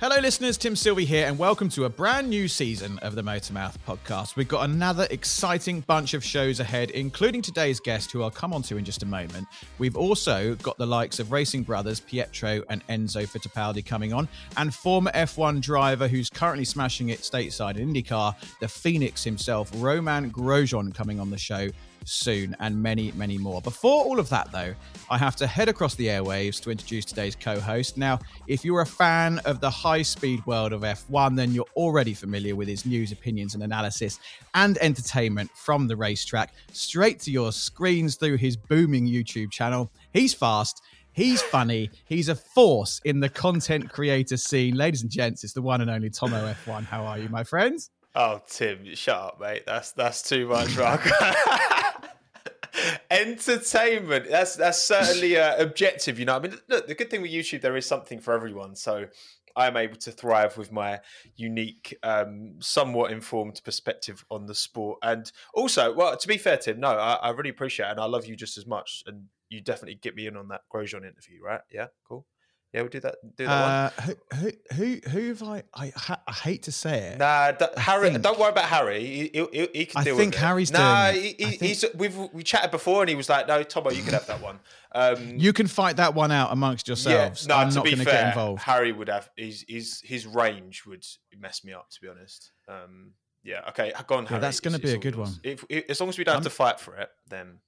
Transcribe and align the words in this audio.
Hello, 0.00 0.16
listeners. 0.20 0.56
Tim 0.56 0.76
Sylvie 0.76 1.04
here, 1.04 1.26
and 1.26 1.36
welcome 1.36 1.68
to 1.70 1.84
a 1.84 1.88
brand 1.88 2.30
new 2.30 2.46
season 2.46 3.00
of 3.00 3.16
the 3.16 3.22
Motormouth 3.22 3.74
podcast. 3.84 4.36
We've 4.36 4.46
got 4.46 4.70
another 4.70 5.08
exciting 5.10 5.80
bunch 5.80 6.14
of 6.14 6.22
shows 6.22 6.60
ahead, 6.60 6.92
including 6.92 7.42
today's 7.42 7.80
guest, 7.80 8.12
who 8.12 8.22
I'll 8.22 8.30
come 8.30 8.52
on 8.52 8.62
to 8.62 8.76
in 8.76 8.84
just 8.84 9.02
a 9.02 9.06
moment. 9.06 9.48
We've 9.78 9.96
also 9.96 10.54
got 10.54 10.78
the 10.78 10.86
likes 10.86 11.18
of 11.18 11.32
racing 11.32 11.64
brothers 11.64 11.98
Pietro 11.98 12.62
and 12.68 12.86
Enzo 12.86 13.26
Fittipaldi 13.26 13.84
coming 13.84 14.12
on, 14.12 14.28
and 14.56 14.72
former 14.72 15.10
F1 15.10 15.60
driver 15.60 16.06
who's 16.06 16.30
currently 16.30 16.64
smashing 16.64 17.08
it 17.08 17.18
stateside 17.18 17.76
in 17.76 17.92
IndyCar, 17.92 18.36
the 18.60 18.68
Phoenix 18.68 19.24
himself, 19.24 19.68
Romain 19.78 20.30
Grosjean, 20.30 20.94
coming 20.94 21.18
on 21.18 21.28
the 21.28 21.38
show 21.38 21.70
soon, 22.10 22.56
and 22.60 22.82
many, 22.82 23.12
many 23.12 23.38
more. 23.38 23.60
Before 23.60 24.04
all 24.04 24.18
of 24.18 24.28
that, 24.30 24.50
though, 24.52 24.74
I 25.10 25.18
have 25.18 25.36
to 25.36 25.46
head 25.46 25.68
across 25.68 25.94
the 25.94 26.06
airwaves 26.06 26.60
to 26.62 26.70
introduce 26.70 27.04
today's 27.04 27.36
co 27.36 27.60
host. 27.60 27.96
Now, 27.96 28.18
if 28.46 28.64
you're 28.64 28.80
a 28.80 28.86
fan 28.86 29.38
of 29.40 29.60
the 29.60 29.70
high 29.70 30.02
speed 30.02 30.44
world 30.46 30.72
of 30.72 30.82
F1, 30.82 31.36
then 31.36 31.52
you're 31.52 31.66
already 31.76 32.14
familiar 32.14 32.56
with 32.56 32.68
his 32.68 32.86
news, 32.86 33.12
opinions, 33.12 33.54
and 33.54 33.62
analysis 33.62 34.18
and 34.54 34.78
entertainment 34.78 35.50
from 35.54 35.86
the 35.86 35.96
racetrack 35.96 36.52
straight 36.72 37.20
to 37.20 37.30
your 37.30 37.52
screens 37.52 38.16
through 38.16 38.36
his 38.36 38.56
booming 38.56 39.06
YouTube 39.06 39.50
channel. 39.50 39.90
He's 40.12 40.34
fast. 40.34 40.82
He's 41.12 41.42
funny. 41.42 41.90
He's 42.04 42.28
a 42.28 42.34
force 42.34 43.00
in 43.04 43.18
the 43.18 43.28
content 43.28 43.90
creator 43.90 44.36
scene. 44.36 44.76
Ladies 44.76 45.02
and 45.02 45.10
gents, 45.10 45.42
it's 45.42 45.52
the 45.52 45.62
one 45.62 45.80
and 45.80 45.90
only 45.90 46.10
Tomo 46.10 46.52
F1. 46.64 46.84
How 46.84 47.04
are 47.04 47.18
you, 47.18 47.28
my 47.28 47.42
friends? 47.42 47.90
Oh, 48.14 48.40
Tim, 48.48 48.94
shut 48.94 49.16
up, 49.16 49.40
mate. 49.40 49.64
That's 49.66 49.92
that's 49.92 50.22
too 50.22 50.48
much 50.48 50.76
rock. 50.76 51.04
Entertainment. 53.10 54.28
That's 54.28 54.56
that's 54.56 54.82
certainly 54.82 55.36
uh, 55.36 55.60
objective. 55.62 56.18
You 56.18 56.26
know, 56.26 56.36
I 56.36 56.40
mean, 56.40 56.54
look, 56.68 56.86
the 56.86 56.94
good 56.94 57.10
thing 57.10 57.22
with 57.22 57.30
YouTube, 57.30 57.60
there 57.60 57.76
is 57.76 57.86
something 57.86 58.20
for 58.20 58.34
everyone. 58.34 58.74
So 58.74 59.06
I'm 59.56 59.76
able 59.76 59.96
to 59.96 60.12
thrive 60.12 60.56
with 60.56 60.70
my 60.70 61.00
unique, 61.36 61.96
um, 62.02 62.56
somewhat 62.60 63.10
informed 63.10 63.60
perspective 63.64 64.24
on 64.30 64.46
the 64.46 64.54
sport. 64.54 64.98
And 65.02 65.30
also, 65.52 65.92
well, 65.92 66.16
to 66.16 66.28
be 66.28 66.38
fair, 66.38 66.56
Tim, 66.56 66.80
no, 66.80 66.88
I, 66.88 67.14
I 67.14 67.30
really 67.30 67.50
appreciate 67.50 67.86
it, 67.86 67.92
and 67.92 68.00
I 68.00 68.04
love 68.04 68.26
you 68.26 68.36
just 68.36 68.56
as 68.56 68.66
much. 68.66 69.02
And 69.06 69.24
you 69.48 69.60
definitely 69.60 69.96
get 69.96 70.14
me 70.14 70.26
in 70.26 70.36
on 70.36 70.48
that 70.48 70.62
Grosjean 70.72 71.06
interview, 71.06 71.42
right? 71.42 71.60
Yeah, 71.72 71.86
cool. 72.06 72.26
Yeah, 72.74 72.82
we'll 72.82 72.90
do 72.90 73.00
that. 73.00 73.14
Do 73.36 73.46
that 73.46 73.94
Uh, 73.98 74.02
who, 74.02 74.14
who, 74.34 74.52
who, 74.74 75.00
who 75.08 75.28
have 75.28 75.42
I, 75.42 75.62
I? 75.72 75.92
ha- 75.96 76.20
I 76.26 76.32
hate 76.32 76.64
to 76.64 76.72
say 76.72 76.98
it. 76.98 77.10
one. 77.12 77.18
Nah, 77.20 77.52
d- 77.52 77.64
Harry. 77.78 78.10
think- 78.10 78.22
don't 78.22 78.38
worry 78.38 78.50
about 78.50 78.66
Harry. 78.66 79.00
He, 79.00 79.30
he, 79.32 79.46
he, 79.52 79.68
he 79.72 79.86
can 79.86 80.00
I 80.00 80.04
think 80.04 80.16
with 80.18 80.28
it. 80.28 80.34
Harry's 80.34 80.70
Nah, 80.70 81.10
doing 81.12 81.22
he, 81.22 81.28
he, 81.28 81.44
think- 81.46 81.62
he's. 81.62 81.84
We've 81.94 82.14
we 82.34 82.42
chatted 82.42 82.70
before, 82.70 83.00
and 83.02 83.08
he 83.08 83.14
was 83.14 83.30
like, 83.30 83.48
"No, 83.48 83.62
Tomo, 83.62 83.90
you 83.90 84.02
can 84.02 84.12
have 84.12 84.26
that 84.26 84.42
one." 84.42 84.60
Um, 84.92 85.38
You 85.38 85.54
can 85.54 85.66
fight 85.66 85.96
that 85.96 86.14
one 86.14 86.30
out 86.30 86.52
amongst 86.52 86.88
yourselves. 86.88 87.46
no, 87.48 87.54
I'm 87.56 87.70
to 87.70 87.76
not 87.76 87.84
be 87.84 87.90
going 87.92 88.00
to 88.00 88.04
fair, 88.04 88.20
get 88.22 88.28
involved. 88.28 88.62
Harry 88.62 88.92
would 88.92 89.08
have 89.08 89.30
his 89.36 89.64
his 89.66 90.02
his 90.04 90.26
range 90.26 90.84
would 90.86 91.06
mess 91.38 91.64
me 91.64 91.72
up. 91.72 91.88
To 91.90 92.00
be 92.02 92.08
honest. 92.08 92.52
Um, 92.68 93.12
yeah. 93.44 93.62
Okay. 93.70 93.92
Go 94.06 94.16
on, 94.16 94.26
Harry. 94.26 94.42
that's 94.42 94.60
gonna 94.60 94.78
be 94.78 94.92
a 94.92 94.98
good 94.98 95.14
yours. 95.14 95.30
one. 95.30 95.40
If, 95.42 95.64
if- 95.70 95.88
as 95.88 96.00
long 96.00 96.10
as 96.10 96.18
we 96.18 96.24
don't 96.24 96.34
have 96.34 96.42
I'm- 96.42 96.50
to 96.50 96.50
fight 96.50 96.80
for 96.80 96.96
it, 96.96 97.08
then 97.30 97.60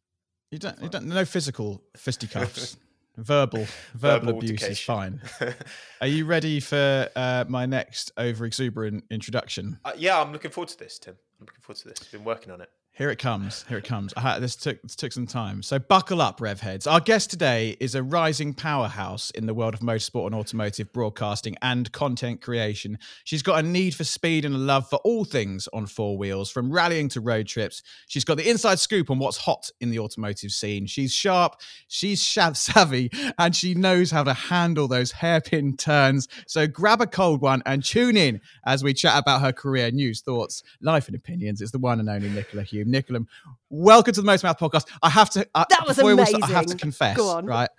You 0.50 0.58
don't, 0.58 0.78
you 0.82 0.90
don't, 0.90 1.06
no 1.06 1.24
physical 1.24 1.82
fisticuffs. 1.96 2.76
verbal, 3.16 3.66
verbal, 3.94 4.26
Verbal 4.26 4.38
abuse 4.38 4.62
is 4.62 4.80
fine. 4.80 5.20
Are 6.00 6.06
you 6.06 6.24
ready 6.24 6.60
for 6.60 7.08
uh, 7.16 7.44
my 7.48 7.66
next 7.66 8.12
over 8.16 8.44
exuberant 8.44 9.04
introduction? 9.10 9.78
uh, 9.84 9.92
yeah, 9.96 10.20
I'm 10.20 10.32
looking 10.32 10.50
forward 10.50 10.68
to 10.70 10.78
this, 10.78 10.98
Tim. 10.98 11.16
I'm 11.40 11.46
looking 11.46 11.60
forward 11.62 11.78
to 11.82 11.88
this. 11.88 11.98
I've 12.02 12.12
been 12.12 12.24
working 12.24 12.52
on 12.52 12.60
it. 12.60 12.70
Here 13.00 13.08
it 13.08 13.18
comes. 13.18 13.64
Here 13.66 13.78
it 13.78 13.84
comes. 13.84 14.12
This 14.40 14.56
took 14.56 14.82
this 14.82 14.94
took 14.94 15.10
some 15.10 15.26
time. 15.26 15.62
So 15.62 15.78
buckle 15.78 16.20
up, 16.20 16.38
rev 16.38 16.60
heads. 16.60 16.86
Our 16.86 17.00
guest 17.00 17.30
today 17.30 17.78
is 17.80 17.94
a 17.94 18.02
rising 18.02 18.52
powerhouse 18.52 19.30
in 19.30 19.46
the 19.46 19.54
world 19.54 19.72
of 19.72 19.80
motorsport 19.80 20.26
and 20.26 20.34
automotive 20.34 20.92
broadcasting 20.92 21.56
and 21.62 21.90
content 21.92 22.42
creation. 22.42 22.98
She's 23.24 23.42
got 23.42 23.64
a 23.64 23.66
need 23.66 23.94
for 23.94 24.04
speed 24.04 24.44
and 24.44 24.54
a 24.54 24.58
love 24.58 24.86
for 24.90 24.96
all 24.96 25.24
things 25.24 25.66
on 25.72 25.86
four 25.86 26.18
wheels, 26.18 26.50
from 26.50 26.70
rallying 26.70 27.08
to 27.08 27.22
road 27.22 27.46
trips. 27.46 27.82
She's 28.06 28.22
got 28.22 28.36
the 28.36 28.50
inside 28.50 28.78
scoop 28.78 29.10
on 29.10 29.18
what's 29.18 29.38
hot 29.38 29.70
in 29.80 29.88
the 29.88 29.98
automotive 29.98 30.50
scene. 30.50 30.84
She's 30.84 31.10
sharp, 31.10 31.58
she's 31.88 32.22
shav 32.22 32.54
savvy, 32.54 33.10
and 33.38 33.56
she 33.56 33.72
knows 33.72 34.10
how 34.10 34.24
to 34.24 34.34
handle 34.34 34.88
those 34.88 35.10
hairpin 35.10 35.78
turns. 35.78 36.28
So 36.46 36.66
grab 36.66 37.00
a 37.00 37.06
cold 37.06 37.40
one 37.40 37.62
and 37.64 37.82
tune 37.82 38.18
in 38.18 38.42
as 38.66 38.84
we 38.84 38.92
chat 38.92 39.18
about 39.18 39.40
her 39.40 39.54
career, 39.54 39.90
news, 39.90 40.20
thoughts, 40.20 40.62
life, 40.82 41.06
and 41.06 41.16
opinions. 41.16 41.62
It's 41.62 41.72
the 41.72 41.78
one 41.78 41.98
and 41.98 42.10
only 42.10 42.28
Nicola 42.28 42.62
Hume. 42.62 42.89
Nicola, 42.90 43.20
welcome 43.68 44.12
to 44.14 44.20
the 44.22 44.26
Motormouth 44.30 44.58
podcast. 44.58 44.86
I 45.02 45.10
have 45.10 45.30
to. 45.30 45.46
I, 45.54 45.66
That 45.70 45.86
was 45.86 45.96
before 45.96 46.14
we 46.16 46.24
start, 46.26 46.44
I 46.44 46.46
have 46.48 46.66
to 46.66 46.76
confess, 46.76 47.16
Go 47.16 47.28
on. 47.28 47.46
right? 47.46 47.70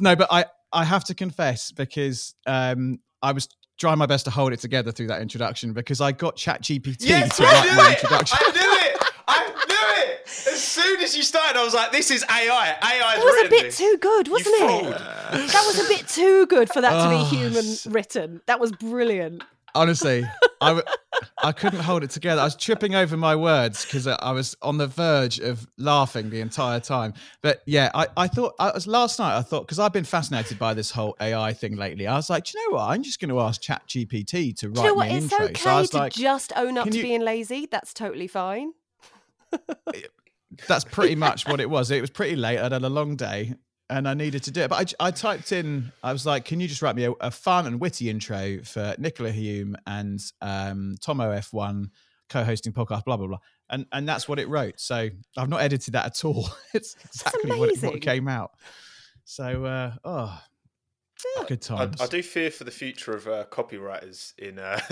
No, 0.00 0.16
but 0.16 0.28
I 0.30 0.44
I 0.72 0.84
have 0.84 1.04
to 1.04 1.14
confess 1.14 1.72
because 1.72 2.34
um 2.46 3.00
I 3.22 3.32
was 3.32 3.48
trying 3.78 3.98
my 3.98 4.06
best 4.06 4.24
to 4.24 4.30
hold 4.30 4.52
it 4.52 4.58
together 4.60 4.90
through 4.92 5.06
that 5.06 5.22
introduction 5.22 5.72
because 5.72 6.00
I 6.00 6.12
got 6.12 6.36
ChatGPT 6.36 6.96
Yes, 7.00 7.36
to 7.36 7.44
I 7.44 7.52
write 7.52 7.76
my 7.76 7.90
it. 7.90 7.94
introduction. 7.94 8.38
I 8.40 8.50
knew 8.50 8.86
it. 8.86 9.12
I 9.28 9.46
knew 9.68 10.02
it. 10.04 10.20
As 10.26 10.62
soon 10.64 11.00
as 11.00 11.16
you 11.16 11.22
started, 11.22 11.58
I 11.58 11.64
was 11.64 11.74
like, 11.74 11.92
"This 11.92 12.10
is 12.10 12.24
AI. 12.24 12.74
AI 12.82 13.14
It 13.16 13.24
was 13.24 13.46
a 13.46 13.48
bit 13.48 13.72
too 13.72 13.96
good, 14.00 14.28
wasn't 14.28 14.54
it? 14.56 14.98
fraud. 14.98 15.48
That 15.48 15.64
was 15.66 15.78
a 15.78 15.88
bit 15.88 16.08
too 16.08 16.46
good 16.46 16.68
for 16.72 16.80
that 16.80 16.90
to 16.90 17.06
Oh, 17.06 17.30
be 17.30 17.36
human 17.36 17.76
written. 17.92 18.40
That 18.46 18.58
was 18.60 18.72
brilliant. 18.72 19.42
Honestly, 19.74 20.24
I, 20.60 20.68
w- 20.68 20.82
I 21.42 21.52
couldn't 21.52 21.80
hold 21.80 22.02
it 22.02 22.10
together. 22.10 22.40
I 22.40 22.44
was 22.44 22.56
tripping 22.56 22.94
over 22.94 23.16
my 23.16 23.36
words 23.36 23.84
because 23.84 24.06
I 24.06 24.14
I 24.20 24.32
was 24.32 24.56
on 24.62 24.78
the 24.78 24.86
verge 24.86 25.38
of 25.38 25.66
laughing 25.76 26.30
the 26.30 26.40
entire 26.40 26.80
time. 26.80 27.14
But 27.42 27.62
yeah, 27.66 27.90
I, 27.94 28.06
I 28.16 28.28
thought 28.28 28.54
I 28.58 28.72
was 28.72 28.86
last 28.86 29.18
night. 29.18 29.36
I 29.36 29.42
thought 29.42 29.62
because 29.62 29.78
I've 29.78 29.92
been 29.92 30.04
fascinated 30.04 30.58
by 30.58 30.74
this 30.74 30.90
whole 30.90 31.16
AI 31.20 31.52
thing 31.52 31.76
lately. 31.76 32.06
I 32.06 32.14
was 32.16 32.28
like, 32.30 32.44
Do 32.44 32.58
you 32.58 32.70
know 32.70 32.76
what? 32.76 32.84
I'm 32.90 33.02
just 33.02 33.20
going 33.20 33.28
to 33.30 33.40
ask 33.40 33.60
ChatGPT 33.62 34.56
to 34.58 34.68
write 34.68 34.74
Do 34.74 34.80
you 34.82 34.86
know 34.88 34.94
what? 34.94 35.10
It's 35.10 35.32
intro. 35.32 35.46
okay 35.46 35.54
so 35.54 35.84
to 35.86 35.96
like, 35.98 36.12
just 36.12 36.52
own 36.56 36.78
up 36.78 36.88
to 36.88 36.96
you- 36.96 37.02
being 37.02 37.20
lazy. 37.22 37.66
That's 37.70 37.92
totally 37.94 38.26
fine. 38.28 38.72
that's 40.66 40.84
pretty 40.84 41.14
much 41.14 41.46
what 41.46 41.60
it 41.60 41.70
was. 41.70 41.90
It 41.90 42.00
was 42.00 42.10
pretty 42.10 42.36
late. 42.36 42.58
I'd 42.58 42.72
had 42.72 42.82
a 42.82 42.88
long 42.88 43.16
day 43.16 43.54
and 43.90 44.08
I 44.08 44.14
needed 44.14 44.42
to 44.44 44.50
do 44.50 44.62
it. 44.62 44.70
But 44.70 44.94
I, 45.00 45.06
I 45.08 45.10
typed 45.10 45.52
in, 45.52 45.92
I 46.02 46.12
was 46.12 46.26
like, 46.26 46.44
can 46.44 46.60
you 46.60 46.68
just 46.68 46.82
write 46.82 46.96
me 46.96 47.04
a, 47.04 47.12
a 47.20 47.30
fun 47.30 47.66
and 47.66 47.80
witty 47.80 48.10
intro 48.10 48.58
for 48.64 48.94
Nicola 48.98 49.30
Hume 49.30 49.76
and 49.86 50.20
um, 50.42 50.96
Tomo 51.00 51.32
F1 51.34 51.90
co 52.28 52.44
hosting 52.44 52.72
podcast, 52.72 53.04
blah, 53.04 53.16
blah, 53.16 53.26
blah. 53.26 53.38
and 53.70 53.86
and 53.92 54.06
that's 54.06 54.28
what 54.28 54.38
it 54.38 54.48
wrote. 54.48 54.78
So 54.78 55.08
I've 55.36 55.48
not 55.48 55.62
edited 55.62 55.94
that 55.94 56.06
at 56.06 56.24
all. 56.24 56.48
it's 56.74 56.96
exactly 57.04 57.58
what, 57.58 57.70
it, 57.70 57.82
what 57.82 58.00
came 58.00 58.28
out. 58.28 58.52
So 59.24 59.64
uh, 59.64 59.92
oh, 60.04 60.42
good 61.46 61.64
I, 61.70 61.76
times. 61.76 62.00
I 62.00 62.06
do 62.06 62.22
fear 62.22 62.50
for 62.50 62.64
the 62.64 62.70
future 62.70 63.14
of 63.14 63.26
uh, 63.26 63.44
copywriters 63.50 64.32
in 64.38 64.58
uh, 64.58 64.80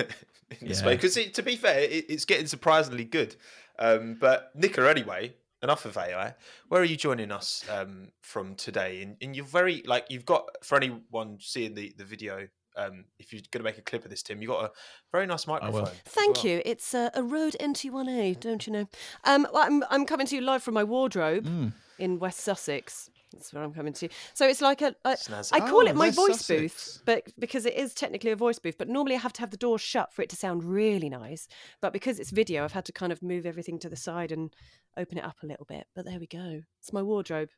in 0.60 0.68
this 0.68 0.80
Yeah. 0.80 0.86
way 0.86 0.94
because 0.96 1.14
to 1.14 1.42
be 1.42 1.56
fair, 1.56 1.80
it, 1.80 2.06
it's 2.08 2.24
getting 2.24 2.46
surprisingly 2.46 3.04
good. 3.04 3.36
Um, 3.78 4.16
but 4.18 4.50
Nicola, 4.54 4.90
anyway, 4.90 5.34
enough 5.66 5.84
of 5.84 5.96
AI. 5.96 6.34
Where 6.68 6.80
are 6.80 6.84
you 6.84 6.96
joining 6.96 7.32
us 7.32 7.64
um, 7.70 8.08
from 8.22 8.54
today? 8.54 9.02
And, 9.02 9.16
and 9.20 9.34
you're 9.34 9.44
very 9.44 9.82
like 9.84 10.06
you've 10.08 10.24
got 10.24 10.44
for 10.62 10.76
anyone 10.76 11.38
seeing 11.40 11.74
the 11.74 11.92
the 11.98 12.04
video. 12.04 12.48
Um, 12.78 13.06
if 13.18 13.32
you're 13.32 13.40
going 13.50 13.60
to 13.64 13.64
make 13.64 13.78
a 13.78 13.82
clip 13.82 14.04
of 14.04 14.10
this, 14.10 14.22
Tim, 14.22 14.42
you've 14.42 14.50
got 14.50 14.64
a 14.66 14.70
very 15.10 15.24
nice 15.26 15.46
microphone. 15.46 15.84
as 15.84 15.92
Thank 16.04 16.44
well. 16.44 16.46
you. 16.52 16.62
It's 16.66 16.94
uh, 16.94 17.08
a 17.14 17.22
Rode 17.22 17.56
NT1A, 17.58 18.38
don't 18.38 18.66
you 18.66 18.72
know? 18.74 18.86
Um, 19.24 19.46
well, 19.50 19.62
I'm 19.64 19.82
I'm 19.90 20.04
coming 20.04 20.26
to 20.26 20.34
you 20.36 20.42
live 20.42 20.62
from 20.62 20.74
my 20.74 20.84
wardrobe 20.84 21.46
Mm. 21.46 21.72
in 21.98 22.18
West 22.18 22.40
Sussex. 22.40 23.08
That's 23.36 23.52
where 23.52 23.62
I'm 23.62 23.72
coming 23.72 23.92
to. 23.94 24.08
So 24.34 24.46
it's 24.48 24.60
like 24.60 24.82
a, 24.82 24.94
a 25.04 25.10
Snazzy. 25.12 25.50
I 25.52 25.60
call 25.60 25.82
Oh, 25.82 25.86
it 25.86 25.94
my 25.96 26.10
voice 26.10 26.38
Sussex. 26.44 26.48
booth, 26.48 27.02
but 27.06 27.32
because 27.38 27.66
it 27.66 27.74
is 27.74 27.94
technically 27.94 28.30
a 28.30 28.36
voice 28.36 28.58
booth. 28.58 28.76
But 28.78 28.88
normally 28.88 29.14
I 29.14 29.18
have 29.18 29.32
to 29.34 29.40
have 29.40 29.50
the 29.50 29.56
door 29.56 29.78
shut 29.78 30.12
for 30.12 30.22
it 30.22 30.28
to 30.30 30.36
sound 30.36 30.64
really 30.64 31.08
nice. 31.08 31.48
But 31.80 31.92
because 31.92 32.18
it's 32.18 32.30
video, 32.30 32.64
I've 32.64 32.72
had 32.72 32.84
to 32.86 32.92
kind 32.92 33.12
of 33.12 33.22
move 33.22 33.46
everything 33.46 33.78
to 33.80 33.88
the 33.88 33.96
side 33.96 34.32
and 34.32 34.54
open 34.96 35.18
it 35.18 35.24
up 35.24 35.36
a 35.42 35.46
little 35.46 35.66
bit. 35.66 35.86
But 35.94 36.04
there 36.06 36.18
we 36.18 36.26
go. 36.26 36.62
It's 36.80 36.92
my 36.92 37.02
wardrobe. 37.02 37.50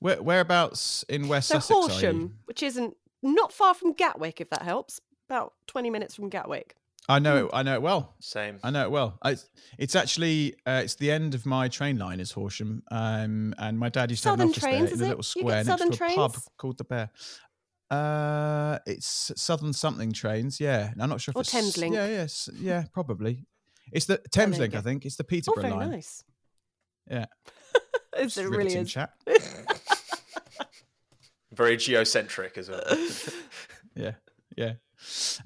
Where, 0.00 0.22
whereabouts 0.22 1.04
in 1.08 1.28
West 1.28 1.48
So 1.48 1.56
Sussex 1.58 1.70
are 1.70 1.74
you? 1.82 1.88
Horsham, 1.90 2.38
which 2.44 2.62
isn't 2.62 2.94
not 3.22 3.52
far 3.52 3.74
from 3.74 3.92
Gatwick, 3.92 4.40
if 4.40 4.48
that 4.50 4.62
helps. 4.62 5.00
About 5.28 5.54
20 5.66 5.90
minutes 5.90 6.14
from 6.14 6.28
Gatwick. 6.30 6.74
I 7.10 7.18
know 7.18 7.46
it. 7.46 7.50
I 7.54 7.62
know 7.62 7.74
it 7.74 7.82
well. 7.82 8.14
Same. 8.20 8.58
I 8.62 8.70
know 8.70 8.82
it 8.84 8.90
well. 8.90 9.18
I, 9.22 9.36
it's 9.78 9.96
actually 9.96 10.54
uh, 10.66 10.82
it's 10.84 10.96
the 10.96 11.10
end 11.10 11.34
of 11.34 11.46
my 11.46 11.68
train 11.68 11.98
line 11.98 12.20
is 12.20 12.32
Horsham, 12.32 12.82
um, 12.90 13.54
and 13.58 13.78
my 13.78 13.88
dad 13.88 14.10
used 14.10 14.22
to 14.24 14.30
have 14.30 14.38
Southern 14.38 14.48
an 14.48 14.50
office 14.50 14.62
trains, 14.62 14.78
there 14.84 14.92
is 14.94 15.00
in 15.00 15.00
a 15.00 15.04
it? 15.04 15.08
little 15.08 15.22
square 15.22 15.64
next 15.64 15.66
to 15.66 15.94
Southern 15.94 16.10
a 16.10 16.14
pub 16.16 16.36
called 16.58 16.76
the 16.78 16.84
Bear. 16.84 17.10
Uh, 17.90 18.78
it's 18.86 19.32
Southern 19.36 19.72
something 19.72 20.12
trains. 20.12 20.60
Yeah, 20.60 20.92
I'm 21.00 21.08
not 21.08 21.22
sure 21.22 21.32
if 21.32 21.36
Or 21.36 21.40
it's 21.40 21.54
Thameslink. 21.54 21.94
Yeah, 21.94 22.06
yes, 22.08 22.50
yeah, 22.60 22.84
probably. 22.92 23.46
It's 23.90 24.04
the 24.04 24.18
Thames 24.30 24.56
you 24.58 24.62
Link, 24.62 24.74
go. 24.74 24.78
I 24.80 24.82
think. 24.82 25.06
It's 25.06 25.16
the 25.16 25.24
Oh, 25.24 25.26
Peterborough 25.26 25.62
very 25.62 25.74
line. 25.74 25.90
nice. 25.92 26.24
Yeah, 27.10 27.24
It's, 28.18 28.36
it 28.36 28.50
really 28.50 28.74
is. 28.74 28.92
chat. 28.92 29.12
Very 31.54 31.76
geocentric 31.78 32.58
as 32.58 32.68
well. 32.68 32.84
yeah, 33.96 34.12
yeah. 34.56 34.74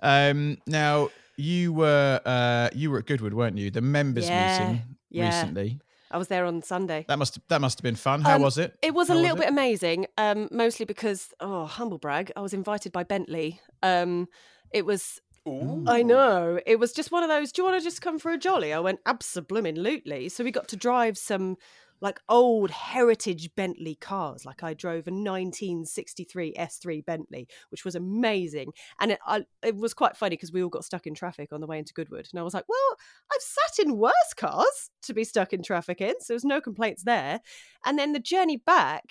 Um, 0.03 0.59
now 0.67 1.11
you 1.43 1.73
were 1.73 2.21
uh, 2.25 2.69
you 2.73 2.91
were 2.91 2.99
at 2.99 3.06
Goodwood, 3.06 3.35
weren't 3.35 3.59
you? 3.59 3.71
The 3.71 3.81
members 3.81 4.31
Yeah, 4.31 4.59
meeting 4.59 4.97
yeah. 5.11 5.27
recently. 5.27 5.81
I 6.11 6.19
was 6.19 6.29
there 6.29 6.44
on 6.44 6.62
Sunday. 6.62 7.05
That 7.09 7.19
must 7.19 7.39
that 7.49 7.61
must 7.61 7.79
have 7.79 7.83
been 7.83 7.97
fun. 7.97 8.21
How 8.21 8.37
Um, 8.37 8.43
was 8.43 8.59
it? 8.59 8.77
It 8.83 8.94
was 8.94 9.09
a 9.11 9.15
little 9.15 9.37
it? 9.37 9.41
bit 9.41 9.49
amazing, 9.49 10.06
um, 10.19 10.49
mostly 10.50 10.85
because, 10.85 11.33
oh, 11.41 11.65
humble 11.65 11.99
brag, 11.99 12.31
I 12.37 12.41
was 12.41 12.53
invited 12.53 12.93
by 12.93 13.03
Bentley. 13.05 13.61
Um, 13.83 14.29
it 14.73 14.85
was, 14.85 15.21
Ooh. 15.49 15.85
I 15.87 16.03
know, 16.03 16.61
it 16.67 16.79
was 16.79 16.93
just 16.93 17.11
one 17.12 17.23
of 17.23 17.29
those, 17.31 17.50
do 17.53 17.62
you 17.62 17.67
want 17.69 17.81
to 17.81 17.85
just 17.85 18.03
come 18.03 18.19
for 18.19 18.31
a 18.33 18.38
jolly? 18.38 18.73
I 18.73 18.81
went, 18.81 19.00
absolutely. 19.06 20.29
So 20.29 20.45
we 20.45 20.50
got 20.50 20.69
to 20.69 20.77
drive 20.77 21.17
some 21.17 21.56
like 22.02 22.20
old 22.28 22.70
heritage 22.72 23.49
Bentley 23.56 23.94
cars. 23.94 24.44
Like 24.44 24.62
I 24.62 24.75
drove 24.75 25.06
a 25.06 25.12
1963 25.12 26.54
S3 26.58 27.04
Bentley, 27.06 27.49
which 27.70 27.84
was 27.84 27.94
amazing. 27.94 28.72
And 29.00 29.12
it, 29.12 29.20
I, 29.25 29.44
it 29.62 29.76
was 29.76 29.94
quite 29.94 30.16
funny 30.16 30.37
because 30.37 30.52
we 30.52 30.62
all 30.62 30.69
got 30.69 30.84
stuck 30.84 31.06
in 31.06 31.14
traffic 31.14 31.52
on 31.52 31.60
the 31.60 31.66
way 31.66 31.78
into 31.78 31.94
Goodwood. 31.94 32.28
And 32.32 32.40
I 32.40 32.43
was 32.43 32.54
like, 32.54 32.69
well, 32.69 32.96
I've 33.32 33.40
sat 33.40 33.87
in 33.87 33.96
worse 33.96 34.34
cars 34.37 34.90
to 35.02 35.14
be 35.14 35.22
stuck 35.22 35.52
in 35.52 35.62
traffic 35.62 36.00
in. 36.00 36.20
So 36.20 36.32
there's 36.32 36.44
no 36.44 36.60
complaints 36.60 37.04
there. 37.04 37.40
And 37.87 37.96
then 37.99 38.12
the 38.12 38.19
journey 38.19 38.56
back, 38.56 39.04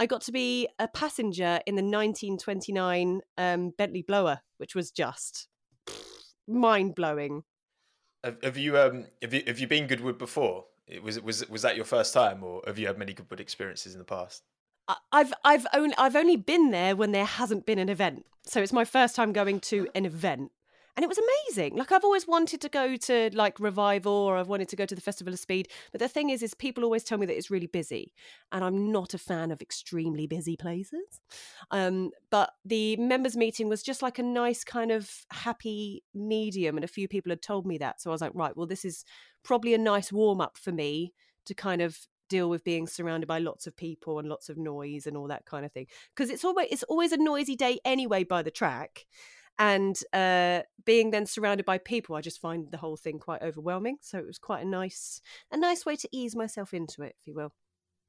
I 0.00 0.06
got 0.06 0.22
to 0.22 0.32
be 0.32 0.68
a 0.80 0.88
passenger 0.88 1.60
in 1.64 1.76
the 1.76 1.82
1929 1.82 3.20
um, 3.38 3.72
Bentley 3.78 4.02
Blower, 4.02 4.40
which 4.56 4.74
was 4.74 4.90
just 4.90 5.46
mind 6.48 6.96
blowing. 6.96 7.44
Have, 8.24 8.42
have 8.42 8.56
you 8.56 8.78
um 8.78 9.06
have 9.20 9.32
you 9.32 9.42
have 9.46 9.58
you 9.58 9.66
been 9.66 9.86
Goodwood 9.86 10.18
before? 10.18 10.64
It 10.86 11.02
was 11.02 11.20
was 11.20 11.48
was 11.48 11.62
that 11.62 11.76
your 11.76 11.84
first 11.84 12.12
time, 12.12 12.42
or 12.42 12.62
have 12.66 12.78
you 12.78 12.86
had 12.86 12.98
many 12.98 13.12
good 13.12 13.40
experiences 13.40 13.94
in 13.94 13.98
the 13.98 14.04
past? 14.04 14.42
I've 15.12 15.32
I've 15.44 15.66
only 15.72 15.94
I've 15.96 16.16
only 16.16 16.36
been 16.36 16.70
there 16.70 16.96
when 16.96 17.12
there 17.12 17.24
hasn't 17.24 17.66
been 17.66 17.78
an 17.78 17.88
event, 17.88 18.26
so 18.44 18.60
it's 18.60 18.72
my 18.72 18.84
first 18.84 19.14
time 19.14 19.32
going 19.32 19.60
to 19.60 19.88
an 19.94 20.04
event, 20.04 20.50
and 20.96 21.04
it 21.04 21.08
was 21.08 21.18
amazing. 21.18 21.76
Like 21.76 21.90
I've 21.90 22.04
always 22.04 22.26
wanted 22.26 22.60
to 22.60 22.68
go 22.68 22.96
to 22.96 23.30
like 23.32 23.58
Revival, 23.58 24.12
or 24.12 24.36
I've 24.36 24.48
wanted 24.48 24.68
to 24.68 24.76
go 24.76 24.84
to 24.84 24.94
the 24.94 25.00
Festival 25.00 25.32
of 25.32 25.38
Speed, 25.38 25.68
but 25.90 26.00
the 26.00 26.08
thing 26.08 26.30
is, 26.30 26.42
is 26.42 26.54
people 26.54 26.84
always 26.84 27.02
tell 27.02 27.18
me 27.18 27.26
that 27.26 27.36
it's 27.36 27.50
really 27.50 27.66
busy, 27.66 28.12
and 28.50 28.62
I'm 28.62 28.92
not 28.92 29.14
a 29.14 29.18
fan 29.18 29.50
of 29.50 29.62
extremely 29.62 30.26
busy 30.26 30.56
places. 30.56 31.20
Um, 31.70 32.10
but 32.30 32.50
the 32.64 32.96
members 32.96 33.36
meeting 33.36 33.68
was 33.68 33.82
just 33.82 34.02
like 34.02 34.18
a 34.18 34.22
nice 34.22 34.64
kind 34.64 34.90
of 34.90 35.10
happy 35.30 36.02
medium, 36.14 36.76
and 36.76 36.84
a 36.84 36.88
few 36.88 37.08
people 37.08 37.30
had 37.30 37.42
told 37.42 37.66
me 37.66 37.78
that, 37.78 38.00
so 38.00 38.10
I 38.10 38.12
was 38.12 38.20
like, 38.20 38.32
right, 38.34 38.56
well, 38.56 38.66
this 38.66 38.84
is 38.84 39.04
probably 39.42 39.72
a 39.74 39.78
nice 39.78 40.12
warm 40.12 40.40
up 40.40 40.58
for 40.58 40.72
me 40.72 41.14
to 41.46 41.54
kind 41.54 41.80
of 41.80 41.98
deal 42.28 42.48
with 42.48 42.64
being 42.64 42.86
surrounded 42.86 43.26
by 43.26 43.38
lots 43.38 43.66
of 43.66 43.76
people 43.76 44.18
and 44.18 44.28
lots 44.28 44.48
of 44.48 44.56
noise 44.56 45.06
and 45.06 45.18
all 45.18 45.28
that 45.28 45.44
kind 45.44 45.66
of 45.66 45.72
thing 45.72 45.86
because 46.16 46.30
it's 46.30 46.46
always 46.46 46.66
it's 46.70 46.82
always 46.84 47.12
a 47.12 47.18
noisy 47.18 47.54
day 47.54 47.78
anyway 47.84 48.24
by 48.24 48.42
the 48.42 48.50
track 48.50 49.04
and 49.58 50.00
uh 50.12 50.62
being 50.84 51.10
then 51.10 51.26
surrounded 51.26 51.64
by 51.64 51.78
people 51.78 52.16
i 52.16 52.20
just 52.20 52.40
find 52.40 52.70
the 52.70 52.76
whole 52.78 52.96
thing 52.96 53.18
quite 53.18 53.42
overwhelming 53.42 53.96
so 54.00 54.18
it 54.18 54.26
was 54.26 54.38
quite 54.38 54.64
a 54.64 54.68
nice 54.68 55.20
a 55.50 55.56
nice 55.56 55.84
way 55.86 55.96
to 55.96 56.08
ease 56.12 56.34
myself 56.34 56.74
into 56.74 57.02
it 57.02 57.14
if 57.20 57.26
you 57.26 57.34
will 57.34 57.52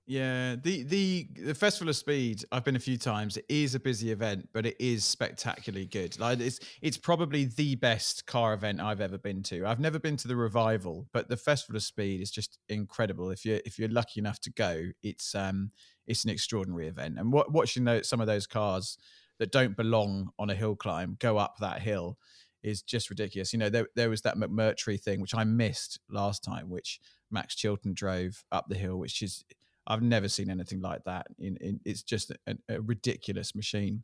Yeah, 0.05 0.57
the 0.61 0.83
the 0.83 1.29
the 1.45 1.55
Festival 1.55 1.89
of 1.89 1.95
Speed. 1.95 2.43
I've 2.51 2.65
been 2.65 2.75
a 2.75 2.79
few 2.79 2.97
times. 2.97 3.37
It 3.37 3.45
is 3.47 3.73
a 3.73 3.79
busy 3.79 4.11
event, 4.11 4.49
but 4.51 4.65
it 4.65 4.75
is 4.77 5.05
spectacularly 5.05 5.85
good. 5.85 6.19
Like 6.19 6.41
it's 6.41 6.59
it's 6.81 6.97
probably 6.97 7.45
the 7.45 7.75
best 7.75 8.25
car 8.25 8.53
event 8.53 8.81
I've 8.81 8.99
ever 8.99 9.17
been 9.17 9.41
to. 9.43 9.65
I've 9.65 9.79
never 9.79 9.99
been 9.99 10.17
to 10.17 10.27
the 10.27 10.35
revival, 10.35 11.07
but 11.13 11.29
the 11.29 11.37
Festival 11.37 11.77
of 11.77 11.83
Speed 11.83 12.19
is 12.19 12.31
just 12.31 12.59
incredible. 12.67 13.31
If 13.31 13.45
you 13.45 13.61
if 13.65 13.79
you're 13.79 13.87
lucky 13.87 14.19
enough 14.19 14.41
to 14.41 14.51
go, 14.51 14.89
it's 15.03 15.35
um 15.35 15.71
it's 16.05 16.25
an 16.25 16.31
extraordinary 16.31 16.89
event. 16.89 17.17
And 17.17 17.31
what, 17.31 17.53
watching 17.53 17.85
those, 17.85 18.09
some 18.09 18.19
of 18.19 18.27
those 18.27 18.45
cars 18.45 18.97
that 19.39 19.51
don't 19.51 19.75
belong 19.75 20.29
on 20.39 20.49
a 20.49 20.55
hill 20.55 20.75
climb 20.75 21.17
go 21.19 21.37
up 21.37 21.55
that 21.59 21.81
hill 21.81 22.17
is 22.63 22.81
just 22.81 23.09
ridiculous. 23.09 23.53
You 23.53 23.59
know, 23.59 23.69
there 23.69 23.87
there 23.95 24.09
was 24.09 24.21
that 24.21 24.37
McMurtry 24.37 24.99
thing 24.99 25.19
which 25.19 25.35
I 25.35 25.43
missed 25.43 25.99
last 26.09 26.43
time, 26.43 26.69
which 26.69 26.99
Max 27.29 27.55
Chilton 27.55 27.93
drove 27.93 28.43
up 28.51 28.65
the 28.69 28.75
hill, 28.75 28.97
which 28.97 29.21
is 29.21 29.43
I've 29.85 30.01
never 30.01 30.29
seen 30.29 30.49
anything 30.49 30.81
like 30.81 31.03
that. 31.03 31.27
In, 31.39 31.57
in 31.57 31.79
it's 31.85 32.03
just 32.03 32.31
a, 32.31 32.57
a 32.69 32.81
ridiculous 32.81 33.53
machine. 33.53 34.03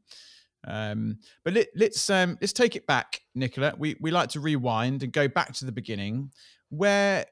Um, 0.67 1.19
but 1.45 1.53
let, 1.53 1.67
let's 1.75 2.09
um, 2.09 2.38
let's 2.41 2.53
take 2.53 2.75
it 2.75 2.86
back, 2.86 3.21
Nicola. 3.33 3.74
We 3.77 3.95
we 4.01 4.12
like 4.12 4.29
to 4.29 4.41
rewind 4.41 5.03
and 5.03 5.13
go 5.13 5.27
back 5.27 5.53
to 5.53 5.65
the 5.65 5.71
beginning, 5.71 6.31
where 6.69 7.25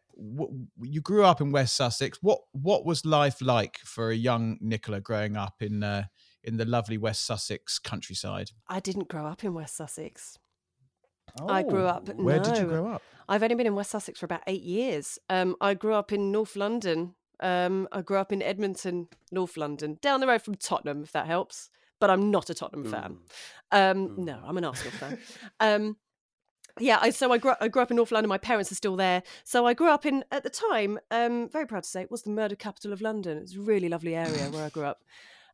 you 0.81 1.01
grew 1.01 1.25
up 1.25 1.41
in 1.41 1.51
West 1.51 1.75
Sussex. 1.75 2.19
What 2.21 2.39
what 2.53 2.85
was 2.85 3.05
life 3.05 3.41
like 3.41 3.79
for 3.79 4.11
a 4.11 4.15
young 4.15 4.57
Nicola 4.61 5.01
growing 5.01 5.35
up 5.35 5.61
in 5.61 5.83
uh, 5.83 6.05
in 6.47 6.57
the 6.57 6.65
lovely 6.65 6.97
West 6.97 7.25
Sussex 7.25 7.77
countryside? 7.77 8.51
i 8.67 8.79
didn't 8.79 9.07
grow 9.09 9.25
up 9.25 9.43
in 9.43 9.53
west 9.53 9.75
sussex 9.75 10.37
I 11.47 11.61
grew 11.61 11.85
up- 11.85 12.07
Where 12.15 12.39
did 12.39 12.57
you 12.57 12.65
grow 12.65 12.87
up? 12.87 13.03
I've 13.29 13.43
only 13.43 13.55
been 13.55 13.67
in 13.67 13.75
West 13.75 13.91
Sussex 13.91 14.17
for 14.19 14.25
about 14.25 14.41
eight 14.47 14.63
years. 14.63 15.19
Um, 15.29 15.55
I 15.59 15.73
grew 15.73 15.93
up 15.93 16.11
in 16.13 16.31
North 16.31 16.55
London. 16.55 17.13
Um, 17.41 17.87
I 17.91 18.01
grew 18.01 18.17
up 18.17 18.31
in 18.31 18.41
Edmonton, 18.41 19.09
North 19.31 19.57
London, 19.57 19.99
down 20.01 20.21
the 20.21 20.27
road 20.27 20.41
from 20.41 20.55
Tottenham, 20.55 21.03
if 21.03 21.11
that 21.11 21.27
helps. 21.27 21.69
But 21.99 22.09
I'm 22.09 22.31
not 22.31 22.49
a 22.49 22.53
Tottenham 22.53 22.85
fan. 22.89 23.17
Um, 23.71 24.15
no, 24.17 24.39
I'm 24.45 24.57
an 24.57 24.63
Arsenal 24.63 24.93
fan. 24.93 25.17
Um, 25.59 25.97
yeah, 26.79 26.97
I, 27.01 27.09
so 27.09 27.31
I 27.33 27.37
grew, 27.37 27.53
I 27.59 27.67
grew 27.67 27.81
up 27.81 27.91
in 27.91 27.97
North 27.97 28.11
London. 28.11 28.29
My 28.29 28.37
parents 28.37 28.71
are 28.71 28.75
still 28.75 28.95
there. 28.95 29.21
So 29.43 29.65
I 29.67 29.73
grew 29.73 29.89
up 29.89 30.05
in, 30.05 30.23
at 30.31 30.43
the 30.43 30.49
time, 30.49 30.97
um, 31.11 31.49
very 31.49 31.67
proud 31.67 31.83
to 31.83 31.89
say, 31.89 32.01
it 32.01 32.09
was 32.09 32.23
the 32.23 32.29
murder 32.31 32.55
capital 32.55 32.93
of 32.93 33.01
London. 33.01 33.37
It's 33.37 33.55
a 33.55 33.59
really 33.59 33.89
lovely 33.89 34.15
area 34.15 34.49
where 34.49 34.65
I 34.65 34.69
grew 34.69 34.85
up. 34.85 35.03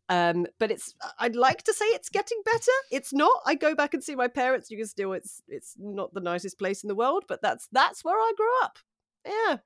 Um, 0.09 0.45
but 0.59 0.69
it's 0.69 0.93
I'd 1.19 1.35
like 1.35 1.63
to 1.63 1.73
say 1.73 1.85
it's 1.85 2.09
getting 2.09 2.41
better. 2.45 2.71
It's 2.91 3.13
not. 3.13 3.41
I 3.45 3.55
go 3.55 3.73
back 3.73 3.93
and 3.93 4.03
see 4.03 4.15
my 4.15 4.27
parents. 4.27 4.69
You 4.69 4.77
can 4.77 4.87
still 4.87 5.13
it's 5.13 5.41
it's 5.47 5.75
not 5.79 6.13
the 6.13 6.19
nicest 6.21 6.59
place 6.59 6.83
in 6.83 6.89
the 6.89 6.95
world, 6.95 7.23
but 7.27 7.41
that's 7.41 7.67
that's 7.71 8.03
where 8.03 8.15
I 8.17 8.31
grew 8.35 8.63
up. 8.63 8.79
Yeah, 9.25 9.57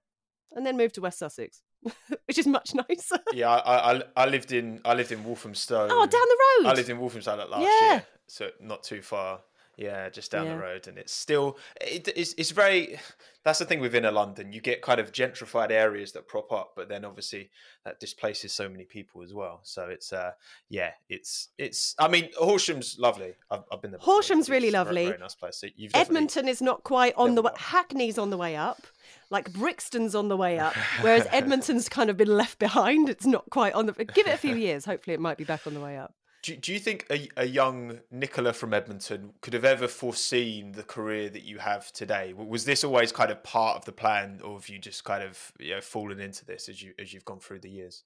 and 0.56 0.66
then 0.66 0.78
moved 0.78 0.96
to 0.96 1.02
West 1.02 1.20
Sussex, 1.20 1.62
which 2.28 2.38
is 2.38 2.46
much 2.46 2.74
nicer. 2.90 3.18
Yeah, 3.34 3.50
I, 3.50 3.96
I 3.98 4.02
I 4.16 4.26
lived 4.28 4.52
in 4.52 4.80
I 4.86 4.94
lived 4.94 5.12
in 5.12 5.24
Walthamstow. 5.24 5.88
Oh, 5.90 6.06
down 6.06 6.10
the 6.12 6.64
road. 6.66 6.72
I 6.72 6.76
lived 6.76 6.90
in 6.90 7.00
Walthamstow 7.00 7.36
like 7.36 7.50
last 7.50 7.62
Yeah. 7.82 7.92
year, 7.94 8.06
so 8.28 8.50
not 8.62 8.84
too 8.84 9.02
far. 9.02 9.42
Yeah, 9.78 10.10
just 10.10 10.32
down 10.32 10.48
Yeah. 10.48 10.56
the 10.56 10.60
road, 10.60 10.88
and 10.88 10.98
it's 10.98 11.14
still 11.14 11.58
it, 11.80 12.08
it's 12.16 12.34
it's 12.38 12.50
very. 12.50 13.00
That's 13.44 13.60
the 13.60 13.66
thing 13.66 13.80
with 13.80 13.94
inner 13.96 14.12
London. 14.12 14.52
You 14.52 14.60
get 14.60 14.82
kind 14.82 15.00
of 15.00 15.12
gentrified 15.12 15.70
areas 15.72 16.12
that 16.14 16.28
prop 16.28 16.52
up, 16.52 16.74
but 16.76 16.90
then 16.90 17.06
obviously 17.06 17.52
that 17.86 18.00
displaces 18.00 18.52
so 18.52 18.68
many 18.68 18.84
people 18.86 19.22
as 19.22 19.34
well. 19.36 19.60
So 19.64 19.86
it's 19.90 20.12
uh 20.12 20.32
yeah, 20.70 20.92
it's 21.10 21.50
it's. 21.60 21.94
I 22.00 22.08
mean, 22.08 22.30
Horsham's 22.40 22.98
lovely. 22.98 23.36
I've, 23.52 23.64
I've 23.72 23.82
been 23.82 23.92
there. 23.92 24.00
before. 24.00 24.16
Horsham's 24.16 24.50
really 24.50 24.70
It's 24.70 24.76
a 24.76 24.84
very- 24.84 24.96
lovely. 24.96 25.06
Very 25.06 25.20
nice 25.20 25.36
place. 25.36 25.58
So 25.58 25.68
Edmonton 25.94 26.48
is 26.48 26.60
not 26.62 26.84
quite 26.84 27.14
on 27.16 27.36
the 27.36 27.44
way. 27.44 27.52
up. 27.52 27.58
Hackney's 27.60 28.18
on 28.18 28.32
the 28.32 28.38
way 28.38 28.56
up, 28.56 28.82
like 29.30 29.54
Brixton's 29.54 30.16
on 30.16 30.28
the 30.28 30.38
way 30.38 30.58
up, 30.58 30.74
whereas 31.02 31.28
Edmonton's 31.32 31.88
kind 31.88 32.10
of 32.10 32.18
been 32.18 32.36
left 32.36 32.58
behind. 32.58 33.10
It's 33.10 33.28
not 33.28 33.48
quite 33.52 33.74
on 33.74 33.86
the. 33.86 33.94
Give 33.94 34.26
it 34.26 34.34
a 34.34 34.38
few 34.38 34.56
years. 34.56 34.86
Hopefully, 34.86 35.14
it 35.14 35.20
might 35.20 35.38
be 35.38 35.44
back 35.44 35.68
on 35.68 35.76
the 35.76 35.82
way 35.82 35.98
up. 35.98 36.16
Do, 36.44 36.56
do 36.56 36.72
you 36.72 36.80
think 36.80 37.06
a, 37.10 37.28
a 37.36 37.46
young 37.46 38.00
Nicola 38.12 38.54
from 38.54 38.74
Edmonton 38.74 39.34
could 39.42 39.54
have 39.54 39.66
ever 39.66 39.88
foreseen 39.88 40.74
the 40.74 40.84
career 40.84 41.30
that 41.30 41.44
you 41.44 41.58
have 41.58 41.92
today? 41.92 42.34
Was 42.34 42.66
this 42.66 42.84
always 42.84 43.12
kind 43.12 43.32
of 43.32 43.44
part 43.44 43.78
of 43.78 43.86
the 43.86 43.92
plan, 43.92 44.40
or 44.44 44.54
have 44.54 44.70
you 44.70 44.80
just 44.80 45.04
kind 45.04 45.24
of 45.24 45.52
you 45.60 45.76
know, 45.76 45.82
fallen 45.82 46.20
into 46.20 46.46
this 46.46 46.70
as 46.70 46.82
you 46.82 46.94
as 47.00 47.14
you've 47.14 47.26
gone 47.26 47.40
through 47.40 47.60
the 47.60 47.70
years? 47.70 48.04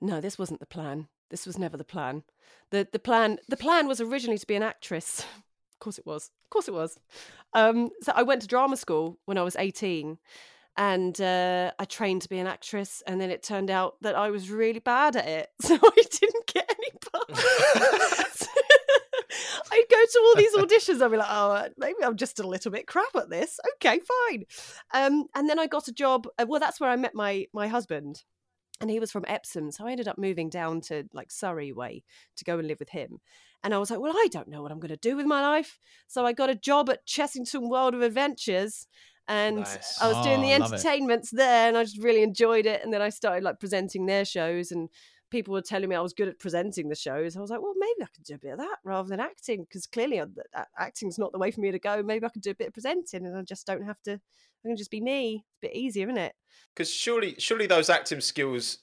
No, 0.00 0.20
this 0.20 0.38
wasn't 0.38 0.60
the 0.60 0.66
plan. 0.66 1.08
This 1.30 1.46
was 1.46 1.58
never 1.58 1.76
the 1.76 1.84
plan. 1.84 2.24
the 2.70 2.88
the 2.90 2.98
plan 2.98 3.38
The 3.48 3.56
plan 3.56 3.86
was 3.86 4.00
originally 4.00 4.38
to 4.38 4.46
be 4.46 4.56
an 4.56 4.62
actress. 4.62 5.24
Of 5.74 5.80
course, 5.80 5.98
it 5.98 6.06
was. 6.06 6.30
Of 6.44 6.50
course, 6.50 6.68
it 6.68 6.72
was. 6.72 6.98
Um, 7.52 7.90
so 8.00 8.12
I 8.14 8.22
went 8.22 8.40
to 8.40 8.48
drama 8.48 8.76
school 8.76 9.18
when 9.26 9.36
I 9.36 9.42
was 9.42 9.56
eighteen, 9.56 10.18
and 10.76 11.20
uh, 11.20 11.72
I 11.78 11.84
trained 11.84 12.22
to 12.22 12.28
be 12.28 12.38
an 12.38 12.46
actress. 12.46 13.02
And 13.06 13.20
then 13.20 13.30
it 13.30 13.42
turned 13.42 13.70
out 13.70 13.96
that 14.02 14.14
I 14.16 14.30
was 14.30 14.50
really 14.50 14.80
bad 14.80 15.16
at 15.16 15.26
it, 15.28 15.48
so 15.60 15.74
I 15.82 16.02
didn't 16.10 16.46
get 16.46 16.70
any 16.78 16.90
parts. 17.12 18.48
I'd 19.72 19.84
go 19.90 19.96
to 19.96 20.18
all 20.20 20.34
these 20.36 20.54
auditions. 20.56 21.02
I'd 21.02 21.10
be 21.10 21.16
like, 21.16 21.26
"Oh, 21.28 21.66
maybe 21.76 21.96
I'm 22.02 22.16
just 22.16 22.38
a 22.40 22.46
little 22.46 22.70
bit 22.70 22.86
crap 22.86 23.14
at 23.16 23.30
this." 23.30 23.58
Okay, 23.76 24.00
fine. 24.28 24.44
Um, 24.92 25.26
and 25.34 25.48
then 25.48 25.58
I 25.58 25.66
got 25.66 25.88
a 25.88 25.92
job. 25.92 26.26
uh, 26.38 26.46
Well, 26.48 26.60
that's 26.60 26.80
where 26.80 26.90
I 26.90 26.96
met 26.96 27.14
my 27.14 27.46
my 27.52 27.66
husband 27.68 28.22
and 28.80 28.90
he 28.90 29.00
was 29.00 29.12
from 29.12 29.24
Epsom. 29.28 29.70
So 29.70 29.86
I 29.86 29.92
ended 29.92 30.08
up 30.08 30.18
moving 30.18 30.48
down 30.50 30.80
to 30.82 31.04
like 31.12 31.30
Surrey 31.30 31.72
way 31.72 32.02
to 32.36 32.44
go 32.44 32.58
and 32.58 32.66
live 32.68 32.80
with 32.80 32.90
him. 32.90 33.20
And 33.62 33.72
I 33.72 33.78
was 33.78 33.90
like, 33.90 34.00
well, 34.00 34.12
I 34.14 34.28
don't 34.30 34.48
know 34.48 34.62
what 34.62 34.72
I'm 34.72 34.80
going 34.80 34.90
to 34.90 34.96
do 34.96 35.16
with 35.16 35.26
my 35.26 35.40
life. 35.40 35.78
So 36.06 36.26
I 36.26 36.32
got 36.32 36.50
a 36.50 36.54
job 36.54 36.90
at 36.90 37.06
Chessington 37.06 37.68
World 37.70 37.94
of 37.94 38.02
Adventures. 38.02 38.86
And 39.26 39.58
Nice. 39.58 39.98
I 40.00 40.08
was 40.08 40.20
doing 40.20 40.40
the 40.42 40.52
Oh, 40.52 40.56
love 40.58 40.72
entertainments 40.74 41.30
there 41.30 41.68
and 41.68 41.76
I 41.78 41.84
just 41.84 42.02
really 42.02 42.22
enjoyed 42.22 42.66
it. 42.66 42.82
And 42.82 42.92
then 42.92 43.00
I 43.02 43.08
started 43.08 43.42
like 43.42 43.58
presenting 43.60 44.06
their 44.06 44.24
shows 44.24 44.70
and 44.70 44.90
people 45.30 45.52
were 45.52 45.62
telling 45.62 45.88
me 45.88 45.96
I 45.96 46.00
was 46.00 46.12
good 46.12 46.28
at 46.28 46.38
presenting 46.38 46.88
the 46.88 46.94
shows. 46.94 47.36
I 47.36 47.40
was 47.40 47.50
like, 47.50 47.62
well, 47.62 47.74
maybe 47.76 48.02
I 48.02 48.06
could 48.14 48.24
do 48.24 48.34
a 48.34 48.38
bit 48.38 48.52
of 48.52 48.58
that 48.58 48.76
rather 48.84 49.08
than 49.08 49.20
acting 49.20 49.62
because 49.64 49.86
clearly 49.86 50.20
uh, 50.20 50.26
th- 50.26 50.46
a- 50.54 50.66
acting's 50.78 51.18
not 51.18 51.32
the 51.32 51.38
way 51.38 51.50
for 51.50 51.60
me 51.60 51.70
to 51.72 51.78
go. 51.78 52.02
Maybe 52.02 52.26
I 52.26 52.28
could 52.28 52.42
do 52.42 52.50
a 52.50 52.54
bit 52.54 52.68
of 52.68 52.74
presenting 52.74 53.26
and 53.26 53.36
I 53.36 53.42
just 53.42 53.66
don't 53.66 53.84
have 53.84 54.00
to, 54.02 54.12
I 54.14 54.68
can 54.68 54.76
just 54.76 54.90
be 54.90 55.00
me. 55.00 55.44
It's 55.48 55.58
a 55.58 55.66
bit 55.68 55.76
easier, 55.76 56.06
isn't 56.08 56.18
it? 56.18 56.34
Because 56.74 56.90
surely, 56.92 57.34
surely 57.38 57.66
those 57.66 57.88
acting 57.90 58.20
skills 58.20 58.78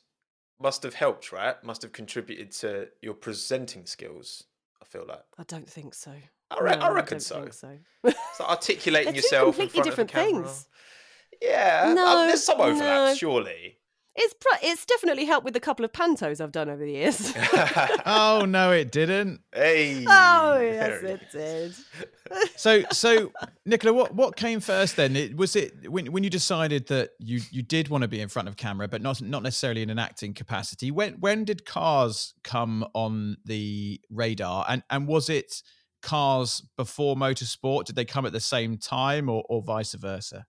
must 0.59 0.83
have 0.83 0.95
helped, 0.95 1.31
right? 1.31 1.61
Must 1.63 1.81
have 1.83 1.91
contributed 1.93 2.51
to 2.53 2.89
your 3.01 3.13
presenting 3.13 3.85
skills. 3.85 4.45
I 4.81 4.85
feel 4.85 5.05
like 5.07 5.25
I 5.37 5.43
don't 5.43 5.69
think 5.69 5.93
so. 5.93 6.21
I 6.59 6.61
re- 6.63 6.71
I 6.73 6.89
reckon 6.91 7.15
don't 7.15 7.21
so. 7.21 7.41
think 7.41 7.53
so. 7.53 7.77
so 8.35 8.45
articulating 8.45 9.13
They're 9.13 9.21
two 9.21 9.27
yourself 9.27 9.59
in 9.59 9.67
completely 9.69 9.91
front 9.91 10.09
different 10.09 10.09
of 10.11 10.15
the 10.15 10.31
camera. 10.31 10.47
things. 10.47 10.67
Yeah, 11.41 11.83
uh, 11.87 11.93
No, 11.93 12.27
there's 12.27 12.43
some 12.43 12.61
overlap, 12.61 13.09
no. 13.09 13.15
surely. 13.15 13.77
It's 14.13 14.33
pr- 14.33 14.57
it's 14.61 14.85
definitely 14.85 15.23
helped 15.23 15.45
with 15.45 15.53
the 15.53 15.61
couple 15.61 15.85
of 15.85 15.93
pantos 15.93 16.41
I've 16.41 16.51
done 16.51 16.69
over 16.69 16.83
the 16.83 16.91
years. 16.91 17.33
Oh 18.05 18.43
no, 18.45 18.71
it 18.73 18.91
didn't. 18.91 19.39
hey. 19.53 20.05
oh 20.07 20.59
yes, 20.59 21.01
there 21.01 21.05
it 21.05 21.31
did. 21.31 21.75
So, 22.57 22.83
so 22.91 23.31
Nicola, 23.65 23.93
what 23.93 24.13
what 24.13 24.35
came 24.35 24.59
first 24.59 24.97
then? 24.97 25.15
It, 25.15 25.37
was 25.37 25.55
it 25.55 25.89
when 25.89 26.11
when 26.11 26.23
you 26.25 26.29
decided 26.29 26.87
that 26.87 27.11
you 27.19 27.39
you 27.51 27.61
did 27.61 27.87
want 27.87 28.01
to 28.01 28.07
be 28.09 28.19
in 28.19 28.27
front 28.27 28.49
of 28.49 28.57
camera, 28.57 28.89
but 28.89 29.01
not 29.01 29.21
not 29.21 29.43
necessarily 29.43 29.81
in 29.81 29.89
an 29.89 29.99
acting 29.99 30.33
capacity? 30.33 30.91
When 30.91 31.13
when 31.21 31.45
did 31.45 31.65
Cars 31.65 32.33
come 32.43 32.85
on 32.93 33.37
the 33.45 34.01
radar, 34.09 34.65
and 34.67 34.83
and 34.89 35.07
was 35.07 35.29
it 35.29 35.61
Cars 36.01 36.63
before 36.77 37.15
Motorsport? 37.15 37.85
Did 37.85 37.95
they 37.95 38.05
come 38.05 38.25
at 38.25 38.33
the 38.33 38.39
same 38.39 38.77
time, 38.77 39.29
or 39.29 39.43
or 39.49 39.61
vice 39.61 39.93
versa? 39.93 40.45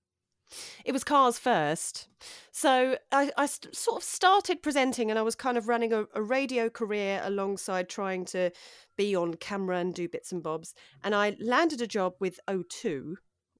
It 0.85 0.93
was 0.93 1.05
cars 1.05 1.39
first. 1.39 2.09
So 2.51 2.97
I, 3.11 3.31
I 3.37 3.47
st- 3.47 3.75
sort 3.75 3.99
of 3.99 4.05
started 4.05 4.63
presenting 4.63 5.11
and 5.11 5.19
I 5.19 5.23
was 5.23 5.35
kind 5.35 5.57
of 5.57 5.69
running 5.69 5.93
a, 5.93 6.05
a 6.15 6.23
radio 6.23 6.69
career 6.69 7.21
alongside 7.25 7.89
trying 7.89 8.25
to 8.27 8.51
be 8.97 9.15
on 9.17 9.35
camera 9.35 9.79
and 9.79 9.95
do 9.95 10.09
bits 10.09 10.33
and 10.33 10.43
bobs. 10.43 10.75
And 11.03 11.15
I 11.15 11.37
landed 11.41 11.81
a 11.81 11.87
job 11.87 12.15
with 12.21 12.39
O2, 12.49 13.15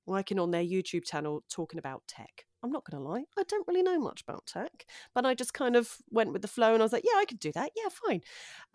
working 0.07 0.39
on 0.39 0.51
their 0.51 0.65
YouTube 0.65 1.05
channel 1.05 1.43
talking 1.49 1.79
about 1.79 2.03
tech. 2.07 2.45
I'm 2.63 2.71
not 2.71 2.85
going 2.89 3.03
to 3.03 3.09
lie, 3.09 3.25
I 3.37 3.43
don't 3.49 3.67
really 3.67 3.83
know 3.83 3.99
much 3.99 4.23
about 4.23 4.47
tech, 4.47 4.87
but 5.15 5.27
I 5.27 5.35
just 5.35 5.53
kind 5.53 5.75
of 5.75 5.97
went 6.11 6.33
with 6.33 6.43
the 6.43 6.49
flow 6.49 6.75
and 6.75 6.83
I 6.83 6.85
was 6.85 6.93
like, 6.93 7.05
yeah, 7.05 7.19
I 7.19 7.25
could 7.25 7.41
do 7.41 7.51
that. 7.53 7.73
Yeah, 7.75 7.89
fine. 7.91 8.21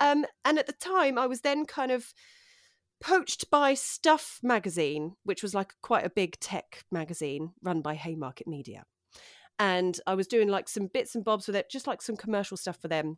Um, 0.01 0.25
and 0.43 0.59
at 0.59 0.67
the 0.67 0.74
time, 0.74 1.17
I 1.17 1.25
was 1.25 1.39
then 1.41 1.65
kind 1.65 1.91
of 1.91 2.13
poached 2.99 3.49
by 3.49 3.73
Stuff 3.73 4.39
magazine, 4.41 5.15
which 5.23 5.43
was 5.43 5.53
like 5.53 5.73
quite 5.81 6.05
a 6.05 6.09
big 6.09 6.39
tech 6.39 6.83
magazine 6.91 7.53
run 7.61 7.81
by 7.81 7.95
Haymarket 7.95 8.47
Media. 8.47 8.85
And 9.59 9.99
I 10.05 10.15
was 10.15 10.27
doing 10.27 10.49
like 10.49 10.69
some 10.69 10.87
bits 10.87 11.15
and 11.15 11.25
bobs 11.25 11.47
with 11.47 11.55
it, 11.55 11.69
just 11.69 11.87
like 11.87 12.01
some 12.01 12.15
commercial 12.15 12.57
stuff 12.57 12.79
for 12.79 12.87
them. 12.87 13.17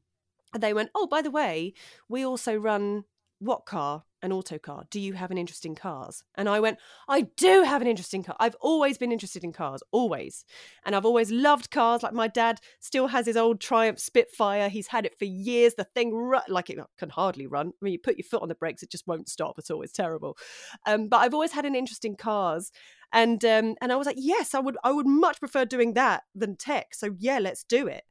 And 0.53 0.63
they 0.63 0.73
went, 0.73 0.89
Oh, 0.95 1.07
by 1.07 1.21
the 1.21 1.31
way, 1.31 1.73
we 2.07 2.25
also 2.25 2.55
run 2.55 3.03
what 3.39 3.65
car? 3.65 4.03
An 4.21 4.33
autocar. 4.33 4.83
Do 4.91 4.99
you 4.99 5.13
have 5.13 5.31
an 5.31 5.37
interest 5.37 5.65
in 5.65 5.75
cars? 5.75 6.23
And 6.35 6.49
I 6.49 6.59
went, 6.59 6.77
I 7.07 7.21
do 7.37 7.63
have 7.63 7.81
an 7.81 7.87
interest 7.87 8.13
in 8.13 8.23
car. 8.23 8.35
I've 8.37 8.55
always 8.59 8.97
been 8.97 9.13
interested 9.13 9.45
in 9.45 9.53
cars, 9.53 9.81
always. 9.91 10.43
And 10.85 10.93
I've 10.93 11.05
always 11.05 11.31
loved 11.31 11.71
cars. 11.71 12.03
Like 12.03 12.13
my 12.13 12.27
dad 12.27 12.59
still 12.81 13.07
has 13.07 13.25
his 13.25 13.37
old 13.37 13.61
Triumph 13.61 13.97
Spitfire. 13.97 14.67
He's 14.67 14.87
had 14.87 15.05
it 15.05 15.17
for 15.17 15.23
years. 15.23 15.75
The 15.75 15.85
thing, 15.85 16.13
ru- 16.13 16.39
like 16.49 16.69
it 16.69 16.79
can 16.97 17.09
hardly 17.09 17.47
run. 17.47 17.67
I 17.67 17.71
mean, 17.81 17.93
you 17.93 17.99
put 17.99 18.17
your 18.17 18.25
foot 18.25 18.41
on 18.41 18.49
the 18.49 18.55
brakes, 18.55 18.83
it 18.83 18.91
just 18.91 19.07
won't 19.07 19.29
stop 19.29 19.55
at 19.57 19.71
all. 19.71 19.81
It's 19.83 19.93
terrible. 19.93 20.37
Um, 20.85 21.07
but 21.07 21.17
I've 21.17 21.33
always 21.33 21.53
had 21.53 21.65
an 21.65 21.75
interest 21.75 22.03
in 22.03 22.15
cars. 22.15 22.71
And 23.11 23.43
um, 23.45 23.75
and 23.81 23.91
I 23.91 23.95
was 23.95 24.05
like, 24.05 24.17
yes, 24.19 24.53
I 24.53 24.59
would 24.59 24.77
I 24.83 24.91
would 24.91 25.07
much 25.07 25.39
prefer 25.39 25.65
doing 25.65 25.93
that 25.93 26.23
than 26.35 26.55
tech. 26.55 26.93
So 26.93 27.15
yeah, 27.17 27.39
let's 27.39 27.63
do 27.63 27.87
it. 27.87 28.03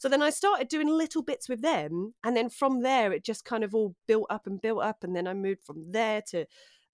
So 0.00 0.08
then 0.08 0.22
I 0.22 0.30
started 0.30 0.68
doing 0.68 0.88
little 0.88 1.20
bits 1.20 1.46
with 1.46 1.60
them, 1.60 2.14
and 2.24 2.34
then 2.34 2.48
from 2.48 2.80
there 2.80 3.12
it 3.12 3.22
just 3.22 3.44
kind 3.44 3.62
of 3.62 3.74
all 3.74 3.94
built 4.08 4.28
up 4.30 4.46
and 4.46 4.58
built 4.58 4.82
up, 4.82 5.04
and 5.04 5.14
then 5.14 5.28
I 5.28 5.34
moved 5.34 5.62
from 5.62 5.92
there 5.92 6.22
to. 6.30 6.46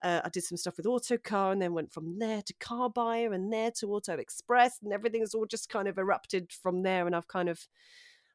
Uh, 0.03 0.21
I 0.23 0.29
did 0.29 0.43
some 0.43 0.57
stuff 0.57 0.75
with 0.75 0.85
Autocar, 0.85 1.53
and 1.53 1.61
then 1.61 1.73
went 1.73 1.93
from 1.93 2.19
there 2.19 2.41
to 2.41 2.53
Car 2.59 2.89
Buyer, 2.89 3.31
and 3.31 3.51
there 3.51 3.71
to 3.79 3.93
Auto 3.93 4.17
Express, 4.17 4.79
and 4.83 4.91
everything's 4.91 5.33
all 5.33 5.45
just 5.45 5.69
kind 5.69 5.87
of 5.87 5.97
erupted 5.97 6.51
from 6.51 6.83
there. 6.83 7.07
And 7.07 7.15
I've 7.15 7.29
kind 7.29 7.47
of, 7.47 7.65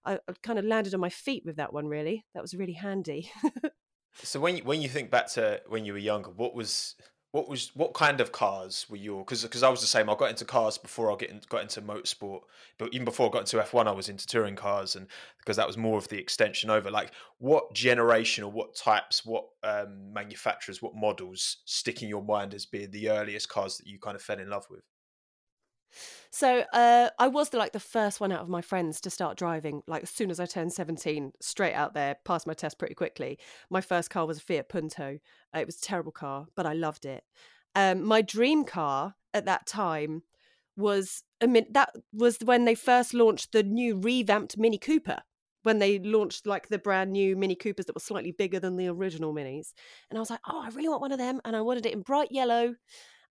I, 0.06 0.14
I 0.14 0.32
kind 0.42 0.58
of 0.58 0.64
landed 0.64 0.94
on 0.94 1.00
my 1.00 1.10
feet 1.10 1.44
with 1.44 1.56
that 1.56 1.74
one. 1.74 1.86
Really, 1.86 2.24
that 2.34 2.40
was 2.40 2.54
really 2.54 2.72
handy. 2.72 3.30
So 4.22 4.40
when 4.40 4.58
you, 4.58 4.62
when 4.62 4.82
you 4.82 4.88
think 4.88 5.10
back 5.10 5.28
to 5.32 5.62
when 5.66 5.84
you 5.86 5.94
were 5.94 5.98
younger, 5.98 6.28
what 6.30 6.54
was 6.54 6.96
what 7.32 7.48
was 7.48 7.70
what 7.74 7.94
kind 7.94 8.20
of 8.20 8.30
cars 8.30 8.86
were 8.90 8.96
your? 8.96 9.24
Because 9.24 9.42
because 9.42 9.62
I 9.62 9.70
was 9.70 9.80
the 9.80 9.86
same. 9.86 10.10
I 10.10 10.14
got 10.14 10.28
into 10.28 10.44
cars 10.44 10.76
before 10.76 11.10
I 11.10 11.16
get 11.16 11.30
in, 11.30 11.40
got 11.48 11.62
into 11.62 11.80
motorsport, 11.80 12.40
but 12.78 12.92
even 12.92 13.06
before 13.06 13.26
I 13.26 13.30
got 13.32 13.40
into 13.40 13.58
F 13.58 13.72
one, 13.72 13.88
I 13.88 13.92
was 13.92 14.10
into 14.10 14.26
touring 14.26 14.54
cars, 14.54 14.96
and 14.96 15.06
because 15.38 15.56
that 15.56 15.66
was 15.66 15.78
more 15.78 15.96
of 15.96 16.08
the 16.08 16.18
extension 16.18 16.68
over. 16.68 16.90
Like 16.90 17.12
what 17.38 17.72
generation 17.72 18.44
or 18.44 18.52
what 18.52 18.76
types, 18.76 19.24
what 19.24 19.46
um, 19.64 20.12
manufacturers, 20.12 20.82
what 20.82 20.94
models 20.94 21.58
stick 21.64 22.02
in 22.02 22.08
your 22.08 22.22
mind 22.22 22.52
as 22.52 22.66
being 22.66 22.90
the 22.90 23.08
earliest 23.08 23.48
cars 23.48 23.78
that 23.78 23.86
you 23.86 23.98
kind 23.98 24.14
of 24.14 24.22
fell 24.22 24.38
in 24.38 24.50
love 24.50 24.66
with? 24.70 24.82
So 26.30 26.64
uh, 26.72 27.10
I 27.18 27.28
was 27.28 27.50
the, 27.50 27.58
like 27.58 27.72
the 27.72 27.80
first 27.80 28.20
one 28.20 28.32
out 28.32 28.40
of 28.40 28.48
my 28.48 28.62
friends 28.62 29.00
to 29.02 29.10
start 29.10 29.36
driving. 29.36 29.82
Like 29.86 30.02
as 30.04 30.10
soon 30.10 30.30
as 30.30 30.40
I 30.40 30.46
turned 30.46 30.72
seventeen, 30.72 31.32
straight 31.40 31.74
out 31.74 31.94
there, 31.94 32.16
passed 32.24 32.46
my 32.46 32.54
test 32.54 32.78
pretty 32.78 32.94
quickly. 32.94 33.38
My 33.70 33.80
first 33.80 34.10
car 34.10 34.26
was 34.26 34.38
a 34.38 34.40
Fiat 34.40 34.68
Punto. 34.68 35.18
Uh, 35.54 35.58
it 35.58 35.66
was 35.66 35.78
a 35.78 35.82
terrible 35.82 36.12
car, 36.12 36.46
but 36.56 36.66
I 36.66 36.72
loved 36.72 37.04
it. 37.04 37.24
Um, 37.74 38.04
my 38.04 38.22
dream 38.22 38.64
car 38.64 39.14
at 39.34 39.46
that 39.46 39.66
time 39.66 40.22
was 40.76 41.22
I 41.42 41.46
mean 41.46 41.66
that 41.72 41.90
was 42.12 42.38
when 42.42 42.64
they 42.64 42.74
first 42.74 43.14
launched 43.14 43.52
the 43.52 43.62
new 43.62 43.98
revamped 43.98 44.56
Mini 44.58 44.78
Cooper. 44.78 45.20
When 45.64 45.78
they 45.78 46.00
launched 46.00 46.44
like 46.44 46.68
the 46.68 46.78
brand 46.78 47.12
new 47.12 47.36
Mini 47.36 47.54
Coopers 47.54 47.86
that 47.86 47.94
were 47.94 48.00
slightly 48.00 48.32
bigger 48.32 48.58
than 48.58 48.76
the 48.76 48.88
original 48.88 49.32
Minis, 49.32 49.74
and 50.10 50.18
I 50.18 50.20
was 50.20 50.30
like, 50.30 50.40
oh, 50.48 50.60
I 50.60 50.70
really 50.70 50.88
want 50.88 51.02
one 51.02 51.12
of 51.12 51.18
them, 51.18 51.40
and 51.44 51.54
I 51.54 51.60
wanted 51.60 51.86
it 51.86 51.92
in 51.92 52.02
bright 52.02 52.32
yellow. 52.32 52.74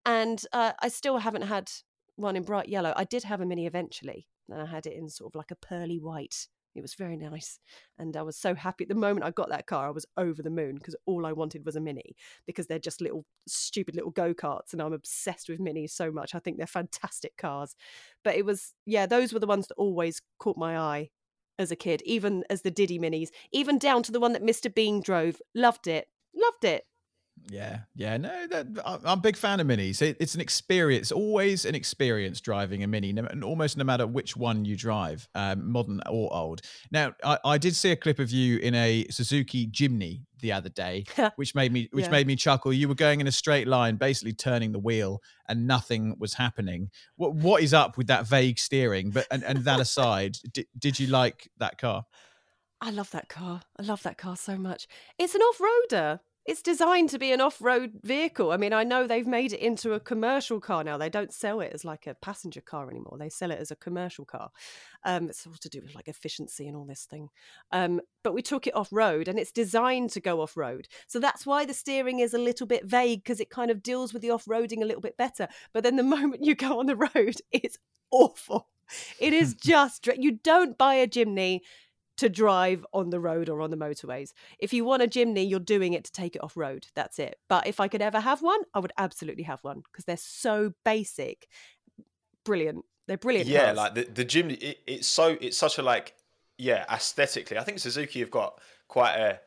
And 0.05 0.41
uh, 0.51 0.71
I 0.81 0.87
still 0.87 1.17
haven't 1.17 1.43
had 1.43 1.69
one 2.21 2.35
in 2.35 2.43
bright 2.43 2.69
yellow. 2.69 2.93
I 2.95 3.03
did 3.03 3.23
have 3.23 3.41
a 3.41 3.45
mini 3.45 3.65
eventually, 3.65 4.27
and 4.49 4.61
I 4.61 4.65
had 4.65 4.85
it 4.85 4.93
in 4.93 5.09
sort 5.09 5.31
of 5.31 5.35
like 5.35 5.51
a 5.51 5.55
pearly 5.55 5.99
white. 5.99 6.47
It 6.73 6.81
was 6.81 6.93
very 6.93 7.17
nice, 7.17 7.59
and 7.99 8.15
I 8.15 8.21
was 8.21 8.37
so 8.37 8.55
happy. 8.55 8.85
At 8.85 8.87
The 8.87 8.95
moment 8.95 9.25
I 9.25 9.31
got 9.31 9.49
that 9.49 9.67
car, 9.67 9.87
I 9.87 9.91
was 9.91 10.05
over 10.15 10.41
the 10.41 10.49
moon 10.49 10.75
because 10.75 10.95
all 11.05 11.25
I 11.25 11.33
wanted 11.33 11.65
was 11.65 11.75
a 11.75 11.81
mini 11.81 12.15
because 12.47 12.67
they're 12.67 12.79
just 12.79 13.01
little 13.01 13.25
stupid 13.45 13.95
little 13.95 14.11
go 14.11 14.33
karts, 14.33 14.71
and 14.71 14.81
I'm 14.81 14.93
obsessed 14.93 15.49
with 15.49 15.59
minis 15.59 15.91
so 15.91 16.11
much. 16.11 16.33
I 16.33 16.39
think 16.39 16.57
they're 16.57 16.67
fantastic 16.67 17.35
cars. 17.37 17.75
But 18.23 18.35
it 18.35 18.45
was 18.45 18.73
yeah, 18.85 19.05
those 19.05 19.33
were 19.33 19.39
the 19.39 19.47
ones 19.47 19.67
that 19.67 19.75
always 19.75 20.21
caught 20.39 20.57
my 20.57 20.77
eye 20.77 21.09
as 21.59 21.71
a 21.71 21.75
kid, 21.75 22.01
even 22.05 22.43
as 22.49 22.61
the 22.61 22.71
Diddy 22.71 22.99
minis, 22.99 23.29
even 23.51 23.77
down 23.77 24.03
to 24.03 24.11
the 24.11 24.19
one 24.19 24.33
that 24.33 24.43
Mr. 24.43 24.73
Bean 24.73 25.01
drove. 25.01 25.41
Loved 25.53 25.87
it, 25.87 26.07
loved 26.33 26.63
it. 26.63 26.85
Yeah, 27.49 27.79
yeah, 27.95 28.17
no, 28.17 28.47
that, 28.47 28.67
I'm 28.85 29.17
a 29.17 29.17
big 29.17 29.35
fan 29.35 29.59
of 29.59 29.67
minis. 29.67 30.01
It, 30.01 30.17
it's 30.19 30.35
an 30.35 30.41
experience, 30.41 31.11
always 31.11 31.65
an 31.65 31.75
experience 31.75 32.39
driving 32.39 32.83
a 32.83 32.87
mini, 32.87 33.13
no, 33.13 33.27
almost 33.43 33.77
no 33.77 33.83
matter 33.83 34.05
which 34.05 34.37
one 34.37 34.63
you 34.63 34.77
drive, 34.77 35.27
um, 35.35 35.71
modern 35.71 36.01
or 36.09 36.33
old. 36.33 36.61
Now, 36.91 37.13
I, 37.23 37.39
I, 37.43 37.57
did 37.57 37.75
see 37.75 37.91
a 37.91 37.95
clip 37.95 38.19
of 38.19 38.29
you 38.31 38.59
in 38.59 38.75
a 38.75 39.05
Suzuki 39.09 39.67
Jimny 39.67 40.21
the 40.39 40.51
other 40.51 40.69
day, 40.69 41.05
which 41.35 41.55
made 41.55 41.71
me 41.73 41.89
which 41.91 42.05
yeah. 42.05 42.11
made 42.11 42.27
me 42.27 42.35
chuckle. 42.35 42.71
You 42.71 42.87
were 42.87 42.95
going 42.95 43.21
in 43.21 43.27
a 43.27 43.31
straight 43.31 43.67
line, 43.67 43.95
basically 43.95 44.33
turning 44.33 44.71
the 44.71 44.79
wheel, 44.79 45.21
and 45.49 45.67
nothing 45.67 46.15
was 46.19 46.35
happening. 46.35 46.89
What 47.15 47.33
what 47.35 47.63
is 47.63 47.73
up 47.73 47.97
with 47.97 48.07
that 48.07 48.27
vague 48.27 48.59
steering? 48.59 49.11
But 49.11 49.27
and, 49.31 49.43
and 49.43 49.65
that 49.65 49.79
aside, 49.79 50.37
did, 50.53 50.67
did 50.77 50.99
you 50.99 51.07
like 51.07 51.49
that 51.57 51.77
car? 51.77 52.05
I 52.79 52.89
love 52.89 53.11
that 53.11 53.29
car. 53.29 53.61
I 53.77 53.83
love 53.83 54.01
that 54.03 54.17
car 54.17 54.35
so 54.35 54.57
much. 54.57 54.87
It's 55.19 55.35
an 55.35 55.41
off-roader. 55.41 56.19
It's 56.43 56.63
designed 56.63 57.09
to 57.11 57.19
be 57.19 57.31
an 57.31 57.39
off 57.39 57.61
road 57.61 57.99
vehicle. 58.03 58.51
I 58.51 58.57
mean, 58.57 58.73
I 58.73 58.83
know 58.83 59.05
they've 59.05 59.27
made 59.27 59.53
it 59.53 59.59
into 59.59 59.93
a 59.93 59.99
commercial 59.99 60.59
car 60.59 60.83
now. 60.83 60.97
They 60.97 61.09
don't 61.09 61.31
sell 61.31 61.61
it 61.61 61.71
as 61.71 61.85
like 61.85 62.07
a 62.07 62.15
passenger 62.15 62.61
car 62.61 62.89
anymore. 62.89 63.17
They 63.19 63.29
sell 63.29 63.51
it 63.51 63.59
as 63.59 63.69
a 63.69 63.75
commercial 63.75 64.25
car. 64.25 64.49
Um, 65.05 65.29
it's 65.29 65.45
all 65.45 65.53
to 65.53 65.69
do 65.69 65.81
with 65.81 65.93
like 65.93 66.07
efficiency 66.07 66.67
and 66.67 66.75
all 66.75 66.85
this 66.85 67.05
thing. 67.05 67.29
Um, 67.71 68.01
but 68.23 68.33
we 68.33 68.41
took 68.41 68.65
it 68.65 68.75
off 68.75 68.89
road 68.91 69.27
and 69.27 69.37
it's 69.37 69.51
designed 69.51 70.09
to 70.11 70.19
go 70.19 70.41
off 70.41 70.57
road. 70.57 70.87
So 71.05 71.19
that's 71.19 71.45
why 71.45 71.63
the 71.63 71.75
steering 71.75 72.19
is 72.19 72.33
a 72.33 72.39
little 72.39 72.65
bit 72.65 72.85
vague 72.85 73.23
because 73.23 73.39
it 73.39 73.51
kind 73.51 73.69
of 73.69 73.83
deals 73.83 74.11
with 74.11 74.23
the 74.23 74.31
off 74.31 74.45
roading 74.45 74.81
a 74.81 74.85
little 74.85 75.01
bit 75.01 75.17
better. 75.17 75.47
But 75.73 75.83
then 75.83 75.95
the 75.95 76.03
moment 76.17 76.43
you 76.43 76.55
go 76.55 76.79
on 76.79 76.87
the 76.87 76.95
road, 76.95 77.35
it's 77.51 77.77
awful. 78.09 78.67
It 79.19 79.33
is 79.33 79.53
just, 79.61 80.07
you 80.17 80.31
don't 80.31 80.75
buy 80.75 80.95
a 80.95 81.07
Jimny 81.07 81.61
to 82.21 82.29
drive 82.29 82.85
on 82.93 83.09
the 83.09 83.19
road 83.19 83.49
or 83.49 83.61
on 83.61 83.71
the 83.71 83.75
motorways. 83.77 84.33
If 84.59 84.73
you 84.73 84.85
want 84.85 85.01
a 85.01 85.07
Jimny, 85.07 85.49
you're 85.49 85.59
doing 85.59 85.93
it 85.93 86.03
to 86.03 86.11
take 86.11 86.35
it 86.35 86.43
off 86.43 86.55
road. 86.55 86.85
That's 86.93 87.17
it. 87.17 87.37
But 87.49 87.65
if 87.65 87.79
I 87.79 87.87
could 87.87 88.03
ever 88.03 88.19
have 88.19 88.43
one, 88.43 88.61
I 88.75 88.79
would 88.79 88.93
absolutely 88.95 89.41
have 89.45 89.63
one 89.63 89.81
because 89.91 90.05
they're 90.05 90.17
so 90.17 90.73
basic. 90.85 91.47
Brilliant. 92.45 92.85
They're 93.07 93.17
brilliant. 93.17 93.49
Yeah, 93.49 93.73
cars. 93.73 93.77
like 93.77 93.95
the, 93.95 94.03
the 94.03 94.23
Jimny, 94.23 94.61
it, 94.61 94.77
it's 94.85 95.07
so, 95.07 95.35
it's 95.41 95.57
such 95.57 95.79
a 95.79 95.81
like, 95.81 96.13
yeah, 96.59 96.85
aesthetically. 96.91 97.57
I 97.57 97.63
think 97.63 97.79
Suzuki 97.79 98.19
have 98.19 98.29
got 98.29 98.61
quite 98.87 99.15
a, 99.15 99.39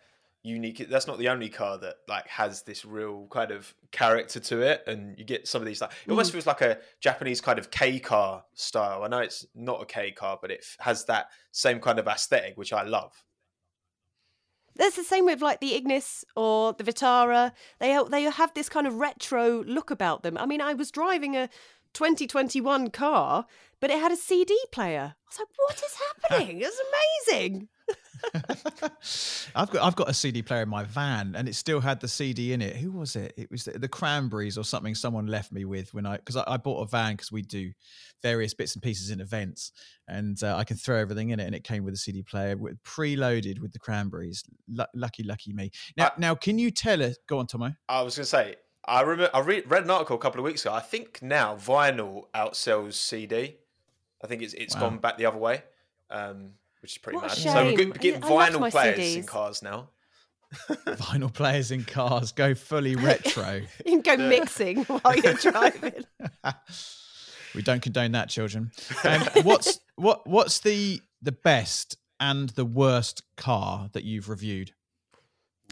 unique 0.44 0.86
that's 0.90 1.06
not 1.06 1.18
the 1.18 1.28
only 1.28 1.48
car 1.48 1.78
that 1.78 1.96
like 2.06 2.28
has 2.28 2.62
this 2.62 2.84
real 2.84 3.26
kind 3.30 3.50
of 3.50 3.74
character 3.90 4.38
to 4.38 4.60
it 4.60 4.84
and 4.86 5.18
you 5.18 5.24
get 5.24 5.48
some 5.48 5.62
of 5.62 5.66
these 5.66 5.80
like 5.80 5.90
it 6.04 6.10
almost 6.10 6.28
mm. 6.28 6.34
feels 6.34 6.46
like 6.46 6.60
a 6.60 6.78
japanese 7.00 7.40
kind 7.40 7.58
of 7.58 7.70
k 7.70 7.98
car 7.98 8.44
style 8.52 9.02
i 9.02 9.08
know 9.08 9.18
it's 9.18 9.46
not 9.54 9.80
a 9.80 9.86
k 9.86 10.12
car 10.12 10.38
but 10.40 10.50
it 10.50 10.62
has 10.80 11.06
that 11.06 11.28
same 11.50 11.80
kind 11.80 11.98
of 11.98 12.06
aesthetic 12.06 12.58
which 12.58 12.74
i 12.74 12.82
love 12.82 13.24
that's 14.76 14.96
the 14.96 15.04
same 15.04 15.24
with 15.24 15.40
like 15.40 15.60
the 15.60 15.74
Ignis 15.74 16.24
or 16.34 16.72
the 16.72 16.82
Vitara. 16.82 17.52
They 17.78 17.96
they 18.10 18.24
have 18.24 18.52
this 18.54 18.68
kind 18.68 18.88
of 18.88 18.96
retro 18.96 19.62
look 19.62 19.92
about 19.92 20.24
them. 20.24 20.36
I 20.36 20.46
mean, 20.46 20.60
I 20.60 20.74
was 20.74 20.90
driving 20.90 21.36
a 21.36 21.48
2021 21.92 22.90
car, 22.90 23.46
but 23.78 23.90
it 23.90 24.00
had 24.00 24.10
a 24.10 24.16
CD 24.16 24.58
player. 24.72 25.14
I 25.16 25.28
was 25.28 25.38
like, 25.38 25.48
"What 25.56 25.76
is 25.76 25.96
happening? 26.28 26.60
it's 26.60 26.80
amazing." 27.30 27.68
I've 29.54 29.70
got 29.70 29.82
I've 29.82 29.96
got 29.96 30.08
a 30.08 30.14
CD 30.14 30.42
player 30.42 30.62
in 30.62 30.68
my 30.68 30.84
van, 30.84 31.34
and 31.36 31.48
it 31.48 31.54
still 31.54 31.80
had 31.80 32.00
the 32.00 32.08
CD 32.08 32.52
in 32.52 32.62
it. 32.62 32.76
Who 32.76 32.92
was 32.92 33.16
it? 33.16 33.34
It 33.36 33.50
was 33.50 33.64
the, 33.64 33.78
the 33.78 33.88
Cranberries 33.88 34.58
or 34.58 34.64
something. 34.64 34.94
Someone 34.94 35.26
left 35.26 35.52
me 35.52 35.64
with 35.64 35.92
when 35.94 36.06
I 36.06 36.16
because 36.16 36.36
I, 36.36 36.44
I, 36.46 36.56
bought 36.56 36.82
a 36.82 36.86
van 36.86 37.12
because 37.12 37.30
we 37.30 37.42
do 37.42 37.72
various 38.22 38.54
bits 38.54 38.74
and 38.74 38.82
pieces 38.82 39.10
in 39.10 39.20
events, 39.20 39.72
and 40.08 40.42
uh, 40.42 40.56
I 40.56 40.64
can 40.64 40.76
throw 40.76 40.96
everything 40.96 41.30
in 41.30 41.40
it, 41.40 41.44
and 41.44 41.54
it 41.54 41.64
came 41.64 41.84
with 41.84 41.94
a 41.94 41.98
CD 41.98 42.22
player 42.22 42.56
with, 42.56 42.82
preloaded 42.82 43.60
with 43.60 43.72
the 43.72 43.78
Cranberries. 43.78 44.44
L- 44.78 44.86
lucky, 44.94 45.22
lucky 45.22 45.52
me. 45.52 45.70
Now, 45.96 46.10
now, 46.18 46.34
can 46.34 46.58
you 46.58 46.70
tell 46.70 47.02
us? 47.02 47.16
Go 47.28 47.38
on, 47.38 47.46
Tomo. 47.46 47.74
I 47.88 48.02
was 48.02 48.16
going 48.16 48.24
to 48.24 48.30
say. 48.30 48.56
I 48.86 49.00
remember 49.00 49.30
I 49.32 49.40
read 49.40 49.64
an 49.70 49.90
article 49.90 50.16
a 50.16 50.18
couple 50.18 50.40
of 50.40 50.44
weeks 50.44 50.62
ago. 50.62 50.74
I 50.74 50.80
think 50.80 51.20
now 51.22 51.56
vinyl 51.56 52.24
outsells 52.34 52.94
CD. 52.94 53.56
I 54.22 54.26
think 54.26 54.42
it's 54.42 54.52
it's 54.52 54.74
wow. 54.74 54.82
gone 54.82 54.98
back 54.98 55.16
the 55.16 55.24
other 55.24 55.38
way. 55.38 55.62
Um, 56.10 56.50
which 56.84 56.96
is 56.96 56.98
pretty 56.98 57.16
what 57.16 57.28
mad. 57.28 57.38
So 57.38 57.64
we're 57.64 57.76
getting 57.92 58.20
vinyl 58.20 58.70
players 58.70 58.98
CDs. 58.98 59.16
in 59.16 59.22
cars 59.24 59.62
now. 59.62 59.88
vinyl 60.68 61.32
players 61.32 61.70
in 61.70 61.82
cars 61.82 62.30
go 62.30 62.54
fully 62.54 62.94
retro. 63.08 63.62
you 63.86 64.02
can 64.02 64.18
go 64.18 64.28
mixing 64.28 64.84
while 64.84 65.16
you're 65.16 65.32
driving. 65.32 66.04
we 67.54 67.62
don't 67.62 67.80
condone 67.80 68.12
that, 68.12 68.28
children. 68.28 68.70
Um, 69.02 69.22
what's 69.44 69.80
what 69.96 70.26
what's 70.26 70.60
the 70.60 71.00
the 71.22 71.32
best 71.32 71.96
and 72.20 72.50
the 72.50 72.66
worst 72.66 73.22
car 73.38 73.88
that 73.94 74.04
you've 74.04 74.28
reviewed? 74.28 74.72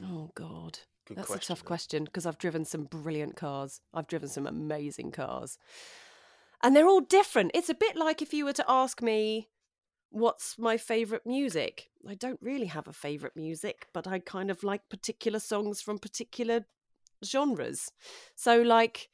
Oh 0.03 0.31
God. 0.35 0.79
Good 1.07 1.19
That's 1.19 1.27
question. 1.27 1.53
a 1.53 1.57
tough 1.57 1.65
question 1.67 2.05
because 2.05 2.25
I've 2.25 2.39
driven 2.39 2.65
some 2.65 2.85
brilliant 2.85 3.37
cars. 3.37 3.83
I've 3.93 4.07
driven 4.07 4.31
some 4.31 4.47
amazing 4.47 5.11
cars. 5.11 5.59
And 6.63 6.75
they're 6.75 6.87
all 6.87 7.03
different. 7.03 7.51
It's 7.53 7.69
a 7.69 7.75
bit 7.75 7.97
like 7.97 8.23
if 8.23 8.33
you 8.33 8.47
were 8.47 8.55
to 8.55 8.65
ask 8.67 9.03
me 9.03 9.49
what's 10.13 10.59
my 10.59 10.77
favorite 10.77 11.27
music? 11.27 11.91
I 12.09 12.15
don't 12.15 12.39
really 12.41 12.67
have 12.67 12.87
a 12.87 12.93
favorite 12.93 13.35
music, 13.35 13.87
but 13.93 14.07
I 14.07 14.19
kind 14.19 14.51
of 14.51 14.63
like 14.63 14.89
particular 14.89 15.39
songs 15.39 15.81
from 15.81 15.99
particular 15.99 16.67
genres. 17.25 17.91
So, 18.37 18.61
like 18.63 19.09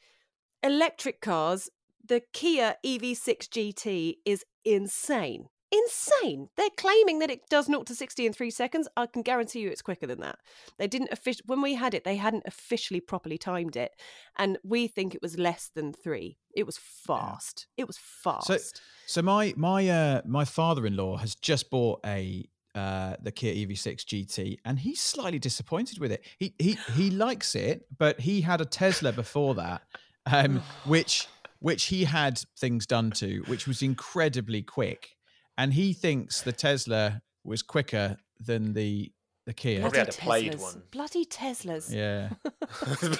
electric 0.62 1.20
cars, 1.20 1.70
the 2.04 2.22
Kia 2.32 2.76
EV6 2.84 3.48
GT 3.48 4.14
is 4.24 4.44
insane 4.64 5.48
insane. 5.70 6.48
They're 6.56 6.70
claiming 6.76 7.18
that 7.18 7.30
it 7.30 7.48
does 7.48 7.66
0 7.66 7.82
to 7.84 7.94
60 7.94 8.26
in 8.26 8.32
three 8.32 8.50
seconds. 8.50 8.88
I 8.96 9.06
can 9.06 9.22
guarantee 9.22 9.60
you 9.60 9.70
it's 9.70 9.82
quicker 9.82 10.06
than 10.06 10.20
that. 10.20 10.38
They 10.78 10.86
didn't 10.86 11.12
officially, 11.12 11.44
when 11.46 11.62
we 11.62 11.74
had 11.74 11.94
it, 11.94 12.04
they 12.04 12.16
hadn't 12.16 12.44
officially 12.46 13.00
properly 13.00 13.38
timed 13.38 13.76
it. 13.76 13.92
And 14.36 14.58
we 14.64 14.88
think 14.88 15.14
it 15.14 15.22
was 15.22 15.38
less 15.38 15.70
than 15.74 15.92
three. 15.92 16.38
It 16.58 16.66
was 16.66 16.78
fast. 16.78 17.66
Yeah. 17.76 17.82
It 17.82 17.86
was 17.86 17.98
fast. 17.98 18.46
So, 18.46 18.58
so 19.06 19.22
my, 19.22 19.54
my, 19.56 19.88
uh, 19.88 20.22
my 20.26 20.44
father 20.44 20.86
in 20.86 20.96
law 20.96 21.16
has 21.16 21.34
just 21.34 21.70
bought 21.70 22.00
a, 22.04 22.48
uh, 22.74 23.14
the 23.22 23.32
Kia 23.32 23.54
EV6 23.54 24.04
GT, 24.04 24.58
and 24.64 24.78
he's 24.78 25.00
slightly 25.00 25.38
disappointed 25.38 25.98
with 25.98 26.12
it. 26.12 26.24
He 26.38 26.54
he 26.58 26.78
he 26.94 27.10
likes 27.10 27.56
it, 27.56 27.86
but 27.96 28.20
he 28.20 28.40
had 28.40 28.60
a 28.60 28.64
Tesla 28.64 29.10
before 29.10 29.54
that, 29.56 29.82
um, 30.26 30.62
which 30.84 31.26
which 31.60 31.86
he 31.86 32.04
had 32.04 32.40
things 32.58 32.86
done 32.86 33.10
to, 33.12 33.42
which 33.46 33.66
was 33.66 33.82
incredibly 33.82 34.62
quick 34.62 35.16
and 35.58 35.74
he 35.74 35.92
thinks 35.92 36.40
the 36.40 36.52
Tesla 36.52 37.20
was 37.44 37.62
quicker 37.62 38.16
than 38.40 38.72
the 38.72 39.12
the 39.44 39.52
Kia. 39.52 39.80
Probably 39.80 39.98
had 39.98 40.08
a 40.08 40.12
played 40.12 40.54
one. 40.60 40.82
Bloody 40.90 41.24
Teslas. 41.24 41.92
Yeah. 41.92 42.28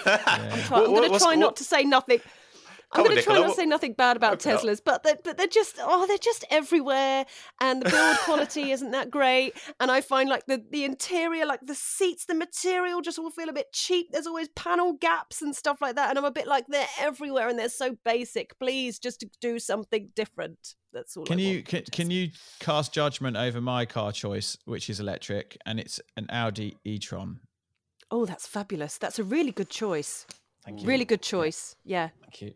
yeah. 0.06 0.66
I'm 0.70 0.84
going 0.84 1.10
to 1.10 1.18
try 1.18 1.34
not 1.34 1.56
to 1.56 1.64
say 1.64 1.84
nothing. 1.84 2.20
I'm 2.92 3.04
going 3.04 3.16
to 3.16 3.22
try 3.22 3.38
not 3.38 3.48
to 3.48 3.54
say 3.54 3.66
nothing 3.66 3.92
bad 3.92 4.16
about 4.16 4.40
Teslas, 4.40 4.80
but 4.82 5.02
they're, 5.02 5.18
but 5.22 5.36
they're 5.36 5.46
just 5.46 5.76
oh 5.80 6.06
they're 6.06 6.16
just 6.16 6.44
everywhere, 6.50 7.26
and 7.60 7.82
the 7.82 7.90
build 7.90 8.16
quality 8.24 8.70
isn't 8.72 8.92
that 8.92 9.10
great. 9.10 9.52
And 9.78 9.90
I 9.90 10.00
find 10.00 10.28
like 10.28 10.46
the 10.46 10.64
the 10.70 10.84
interior, 10.84 11.44
like 11.44 11.60
the 11.62 11.74
seats, 11.74 12.24
the 12.24 12.34
material 12.34 13.02
just 13.02 13.18
all 13.18 13.30
feel 13.30 13.48
a 13.48 13.52
bit 13.52 13.72
cheap. 13.72 14.08
There's 14.10 14.26
always 14.26 14.48
panel 14.50 14.94
gaps 14.94 15.42
and 15.42 15.54
stuff 15.54 15.82
like 15.82 15.96
that, 15.96 16.08
and 16.08 16.18
I'm 16.18 16.24
a 16.24 16.30
bit 16.30 16.46
like 16.46 16.66
they're 16.68 16.86
everywhere 16.98 17.48
and 17.48 17.58
they're 17.58 17.68
so 17.68 17.96
basic. 18.04 18.58
Please 18.58 18.98
just 18.98 19.24
do 19.40 19.58
something 19.58 20.08
different. 20.16 20.74
That's 20.92 21.16
all. 21.16 21.24
Can 21.24 21.38
I 21.38 21.42
you 21.42 21.62
can, 21.62 21.82
can 21.92 22.10
you 22.10 22.30
cast 22.60 22.94
judgment 22.94 23.36
over 23.36 23.60
my 23.60 23.84
car 23.84 24.12
choice, 24.12 24.56
which 24.64 24.88
is 24.88 24.98
electric, 24.98 25.58
and 25.66 25.78
it's 25.78 26.00
an 26.16 26.26
Audi 26.30 26.78
e-tron? 26.84 27.40
Oh, 28.10 28.24
that's 28.24 28.46
fabulous. 28.46 28.96
That's 28.96 29.18
a 29.18 29.24
really 29.24 29.52
good 29.52 29.68
choice. 29.68 30.26
Thank 30.64 30.80
you. 30.80 30.88
Really 30.88 31.04
good 31.04 31.20
choice. 31.20 31.76
Yeah. 31.84 32.08
Thank 32.22 32.40
you. 32.40 32.54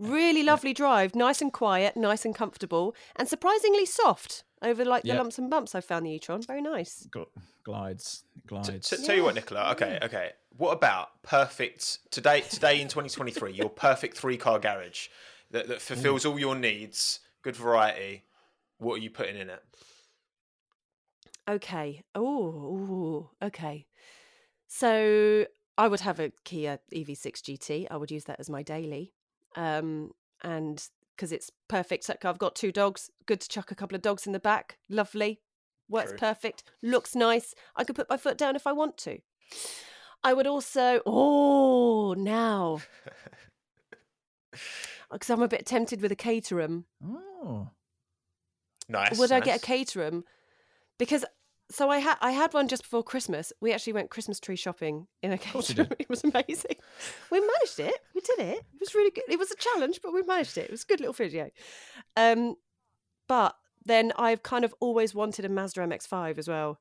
Really 0.00 0.42
lovely 0.42 0.72
drive, 0.72 1.14
nice 1.14 1.42
and 1.42 1.52
quiet, 1.52 1.94
nice 1.94 2.24
and 2.24 2.34
comfortable, 2.34 2.94
and 3.16 3.28
surprisingly 3.28 3.84
soft 3.84 4.44
over 4.62 4.82
like 4.82 5.02
the 5.02 5.12
lumps 5.12 5.38
and 5.38 5.50
bumps. 5.50 5.74
I 5.74 5.82
found 5.82 6.06
the 6.06 6.10
e-tron 6.12 6.40
very 6.40 6.62
nice. 6.62 7.06
glides, 7.64 8.24
glides. 8.46 8.88
T- 8.88 9.04
tell 9.04 9.14
you 9.14 9.24
what, 9.24 9.34
Nicola. 9.34 9.72
Okay, 9.72 9.98
mm. 10.00 10.04
okay. 10.06 10.30
What 10.56 10.72
about 10.72 11.22
perfect 11.22 11.98
today? 12.10 12.40
Today 12.40 12.80
in 12.80 12.88
2023, 12.88 13.52
your 13.52 13.68
perfect 13.68 14.16
three-car 14.16 14.58
garage 14.58 15.08
that, 15.50 15.68
that 15.68 15.82
fulfills 15.82 16.24
all 16.24 16.38
your 16.38 16.56
needs, 16.56 17.20
good 17.42 17.56
variety. 17.56 18.24
What 18.78 18.94
are 18.94 19.02
you 19.02 19.10
putting 19.10 19.36
in 19.36 19.50
it? 19.50 19.62
Okay. 21.46 22.04
Oh, 22.14 23.28
okay. 23.42 23.86
So 24.66 25.44
I 25.76 25.88
would 25.88 26.00
have 26.00 26.20
a 26.20 26.32
Kia 26.44 26.78
EV6 26.94 27.42
GT. 27.42 27.86
I 27.90 27.98
would 27.98 28.10
use 28.10 28.24
that 28.24 28.40
as 28.40 28.48
my 28.48 28.62
daily 28.62 29.12
um, 29.56 30.12
and 30.42 30.86
because 31.16 31.32
it's 31.32 31.50
perfect. 31.68 32.10
I've 32.24 32.38
got 32.38 32.54
two 32.54 32.72
dogs. 32.72 33.10
Good 33.26 33.40
to 33.42 33.48
chuck 33.48 33.70
a 33.70 33.74
couple 33.74 33.94
of 33.94 34.02
dogs 34.02 34.26
in 34.26 34.32
the 34.32 34.40
back. 34.40 34.78
Lovely. 34.88 35.40
Works 35.88 36.10
True. 36.10 36.18
perfect. 36.18 36.62
Looks 36.82 37.14
nice. 37.14 37.54
I 37.76 37.84
could 37.84 37.96
put 37.96 38.08
my 38.08 38.16
foot 38.16 38.38
down 38.38 38.56
if 38.56 38.66
I 38.66 38.72
want 38.72 38.96
to. 38.98 39.18
I 40.22 40.32
would 40.32 40.46
also. 40.46 41.00
Oh, 41.06 42.14
now. 42.16 42.80
Because 45.12 45.30
I'm 45.30 45.42
a 45.42 45.48
bit 45.48 45.66
tempted 45.66 46.00
with 46.00 46.12
a 46.12 46.16
Caterham. 46.16 46.84
Oh. 47.04 47.70
Nice. 48.88 49.18
Would 49.18 49.30
nice. 49.30 49.42
I 49.42 49.44
get 49.44 49.62
a 49.62 49.66
Caterham? 49.66 50.24
Because 50.98 51.24
so 51.70 51.88
I 51.88 51.98
had 51.98 52.16
I 52.20 52.32
had 52.32 52.52
one 52.52 52.68
just 52.68 52.82
before 52.82 53.02
Christmas. 53.02 53.52
We 53.60 53.72
actually 53.72 53.92
went 53.94 54.10
Christmas 54.10 54.40
tree 54.40 54.56
shopping 54.56 55.06
in 55.22 55.32
a 55.32 55.38
course 55.38 55.68
you 55.70 55.76
Caterham. 55.76 55.88
did. 55.90 55.96
It 56.00 56.08
was 56.08 56.24
amazing. 56.24 56.76
We 57.30 57.40
managed 57.40 57.78
it. 57.78 57.94
We 58.14 58.20
did 58.20 58.38
it. 58.40 58.58
It 58.58 58.80
was 58.80 58.94
really 58.94 59.10
good. 59.10 59.24
It 59.28 59.38
was 59.38 59.50
a 59.50 59.56
challenge, 59.56 60.00
but 60.02 60.12
we 60.12 60.22
managed 60.22 60.58
it. 60.58 60.64
It 60.64 60.70
was 60.70 60.82
a 60.82 60.86
good 60.86 61.00
little 61.00 61.12
video. 61.14 61.50
Um, 62.16 62.56
but 63.28 63.54
then 63.84 64.12
I've 64.16 64.42
kind 64.42 64.64
of 64.64 64.74
always 64.80 65.14
wanted 65.14 65.44
a 65.44 65.48
Mazda 65.48 65.80
MX-5 65.80 66.38
as 66.38 66.48
well. 66.48 66.80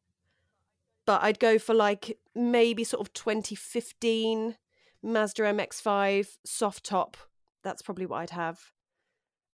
But 1.05 1.23
I'd 1.23 1.39
go 1.39 1.57
for 1.59 1.73
like 1.73 2.17
maybe 2.35 2.83
sort 2.83 3.01
of 3.01 3.13
2015 3.13 4.57
Mazda 5.01 5.43
MX-5 5.43 6.27
soft 6.45 6.83
top. 6.83 7.17
That's 7.63 7.81
probably 7.81 8.05
what 8.05 8.17
I'd 8.17 8.29
have. 8.31 8.59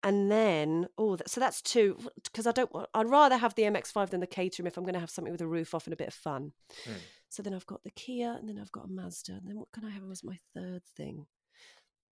And 0.04 0.30
then, 0.30 0.86
oh, 0.98 1.16
so 1.26 1.40
that's 1.40 1.62
two 1.62 1.98
because 2.22 2.46
I 2.46 2.52
don't 2.52 2.72
want. 2.74 2.90
I'd 2.92 3.08
rather 3.08 3.38
have 3.38 3.54
the 3.54 3.62
MX-5 3.62 4.10
than 4.10 4.20
the 4.20 4.26
Caterham 4.26 4.66
if 4.66 4.76
I'm 4.76 4.84
going 4.84 4.92
to 4.94 5.00
have 5.00 5.08
something 5.08 5.32
with 5.32 5.40
a 5.40 5.46
roof 5.46 5.74
off 5.74 5.86
and 5.86 5.94
a 5.94 5.96
bit 5.96 6.08
of 6.08 6.14
fun. 6.14 6.52
Hmm. 6.84 6.92
So 7.30 7.42
then 7.42 7.54
I've 7.54 7.66
got 7.66 7.82
the 7.82 7.90
Kia, 7.90 8.36
and 8.38 8.46
then 8.46 8.58
I've 8.60 8.70
got 8.70 8.84
a 8.84 8.88
Mazda, 8.88 9.32
and 9.32 9.48
then 9.48 9.58
what 9.58 9.72
can 9.72 9.84
I 9.84 9.90
have 9.90 10.02
as 10.10 10.22
my 10.22 10.38
third 10.54 10.82
thing? 10.94 11.26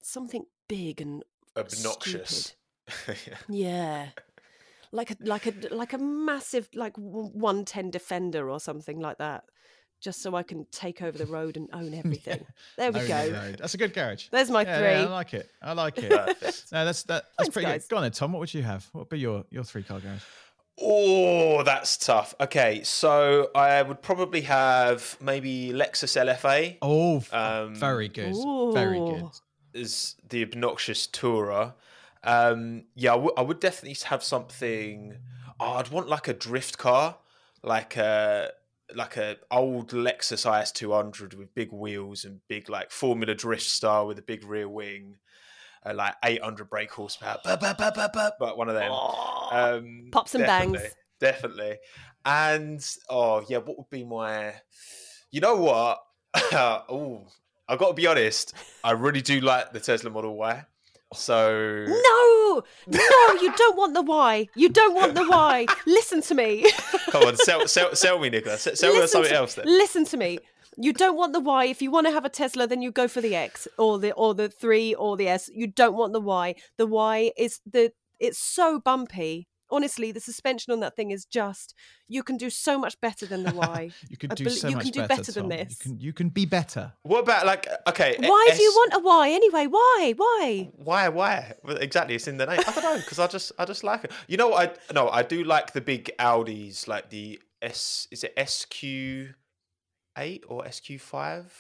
Something 0.02 0.46
big 0.68 1.02
and 1.02 1.24
Obnoxious. 1.56 2.56
Yeah. 3.26 3.38
yeah, 3.48 4.08
like 4.92 5.12
a 5.12 5.16
like 5.22 5.46
a 5.46 5.54
like 5.74 5.94
a 5.94 5.98
massive 5.98 6.68
like 6.74 6.94
one 6.98 7.64
ten 7.64 7.90
Defender 7.90 8.50
or 8.50 8.60
something 8.60 9.00
like 9.00 9.18
that, 9.20 9.46
just 10.02 10.22
so 10.22 10.36
I 10.36 10.44
can 10.44 10.66
take 10.72 11.02
over 11.02 11.18
the 11.18 11.26
road 11.28 11.56
and 11.56 11.70
own 11.72 11.94
everything. 12.04 12.46
There 12.78 12.92
we 12.92 13.00
Own 13.02 13.08
go. 13.08 13.30
the. 13.30 13.56
That's 13.60 13.74
a 13.74 13.78
good 13.78 13.94
garage. 13.94 14.28
There's 14.32 14.50
my 14.52 14.64
Yeah, 14.64 14.78
three. 14.80 14.88
yeah, 14.90 15.04
I 15.06 15.10
like 15.10 15.34
it. 15.34 15.50
I 15.62 15.72
like 15.74 15.98
it. 16.00 16.10
No, 16.12 16.26
that's 16.26 17.04
that, 17.04 17.06
that's 17.06 17.26
Thanks, 17.38 17.54
pretty 17.54 17.66
guys. 17.68 17.84
good. 17.86 17.90
Go 17.92 17.98
on 17.98 18.04
then, 18.04 18.12
Tom. 18.12 18.34
What 18.34 18.40
would 18.40 18.54
you 18.54 18.64
have? 18.64 18.90
What 18.92 19.02
would 19.02 19.10
be 19.10 19.20
your 19.20 19.46
your 19.50 19.64
three 19.64 19.84
car 19.84 20.00
garage? 20.00 20.22
Oh, 20.84 21.64
that's 21.64 21.98
tough. 21.98 22.34
Okay, 22.40 22.82
so 22.84 23.50
I 23.54 23.82
would 23.84 24.02
probably 24.02 24.42
have 24.42 25.18
maybe 25.22 25.72
Lexus 25.74 26.18
LFA 26.18 26.78
Oh, 26.82 27.24
Um, 27.32 27.76
very 27.76 28.08
good. 28.08 28.34
Very 28.74 28.98
good. 29.00 29.26
Is 29.74 30.16
the 30.28 30.42
obnoxious 30.44 31.08
tourer. 31.08 31.74
Um, 32.24 32.86
yeah, 32.96 33.14
I 33.38 33.42
would 33.42 33.60
definitely 33.60 33.98
have 34.08 34.24
something. 34.24 35.18
Oh, 35.60 35.74
I'd 35.74 35.90
want 35.90 36.08
like 36.10 36.28
a 36.28 36.34
drift 36.34 36.78
car, 36.78 37.18
like 37.64 37.96
a 37.98 38.52
like 38.96 39.18
a 39.18 39.38
old 39.50 39.92
Lexus 39.92 40.62
IS 40.62 40.72
two 40.72 40.92
hundred 40.92 41.34
with 41.34 41.54
big 41.54 41.72
wheels 41.72 42.26
and 42.26 42.42
big 42.48 42.70
like 42.70 42.92
Formula 42.92 43.36
Drift 43.36 43.64
style 43.64 44.08
with 44.08 44.20
a 44.20 44.24
big 44.24 44.46
rear 44.46 44.70
wing, 44.70 45.18
uh, 45.86 45.94
like 45.94 46.16
eight 46.24 46.44
hundred 46.44 46.70
brake 46.70 46.92
horsepower. 46.92 47.40
Bah, 47.44 47.58
bah, 47.60 47.76
bah, 47.78 47.92
bah, 47.96 48.10
bah, 48.14 48.32
but 48.40 48.58
one 48.58 48.70
of 48.70 48.76
them. 48.76 48.92
Um, 48.92 50.10
Pops 50.12 50.36
and 50.36 50.46
definitely, 50.46 50.78
bangs. 50.80 50.96
definitely. 51.20 51.78
And 52.26 52.86
oh 53.10 53.44
yeah, 53.48 53.58
what 53.58 53.78
would 53.78 53.90
be 53.90 54.04
my? 54.04 54.54
You 55.32 55.42
know 55.42 55.56
what? 55.56 56.00
oh, 56.54 57.28
I 57.68 57.78
got 57.78 57.90
to 57.90 57.94
be 57.94 58.08
honest. 58.08 58.54
I 58.84 58.92
really 58.92 59.22
do 59.22 59.40
like 59.40 59.74
the 59.74 59.80
Tesla 59.80 60.10
Model 60.10 60.36
Y. 60.36 60.66
So 61.14 61.86
No, 61.88 62.64
no, 62.88 63.42
you 63.42 63.54
don't 63.56 63.76
want 63.78 63.94
the 63.94 64.02
why. 64.02 64.48
You 64.56 64.70
don't 64.70 64.96
want 64.96 65.16
the 65.16 65.26
why. 65.28 65.66
Listen 65.86 66.22
to 66.22 66.36
me. 66.36 66.72
come 67.10 67.24
on, 67.24 67.36
sell, 67.38 67.68
sell, 67.68 67.96
sell 67.96 68.20
me, 68.20 68.30
Nicholas. 68.30 68.68
Sell 68.74 68.94
me 68.94 69.08
something 69.08 69.30
to- 69.32 69.36
else 69.36 69.56
then. 69.56 69.66
Listen 69.66 70.06
to 70.06 70.18
me. 70.18 70.40
You 70.78 70.94
don't 70.94 71.18
want 71.18 71.34
the 71.34 71.42
Y. 71.42 71.66
If 71.66 71.82
you 71.82 71.92
want 71.92 72.08
to 72.08 72.14
have 72.14 72.24
a 72.24 72.30
Tesla, 72.30 72.66
then 72.66 72.82
you 72.82 72.92
go 72.92 73.08
for 73.08 73.20
the 73.20 73.36
X 73.36 73.68
or 73.78 74.00
the 74.00 74.14
or 74.14 74.34
the 74.34 74.48
three 74.48 74.94
or 74.94 75.18
the 75.18 75.28
S. 75.28 75.50
You 75.54 75.68
don't 75.68 75.96
want 75.96 76.14
the 76.14 76.22
Y. 76.22 76.56
The 76.78 76.88
Y 76.88 77.32
is 77.38 77.60
the 77.70 77.92
it's 78.20 78.40
so 78.40 78.80
bumpy. 78.80 79.48
Honestly, 79.72 80.12
the 80.12 80.20
suspension 80.20 80.74
on 80.74 80.80
that 80.82 80.96
thing 80.96 81.12
is 81.12 81.26
just 81.26 81.74
you 82.08 82.24
can 82.24 82.38
do 82.38 82.50
so 82.50 82.78
much 82.78 83.00
better 83.02 83.26
than 83.26 83.44
the 83.44 83.54
Y. 83.56 83.92
You 84.10 84.18
can 84.18 84.30
do 84.32 84.44
bel- 84.46 84.54
so 84.54 84.68
you 84.68 84.76
much 84.76 84.84
can 84.86 84.92
do 84.92 85.00
better, 85.02 85.16
better 85.22 85.32
than 85.32 85.44
Tom. 85.44 85.50
this. 85.50 85.70
You 85.72 85.76
can 85.80 86.00
you 86.00 86.14
can 86.14 86.30
be 86.30 86.46
better. 86.46 86.94
What 87.04 87.20
about 87.20 87.46
like 87.46 87.68
okay? 87.88 88.16
Why 88.20 88.50
do 88.56 88.62
you 88.62 88.70
S- 88.70 88.76
want 88.76 88.94
a 88.94 89.00
Y 89.00 89.30
anyway? 89.32 89.68
Why? 89.68 90.14
Why? 90.18 90.70
Why? 90.76 91.10
Why? 91.10 91.54
Well, 91.64 91.78
Exactly, 91.78 92.16
it's 92.16 92.28
in 92.28 92.38
the 92.38 92.46
name. 92.46 92.60
I 92.60 92.72
don't 92.72 92.84
know 92.84 92.98
because 92.98 93.20
I 93.20 93.28
just, 93.28 93.52
I 93.58 93.66
just 93.66 93.84
like 93.84 94.04
it. 94.04 94.12
You 94.28 94.38
know 94.38 94.50
what? 94.50 94.80
I 94.90 94.94
no, 94.94 95.10
I 95.10 95.24
do 95.24 95.44
like 95.44 95.74
the 95.74 95.82
big 95.82 96.12
Audis, 96.20 96.88
like 96.88 97.10
the 97.10 97.40
S. 97.62 98.08
Is 98.12 98.24
it 98.24 98.34
SQ 98.50 99.36
eight 100.18 100.44
or 100.48 100.70
SQ 100.70 101.00
five? 101.00 101.54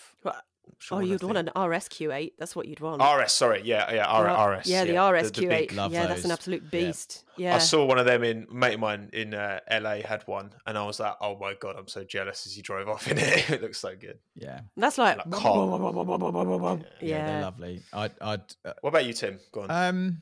What? 0.89 0.97
Oh, 0.97 0.99
you'd 0.99 1.23
want 1.23 1.37
an 1.37 1.49
RSQ8. 1.55 2.33
That's 2.39 2.55
what 2.55 2.67
you'd 2.67 2.79
want. 2.79 3.01
RS. 3.01 3.31
Sorry, 3.31 3.61
yeah, 3.63 3.91
yeah, 3.93 4.05
R- 4.05 4.25
Yeah, 4.25 4.45
RS. 4.45 4.67
Yeah, 4.67 4.83
the 4.85 4.93
RSQ8. 4.95 5.49
big- 5.49 5.73
Love 5.73 5.91
yeah, 5.93 6.07
that's 6.07 6.25
an 6.25 6.31
absolute 6.31 6.69
beast. 6.71 7.23
Yeah. 7.37 7.55
I 7.55 7.59
saw 7.59 7.85
one 7.85 7.97
of 7.97 8.05
them 8.05 8.23
in 8.23 8.47
mate 8.51 8.73
of 8.75 8.79
mine 8.81 9.09
in 9.13 9.33
uh, 9.33 9.59
LA 9.71 9.97
had 10.05 10.23
one, 10.27 10.51
and 10.67 10.77
I 10.77 10.85
was 10.85 10.99
like, 10.99 11.13
oh 11.21 11.37
my 11.39 11.53
god, 11.59 11.75
I'm 11.77 11.87
so 11.87 12.03
jealous 12.03 12.45
as 12.45 12.53
he 12.53 12.61
drove 12.61 12.87
off 12.89 13.07
in 13.09 13.17
it. 13.17 13.49
it 13.49 13.61
looks 13.61 13.79
so 13.79 13.95
good. 13.95 14.19
Yeah. 14.35 14.61
That's 14.77 14.97
like, 14.97 15.17
Like 15.17 15.31
car. 15.31 15.67
Yeah, 17.01 17.07
Yeah. 17.07 17.25
they're 17.25 17.41
lovely. 17.41 17.81
I'd 17.93 18.11
I'd 18.21 18.41
uh, 18.65 18.73
What 18.81 18.89
about 18.89 19.05
you, 19.05 19.13
Tim? 19.13 19.39
Go 19.51 19.61
on. 19.61 19.71
Um, 19.71 20.21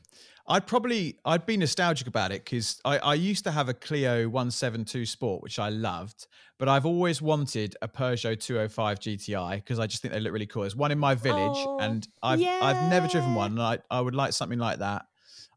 I'd 0.50 0.66
probably 0.66 1.20
I'd 1.26 1.46
be 1.46 1.58
nostalgic 1.58 2.08
about 2.08 2.32
it 2.32 2.44
because 2.44 2.82
I, 2.84 2.98
I 2.98 3.14
used 3.14 3.44
to 3.44 3.52
have 3.52 3.70
a 3.70 3.74
Clio 3.74 4.28
172 4.28 5.06
Sport 5.06 5.44
which 5.44 5.60
I 5.60 5.70
loved, 5.70 6.26
but 6.58 6.68
I've 6.68 6.86
always 6.88 7.22
wanted 7.22 7.76
a 7.84 7.88
Peugeot 7.88 8.40
205 8.40 9.00
GTI 9.00 9.56
because 9.58 9.78
I 9.80 9.86
just 9.86 10.02
think 10.02 10.14
they 10.14 10.20
look 10.20 10.34
really 10.34 10.48
cool. 10.48 10.64
There's 10.64 10.76
one 10.76 10.92
in 10.92 10.98
my 11.00 11.14
village, 11.16 11.58
Oh, 11.58 11.78
and 11.80 12.08
I've 12.24 12.40
I've 12.64 12.90
never 12.90 13.08
driven 13.08 13.36
one, 13.36 13.52
and 13.52 13.62
I 13.62 13.78
I 13.92 14.02
would 14.02 14.16
like 14.16 14.34
something 14.34 14.60
like 14.60 14.80
that. 14.80 15.06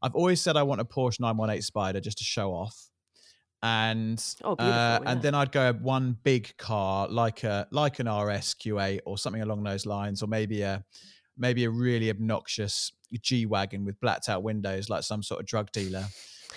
I've 0.02 0.14
always 0.14 0.40
said 0.40 0.56
I 0.56 0.62
want 0.64 0.80
a 0.80 0.84
Porsche 0.84 1.20
918 1.20 1.62
Spider 1.62 2.00
just 2.00 2.18
to 2.18 2.24
show 2.24 2.52
off. 2.52 2.76
And 3.62 4.22
Oh, 4.42 4.54
uh, 4.54 4.56
yeah. 4.58 4.98
and 5.06 5.22
then 5.22 5.34
I'd 5.36 5.52
go 5.52 5.72
one 5.72 6.16
big 6.24 6.56
car 6.56 7.08
like 7.08 7.44
a 7.44 7.68
like 7.70 8.00
an 8.00 8.08
RS 8.08 8.54
Q8 8.54 9.00
or 9.06 9.16
something 9.16 9.40
along 9.40 9.62
those 9.62 9.86
lines, 9.86 10.22
or 10.22 10.26
maybe 10.26 10.62
a 10.62 10.84
maybe 11.36 11.64
a 11.64 11.70
really 11.70 12.10
obnoxious 12.10 12.92
G 13.20 13.46
wagon 13.46 13.84
with 13.84 14.00
blacked 14.00 14.28
out 14.28 14.42
windows, 14.42 14.88
like 14.88 15.02
some 15.02 15.22
sort 15.22 15.40
of 15.40 15.46
drug 15.46 15.70
dealer. 15.72 16.04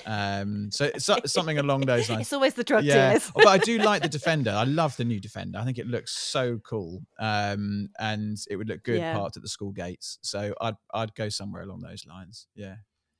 Um, 0.06 0.70
so 0.72 0.92
so- 0.98 1.20
something 1.26 1.58
along 1.58 1.82
those 1.82 2.10
lines. 2.10 2.22
it's 2.24 2.34
always 2.34 2.54
the 2.54 2.64
drug 2.64 2.84
yeah, 2.84 3.10
dealers. 3.10 3.32
but 3.36 3.48
I 3.48 3.58
do 3.58 3.78
like 3.90 4.02
the 4.02 4.10
Defender. 4.10 4.52
I 4.52 4.64
love 4.66 4.96
the 4.98 5.06
new 5.06 5.20
Defender. 5.20 5.58
I 5.60 5.64
think 5.66 5.78
it 5.78 5.88
looks 5.88 6.12
so 6.16 6.60
cool, 6.68 7.02
um, 7.20 7.90
and 8.00 8.38
it 8.50 8.56
would 8.58 8.68
look 8.70 8.84
good 8.84 9.00
Yeah. 9.00 9.14
parked 9.14 9.38
at 9.38 9.44
the 9.44 9.50
school 9.50 9.72
gates. 9.72 10.18
So 10.22 10.54
I'd 10.62 10.76
I'd 10.94 11.16
go 11.16 11.30
somewhere 11.30 11.62
along 11.64 11.82
those 11.82 12.06
lines. 12.06 12.48
Yeah, 12.56 12.76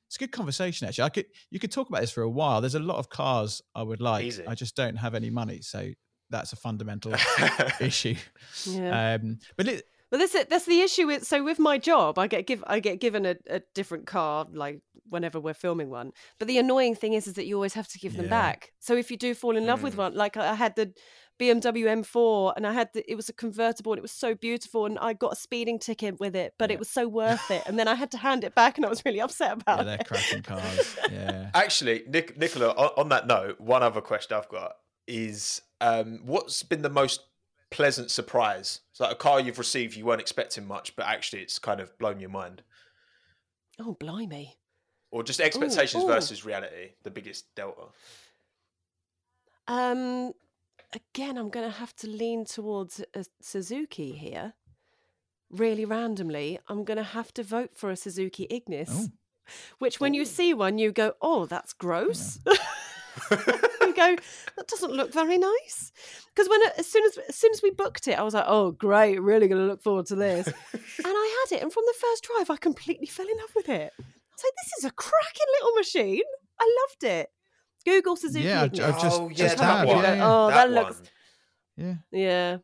it's 0.08 0.16
a 0.18 0.20
good 0.20 0.32
conversation 0.32 0.88
actually. 0.88 1.06
I 1.06 1.10
could 1.10 1.26
you 1.50 1.60
could 1.60 1.72
talk 1.72 1.88
about 1.90 2.02
this 2.02 2.12
for 2.12 2.24
a 2.24 2.30
while. 2.30 2.60
There's 2.62 2.76
a 2.76 2.80
lot 2.80 2.98
of 2.98 3.10
cars 3.10 3.62
I 3.74 3.82
would 3.84 4.02
like. 4.02 4.26
Easy. 4.26 4.46
I 4.46 4.56
just 4.56 4.76
don't 4.76 4.96
have 4.98 5.16
any 5.16 5.30
money, 5.30 5.62
so 5.62 5.90
that's 6.30 6.52
a 6.54 6.56
fundamental 6.58 7.14
issue. 7.80 8.16
yeah. 8.66 9.14
Um, 9.22 9.40
but 9.58 9.68
it, 9.68 9.86
But 10.16 10.32
this 10.32 10.46
that's 10.50 10.64
the 10.66 10.80
issue 10.80 11.08
with 11.08 11.26
so 11.28 11.44
with 11.44 11.60
my 11.60 11.78
job, 11.78 12.18
I 12.18 12.28
get 12.28 12.48
give 12.48 12.64
I 12.68 12.80
get 12.80 13.02
given 13.02 13.26
a, 13.26 13.36
a 13.50 13.62
different 13.74 14.08
car 14.08 14.46
like 14.54 14.80
whenever 15.10 15.42
we're 15.42 15.54
filming 15.54 15.90
one. 15.90 16.12
But 16.40 16.48
the 16.48 16.58
annoying 16.58 16.96
thing 16.96 17.12
is 17.14 17.28
is 17.28 17.34
that 17.34 17.46
you 17.46 17.56
always 17.56 17.74
have 17.74 17.90
to 17.90 18.00
give 18.00 18.16
them 18.16 18.26
Yeah. 18.28 18.30
back. 18.30 18.72
So 18.80 18.96
if 18.96 19.12
you 19.12 19.18
do 19.18 19.34
fall 19.34 19.58
in 19.58 19.66
love 19.66 19.84
with 19.84 19.96
Mm. 19.96 19.98
one, 19.98 20.14
like 20.16 20.38
I 20.38 20.54
had 20.56 20.78
the 20.78 20.94
BMW 21.38 21.84
M4 22.02 22.54
and 22.56 22.66
I 22.66 22.72
had 22.72 22.92
the, 22.94 23.04
it 23.12 23.16
was 23.16 23.28
a 23.28 23.34
convertible 23.34 23.92
and 23.92 23.98
it 24.00 24.02
was 24.02 24.14
so 24.14 24.36
beautiful 24.36 24.86
and 24.86 24.98
I 25.00 25.12
got 25.12 25.34
a 25.34 25.36
speeding 25.36 25.80
ticket 25.80 26.18
with 26.18 26.34
it, 26.34 26.54
but 26.58 26.70
Yeah. 26.70 26.76
it 26.76 26.80
was 26.80 26.90
so 26.90 27.08
worth 27.22 27.52
it. 27.52 27.64
And 27.66 27.78
then 27.78 27.90
I 27.90 27.96
had 27.96 28.12
to 28.12 28.18
hand 28.18 28.46
it 28.46 28.56
back 28.56 28.78
and 28.78 28.86
I 28.86 28.90
was 28.90 29.04
really 29.04 29.20
upset 29.20 29.50
yeah, 29.50 29.54
about 29.54 29.86
they're 29.86 29.98
it. 30.00 30.08
cracking 30.08 30.44
cars. 30.44 30.96
Yeah. 31.12 31.52
Actually, 31.54 32.04
Nic- 32.08 32.38
Nicola, 32.38 32.70
on, 32.70 32.90
on 32.96 33.10
that 33.10 33.28
note, 33.28 33.60
one 33.60 33.84
other 33.84 34.00
question 34.00 34.38
I've 34.38 34.48
got 34.48 34.78
is 35.10 35.62
um, 35.82 36.22
what's 36.24 36.64
been 36.64 36.84
the 36.84 36.90
most 36.90 37.20
pleasant 37.70 38.12
surprise? 38.12 38.82
It's 38.92 39.00
like 39.00 39.12
a 39.12 39.16
car 39.16 39.40
you've 39.40 39.60
received 39.60 39.96
you 39.96 40.06
weren't 40.06 40.22
expecting 40.22 40.68
much, 40.68 40.96
but 40.96 41.06
actually 41.06 41.42
it's 41.42 41.60
kind 41.60 41.80
of 41.80 41.98
blown 41.98 42.20
your 42.20 42.30
mind. 42.30 42.64
Oh 43.80 43.96
blimey. 44.00 44.56
Or 45.12 45.24
just 45.24 45.40
expectations 45.40 46.04
ooh. 46.04 46.08
versus 46.08 46.46
reality, 46.46 46.92
the 47.04 47.12
biggest 47.12 47.54
delta. 47.56 47.88
Um 49.68 50.34
again 50.94 51.38
I'm 51.38 51.50
going 51.50 51.70
to 51.70 51.78
have 51.78 51.96
to 51.98 52.08
lean 52.08 52.46
towards 52.46 53.04
a 53.14 53.26
Suzuki 53.42 54.12
here. 54.14 54.54
Really 55.52 55.86
randomly, 55.86 56.60
I'm 56.68 56.84
going 56.84 56.98
to 56.98 57.04
have 57.04 57.34
to 57.36 57.44
vote 57.44 57.72
for 57.76 57.90
a 57.90 57.96
Suzuki 57.96 58.48
Ignis. 58.50 58.90
Oh. 58.92 59.08
Which 59.78 60.00
when 60.00 60.14
you 60.14 60.26
see 60.26 60.54
one 60.54 60.80
you 60.80 60.92
go, 60.92 61.14
"Oh, 61.22 61.46
that's 61.46 61.74
gross." 61.74 62.40
you 63.96 64.16
go, 64.18 64.22
"That 64.58 64.68
doesn't 64.68 64.92
look 64.94 65.14
very 65.14 65.38
nice." 65.38 65.92
Because 66.36 66.50
when 66.50 66.62
as 66.78 66.88
soon 66.88 67.06
as 67.06 67.18
as 67.30 67.36
soon 67.36 67.52
as 67.54 67.62
we 67.62 67.72
booked 67.72 68.08
it, 68.08 68.18
I 68.20 68.24
was 68.24 68.34
like, 68.34 68.46
"Oh, 68.48 68.72
great, 68.72 69.22
really 69.22 69.48
going 69.48 69.62
to 69.62 69.68
look 69.68 69.82
forward 69.82 70.06
to 70.08 70.16
this." 70.16 70.48
and 70.74 70.84
I 71.06 71.46
had 71.50 71.58
it, 71.58 71.64
and 71.64 71.72
from 71.72 71.84
the 71.88 71.96
first 72.02 72.24
drive, 72.24 72.50
I 72.50 72.58
completely 72.58 73.08
fell 73.08 73.28
in 73.28 73.38
love 73.38 73.52
with 73.56 73.70
it. 73.70 73.94
I 73.98 74.02
was 74.02 74.44
like, 74.44 74.54
"This 74.64 74.74
is 74.80 74.86
a 74.86 74.92
cracking 74.92 75.48
little 75.60 75.76
machine." 75.76 76.24
I 76.60 76.78
loved 76.90 77.04
it. 77.04 77.30
Google 77.86 78.16
Suzuki 78.16 78.46
Yeah, 78.46 78.62
I- 78.62 78.66
Ignis. 78.66 78.80
I've 78.82 79.02
just- 79.02 79.20
oh, 79.22 79.30
yeah, 79.30 79.36
just 79.36 79.58
that 79.58 79.88
one. 79.88 79.98
yeah, 80.04 80.16
yeah. 80.16 80.28
Oh, 80.30 80.48
that 80.48 80.72
looks- 80.72 80.96
one. 80.98 81.08
Yeah. 81.78 81.96
Yeah. 82.12 82.58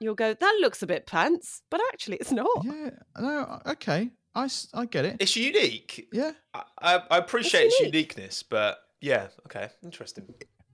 You'll 0.00 0.14
go, 0.14 0.34
that 0.34 0.58
looks 0.60 0.82
a 0.82 0.86
bit 0.86 1.06
pants, 1.06 1.62
but 1.70 1.80
actually 1.92 2.16
it's 2.18 2.32
not. 2.32 2.48
Yeah. 2.64 2.90
No. 3.18 3.60
Okay. 3.66 4.10
I, 4.34 4.48
I 4.74 4.84
get 4.86 5.04
it. 5.04 5.16
It's 5.20 5.36
unique. 5.36 6.08
Yeah. 6.12 6.32
I, 6.54 6.62
I, 6.80 6.94
I 7.10 7.18
appreciate 7.18 7.66
its 7.66 7.78
unique. 7.80 7.94
uniqueness, 7.94 8.42
but 8.42 8.78
yeah, 9.00 9.28
okay, 9.46 9.68
interesting. 9.82 10.32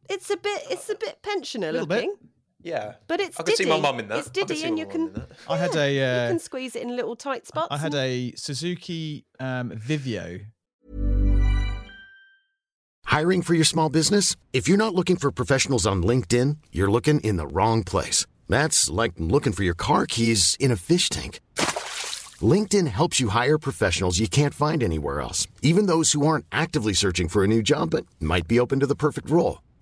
It's 0.08 0.30
a 0.30 0.36
bit 0.36 0.62
it's 0.70 0.88
a 0.90 0.94
bit 0.94 1.18
pensioner 1.22 1.72
Little 1.72 1.86
bit. 1.86 1.94
looking. 1.96 2.14
Yeah, 2.60 2.94
But 3.06 3.20
it's 3.20 3.38
I 3.38 3.44
could 3.44 3.56
see 3.56 3.66
my 3.66 3.78
mum 3.78 4.00
in 4.00 4.08
that. 4.08 4.18
It's 4.18 4.28
I 4.28 4.30
could 4.32 4.48
Diddy, 4.48 4.60
see 4.60 4.66
and 4.66 4.74
my 4.76 4.80
you 4.82 4.86
can. 4.88 5.00
in 5.02 5.12
that. 5.12 5.28
I 5.48 5.56
had 5.56 5.76
a, 5.76 5.80
uh, 5.80 6.22
you 6.24 6.30
can 6.32 6.38
squeeze 6.40 6.74
it 6.74 6.82
in 6.82 6.94
little 6.96 7.14
tight 7.14 7.46
spots. 7.46 7.68
I 7.70 7.78
had 7.78 7.94
and- 7.94 8.02
a 8.02 8.32
Suzuki 8.36 9.24
um, 9.38 9.70
Vivio. 9.70 10.40
Hiring 13.06 13.42
for 13.42 13.54
your 13.54 13.64
small 13.64 13.88
business? 13.88 14.36
If 14.52 14.68
you're 14.68 14.76
not 14.76 14.94
looking 14.94 15.16
for 15.16 15.30
professionals 15.30 15.86
on 15.86 16.02
LinkedIn, 16.02 16.58
you're 16.72 16.90
looking 16.90 17.20
in 17.20 17.36
the 17.36 17.46
wrong 17.46 17.84
place. 17.84 18.26
That's 18.48 18.90
like 18.90 19.12
looking 19.18 19.52
for 19.52 19.62
your 19.64 19.74
car 19.74 20.04
keys 20.06 20.56
in 20.60 20.70
a 20.72 20.76
fish 20.76 21.08
tank. 21.08 21.40
LinkedIn 22.40 22.86
helps 22.88 23.18
you 23.20 23.28
hire 23.28 23.58
professionals 23.58 24.18
you 24.18 24.28
can't 24.28 24.54
find 24.54 24.82
anywhere 24.82 25.20
else, 25.20 25.46
even 25.62 25.86
those 25.86 26.12
who 26.12 26.26
aren't 26.26 26.44
actively 26.52 26.92
searching 26.92 27.28
for 27.28 27.44
a 27.44 27.48
new 27.48 27.62
job 27.62 27.90
but 27.90 28.04
might 28.20 28.46
be 28.48 28.60
open 28.60 28.80
to 28.80 28.86
the 28.86 28.94
perfect 28.96 29.30
role. 29.30 29.60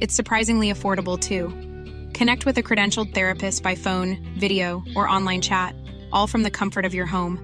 It's 0.00 0.14
surprisingly 0.14 0.72
affordable 0.72 1.18
too. 1.18 1.48
Connect 2.12 2.46
with 2.46 2.58
a 2.58 2.62
credentialed 2.62 3.14
therapist 3.14 3.62
by 3.62 3.74
phone, 3.74 4.18
video, 4.38 4.82
or 4.94 5.08
online 5.08 5.40
chat, 5.40 5.74
all 6.12 6.26
from 6.26 6.42
the 6.42 6.50
comfort 6.50 6.84
of 6.84 6.94
your 6.94 7.06
home. 7.06 7.38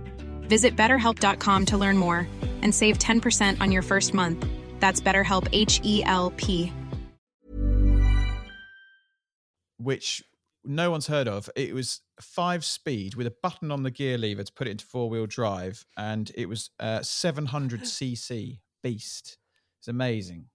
Visit 0.49 0.77
betterhelp.com 0.77 1.67
to 1.67 1.79
learn 1.79 1.97
more 1.97 2.29
and 2.62 2.75
save 2.75 2.99
10% 2.99 3.61
on 3.61 3.73
your 3.73 3.83
first 3.83 4.15
month. 4.15 4.47
That's 4.81 5.01
BetterHelp 5.01 5.49
H 5.53 5.81
E 5.83 6.05
L 6.05 6.33
P. 6.37 6.73
which 9.83 10.23
no 10.65 10.91
one's 10.91 11.09
heard 11.09 11.29
of. 11.29 11.51
It 11.57 11.75
was 11.75 12.01
five 12.21 12.65
speed 12.65 13.15
with 13.15 13.27
a 13.27 13.35
button 13.43 13.71
on 13.71 13.83
the 13.83 13.91
gear 13.91 14.17
lever 14.17 14.45
to 14.45 14.53
put 14.53 14.67
it 14.67 14.73
into 14.73 14.87
four 14.87 15.11
wheel 15.11 15.27
drive, 15.27 15.85
and 15.97 16.31
it 16.35 16.49
was 16.49 16.71
uh, 16.79 17.01
700cc 17.01 18.61
beast. 18.83 19.38
It's 19.81 19.88
amazing. 19.88 20.47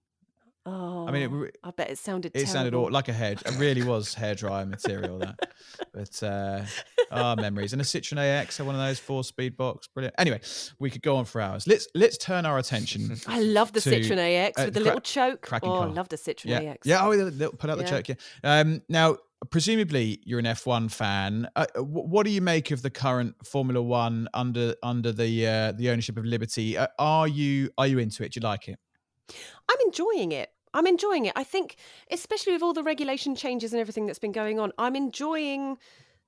Oh, 0.70 1.06
I 1.08 1.12
mean, 1.12 1.22
it 1.44 1.56
I 1.64 1.70
bet 1.70 1.88
it 1.88 1.96
sounded. 1.96 2.32
It 2.34 2.46
sounded 2.46 2.74
all, 2.74 2.90
like 2.90 3.08
a 3.08 3.12
head. 3.12 3.40
It 3.46 3.56
really 3.58 3.82
was 3.82 4.14
hairdryer 4.14 4.68
material 4.68 5.18
that. 5.20 5.38
But 5.94 6.22
uh, 6.22 6.64
ah, 7.10 7.34
memories 7.36 7.72
and 7.72 7.80
a 7.80 7.84
Citroen 7.84 8.18
AX, 8.18 8.60
one 8.60 8.74
of 8.74 8.80
those 8.80 8.98
four 8.98 9.24
speed 9.24 9.56
box, 9.56 9.86
brilliant. 9.86 10.14
Anyway, 10.18 10.40
we 10.78 10.90
could 10.90 11.02
go 11.02 11.16
on 11.16 11.24
for 11.24 11.40
hours. 11.40 11.66
Let's 11.66 11.88
let's 11.94 12.18
turn 12.18 12.44
our 12.44 12.58
attention. 12.58 13.16
I 13.26 13.40
love 13.40 13.72
the 13.72 13.80
to, 13.80 13.90
Citroen 13.90 14.18
AX 14.18 14.60
uh, 14.60 14.64
with 14.66 14.74
the 14.74 14.80
cra- 14.80 14.84
little 14.84 15.00
choke. 15.00 15.48
oh, 15.52 15.58
car. 15.60 15.88
I 15.88 15.90
love 15.90 16.08
the 16.10 16.16
Citroen 16.16 16.44
yeah, 16.46 16.60
AX. 16.72 16.86
yeah. 16.86 17.06
Oh, 17.06 17.30
they'll, 17.30 17.52
put 17.52 17.70
out 17.70 17.78
the 17.78 17.84
Yeah. 17.84 17.90
choke. 17.90 18.08
Yeah. 18.08 18.14
Um, 18.60 18.82
now, 18.88 19.16
presumably, 19.50 20.20
you're 20.24 20.38
an 20.38 20.44
F1 20.44 20.90
fan. 20.90 21.48
Uh, 21.56 21.66
wh- 21.76 22.10
what 22.10 22.26
do 22.26 22.30
you 22.30 22.42
make 22.42 22.70
of 22.70 22.82
the 22.82 22.90
current 22.90 23.34
Formula 23.44 23.80
One 23.80 24.28
under 24.34 24.74
under 24.82 25.12
the 25.12 25.46
uh, 25.46 25.72
the 25.72 25.88
ownership 25.90 26.18
of 26.18 26.26
Liberty? 26.26 26.76
Uh, 26.76 26.88
are 26.98 27.26
you 27.26 27.70
are 27.78 27.86
you 27.86 27.98
into 27.98 28.22
it? 28.22 28.32
Do 28.32 28.40
you 28.40 28.44
like 28.46 28.68
it? 28.68 28.78
I'm 29.68 29.78
enjoying 29.86 30.32
it. 30.32 30.50
I'm 30.74 30.86
enjoying 30.86 31.26
it. 31.26 31.32
I 31.36 31.44
think, 31.44 31.76
especially 32.10 32.52
with 32.52 32.62
all 32.62 32.72
the 32.72 32.82
regulation 32.82 33.34
changes 33.34 33.72
and 33.72 33.80
everything 33.80 34.06
that's 34.06 34.18
been 34.18 34.32
going 34.32 34.58
on, 34.60 34.72
I'm 34.78 34.96
enjoying 34.96 35.78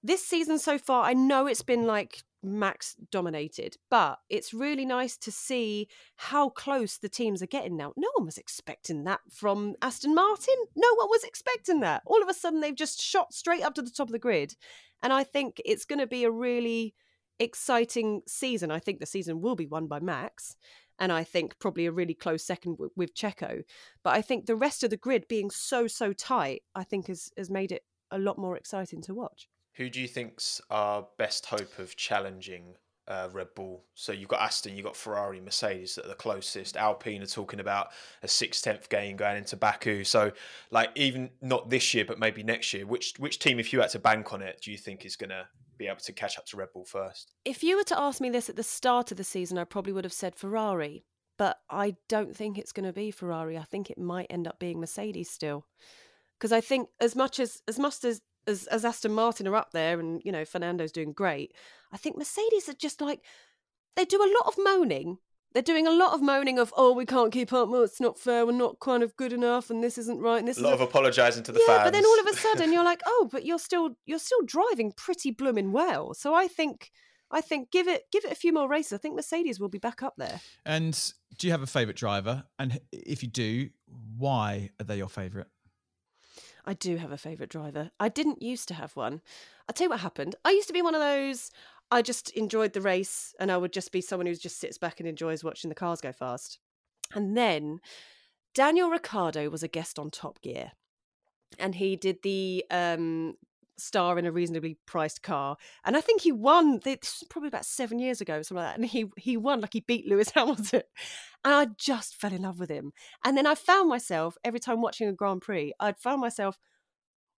this 0.03 0.25
season 0.25 0.59
so 0.59 0.79
far. 0.79 1.05
I 1.05 1.15
know 1.15 1.47
it's 1.47 1.63
been 1.63 1.87
like 1.87 2.23
Max 2.43 2.97
dominated, 3.11 3.77
but 3.91 4.19
it's 4.31 4.55
really 4.55 4.87
nice 4.87 5.17
to 5.19 5.31
see 5.31 5.89
how 6.17 6.49
close 6.49 6.97
the 6.97 7.09
teams 7.09 7.43
are 7.43 7.47
getting 7.47 7.77
now. 7.77 7.93
No 7.97 8.09
one 8.15 8.25
was 8.25 8.39
expecting 8.39 9.05
that 9.05 9.21
from 9.31 9.75
Aston 9.83 10.15
Martin. 10.15 10.55
No 10.75 10.95
one 10.95 11.09
was 11.11 11.25
expecting 11.25 11.81
that. 11.81 12.03
All 12.07 12.23
of 12.23 12.29
a 12.29 12.35
sudden, 12.35 12.61
they've 12.61 12.75
just 12.75 13.01
shot 13.01 13.35
straight 13.35 13.63
up 13.63 13.75
to 13.75 13.83
the 13.83 13.91
top 13.91 14.09
of 14.09 14.13
the 14.13 14.19
grid. 14.19 14.55
And 15.03 15.13
I 15.13 15.25
think 15.25 15.61
it's 15.65 15.85
going 15.85 15.99
to 15.99 16.07
be 16.07 16.25
a 16.25 16.31
really 16.31 16.95
exciting 17.39 18.23
season. 18.27 18.71
I 18.71 18.79
think 18.79 19.01
the 19.01 19.07
season 19.07 19.41
will 19.41 19.57
be 19.57 19.67
won 19.67 19.87
by 19.87 20.01
Max 20.01 20.57
and 21.01 21.11
I 21.11 21.25
think 21.25 21.59
probably 21.59 21.87
a 21.87 21.93
really 21.93 22.15
close 22.15 22.45
second 22.45 22.79
with, 22.79 22.93
with 22.95 23.15
Checo. 23.15 23.65
But 24.05 24.15
I 24.15 24.23
think 24.23 24.47
the 24.47 24.55
rest 24.55 24.85
of 24.85 24.91
the 24.91 24.97
grid 24.97 25.27
being 25.27 25.51
so 25.51 25.87
so 25.87 26.13
tight, 26.13 26.63
I 26.75 26.85
think 26.85 27.09
has 27.09 27.33
has 27.37 27.51
made 27.51 27.73
it 27.73 27.83
a 28.11 28.19
lot 28.19 28.39
more 28.39 28.57
exciting 28.57 29.01
to 29.03 29.15
watch. 29.15 29.49
Who 29.77 29.89
do 29.89 30.01
you 30.01 30.09
think's 30.09 30.61
our 30.69 31.07
best 31.17 31.47
hope 31.47 31.79
of 31.79 31.97
challenging 31.97 32.75
uh, 33.09 33.29
Red 33.33 33.55
Bull? 33.55 33.85
So 33.95 34.13
you've 34.13 34.29
got 34.29 34.41
Aston, 34.41 34.77
you've 34.77 34.85
got 34.85 34.97
Ferrari, 34.97 35.41
Mercedes 35.41 35.95
that 35.95 36.05
are 36.05 36.09
the 36.09 36.15
closest. 36.15 36.77
Alpine 36.77 37.23
are 37.23 37.27
talking 37.27 37.61
about 37.61 37.89
a 38.23 38.29
six 38.29 38.61
tenth 38.61 38.89
gain 38.91 39.17
going 39.17 39.39
into 39.39 39.57
Baku. 39.57 40.05
So 40.05 40.33
like 40.71 40.91
even 40.97 41.31
not 41.41 41.71
this 41.71 41.95
year, 41.95 42.05
but 42.05 42.19
maybe 42.19 42.43
next 42.43 42.75
year. 42.75 42.85
Which 42.87 43.15
which 43.19 43.39
team, 43.39 43.59
if 43.59 43.73
you 43.73 43.81
had 43.81 43.91
to 43.91 43.99
bank 43.99 44.35
on 44.35 44.43
it, 44.43 44.61
do 44.63 44.71
you 44.71 44.77
think 44.77 45.07
is 45.07 45.17
going 45.17 45.31
to 45.31 45.47
be 45.81 45.89
able 45.89 45.99
to 45.99 46.13
catch 46.13 46.39
up 46.39 46.45
to 46.47 46.59
Red 46.59 46.69
Bull 46.75 46.85
first? 46.85 47.33
If 47.45 47.65
you 47.65 47.77
were 47.77 47.85
to 47.85 47.99
ask 47.99 48.21
me 48.21 48.29
this 48.29 48.51
at 48.51 48.57
the 48.57 48.63
start 48.63 49.11
of 49.11 49.17
the 49.17 49.25
season, 49.25 49.57
I 49.57 49.65
probably 49.65 49.95
would 49.95 50.05
have 50.05 50.13
said 50.13 50.37
Ferrari. 50.37 51.05
But 51.39 51.57
I 51.71 51.97
don't 52.07 52.37
think 52.37 52.59
it's 52.59 52.71
going 52.71 52.85
to 52.85 52.93
be 52.93 53.11
Ferrari. 53.11 53.57
I 53.57 53.63
think 53.63 53.89
it 53.89 53.97
might 53.97 54.27
end 54.29 54.47
up 54.47 54.59
being 54.59 54.79
Mercedes 54.79 55.31
still, 55.31 55.65
because 56.39 56.53
I 56.53 56.61
think 56.61 56.91
as 57.01 57.17
much 57.17 57.41
as 57.41 57.63
as 57.67 57.79
much 57.79 58.05
as 58.05 58.21
as, 58.47 58.67
as 58.67 58.85
Aston 58.85 59.13
Martin 59.13 59.49
are 59.49 59.57
up 59.57 59.71
there, 59.73 59.99
and 59.99 60.21
you 60.23 60.33
know 60.33 60.45
Fernando's 60.45 60.93
doing 60.93 61.15
great, 61.15 61.55
I 61.93 61.97
think 61.97 62.19
Mercedes 62.19 62.69
are 62.69 62.75
just 62.75 63.01
like 63.01 63.25
they 63.97 64.05
do 64.05 64.23
a 64.23 64.35
lot 64.39 64.49
of 64.49 64.63
moaning. 64.63 65.17
They're 65.53 65.63
doing 65.63 65.87
a 65.87 65.91
lot 65.93 66.15
of 66.15 66.23
moaning 66.23 66.59
of 66.59 66.73
oh 66.77 66.93
we 66.93 67.05
can't 67.05 67.33
keep 67.33 67.53
up, 67.53 67.69
well, 67.69 67.83
it's 67.83 68.01
not 68.01 68.19
fair, 68.19 68.47
we're 68.47 68.53
not 68.53 68.79
kind 68.81 69.03
of 69.03 69.17
good 69.17 69.33
enough, 69.33 69.71
and 69.71 69.83
this 69.83 69.99
isn't 69.99 70.21
right, 70.21 70.39
and 70.39 70.47
this 70.47 70.59
A 70.59 70.63
lot 70.63 70.75
is 70.75 70.81
of 70.81 70.89
apologising 70.89 71.43
to 71.45 71.53
the 71.53 71.61
yeah, 71.61 71.75
fans. 71.75 71.87
but 71.87 71.93
then 71.93 72.07
all 72.07 72.21
of 72.21 72.27
a 72.27 72.35
sudden 72.37 72.73
you're 72.73 72.85
like, 72.85 73.03
oh, 73.07 73.29
but 73.31 73.45
you're 73.45 73.59
still 73.59 73.97
you're 74.07 74.19
still 74.19 74.43
driving 74.47 74.93
pretty 74.97 75.31
blooming 75.31 75.73
well. 75.73 76.15
So 76.15 76.35
I 76.35 76.47
think 76.47 76.91
I 77.31 77.41
think 77.41 77.71
give 77.71 77.89
it 77.89 78.05
give 78.13 78.25
it 78.25 78.33
a 78.33 78.37
few 78.37 78.53
more 78.53 78.69
races. 78.69 78.93
I 78.93 78.99
think 78.99 79.17
Mercedes 79.17 79.59
will 79.59 79.69
be 79.69 79.79
back 79.79 80.03
up 80.03 80.15
there. 80.17 80.41
And 80.65 81.13
do 81.39 81.47
you 81.47 81.53
have 81.53 81.63
a 81.63 81.67
favourite 81.67 81.97
driver? 81.97 82.45
And 82.59 82.81
if 82.93 83.23
you 83.23 83.29
do, 83.29 83.71
why 84.17 84.71
are 84.81 84.85
they 84.85 84.99
your 84.99 85.09
favourite? 85.09 85.49
I 86.67 86.75
do 86.75 86.97
have 86.99 87.11
a 87.11 87.17
favourite 87.19 87.51
driver. 87.51 87.91
I 87.99 88.09
didn't 88.09 88.43
used 88.43 88.69
to 88.69 88.75
have 88.75 88.95
one. 88.95 89.23
I'll 89.69 89.73
tell 89.73 89.87
you 89.87 89.91
what 89.91 90.01
happened. 90.01 90.37
I 90.45 90.51
used 90.51 90.69
to 90.69 90.75
be 90.75 90.83
one 90.83 90.95
of 90.95 91.01
those, 91.01 91.51
I 91.91 92.03
just 92.03 92.31
enjoyed 92.31 92.73
the 92.73 92.81
race 92.81 93.35
and 93.41 93.51
I 93.51 93.57
would 93.57 93.73
just 93.73 93.93
be 93.93 94.01
someone 94.01 94.27
who 94.27 94.35
just 94.35 94.61
sits 94.61 94.79
back 94.79 95.01
and 95.01 95.09
enjoys 95.09 95.43
watching 95.43 95.69
the 95.69 95.75
cars 95.75 96.01
go 96.01 96.13
fast. 96.13 96.59
And 97.15 97.37
then 97.37 97.81
Daniel 98.55 98.91
Ricciardo 98.91 99.49
was 99.51 99.63
a 99.63 99.69
guest 99.69 99.99
on 99.99 100.11
Top 100.11 100.41
Gear. 100.41 100.73
And 101.59 101.75
he 101.75 101.97
did 101.97 102.19
the 102.23 102.65
um, 102.71 103.35
star 103.77 104.19
in 104.19 104.27
a 104.27 104.31
reasonably 104.33 104.79
priced 104.87 105.23
car. 105.23 105.57
And 105.85 105.97
I 105.97 106.01
think 106.01 106.21
he 106.21 106.31
won, 106.31 106.81
this 106.85 107.25
probably 107.29 107.49
about 107.49 107.65
seven 107.65 107.99
years 107.99 108.21
ago, 108.21 108.43
something 108.43 108.63
like 108.63 108.73
that. 108.73 108.79
And 108.79 108.87
he, 108.87 109.07
he 109.17 109.37
won, 109.37 109.61
like 109.61 109.73
he 109.73 109.81
beat 109.81 110.07
Lewis 110.07 110.31
Hamilton. 110.35 110.83
And 111.45 111.55
I 111.55 111.67
just 111.77 112.17
fell 112.17 112.33
in 112.33 112.43
love 112.43 112.61
with 112.61 112.71
him. 112.71 112.93
And 113.25 113.37
then 113.37 113.47
I 113.47 113.57
found 113.57 113.89
myself, 113.89 114.37
every 114.45 114.61
time 114.61 114.81
watching 114.81 115.09
a 115.09 115.13
Grand 115.13 115.43
Prix, 115.43 115.73
I'd 115.81 115.99
found 115.99 116.21
myself 116.21 116.59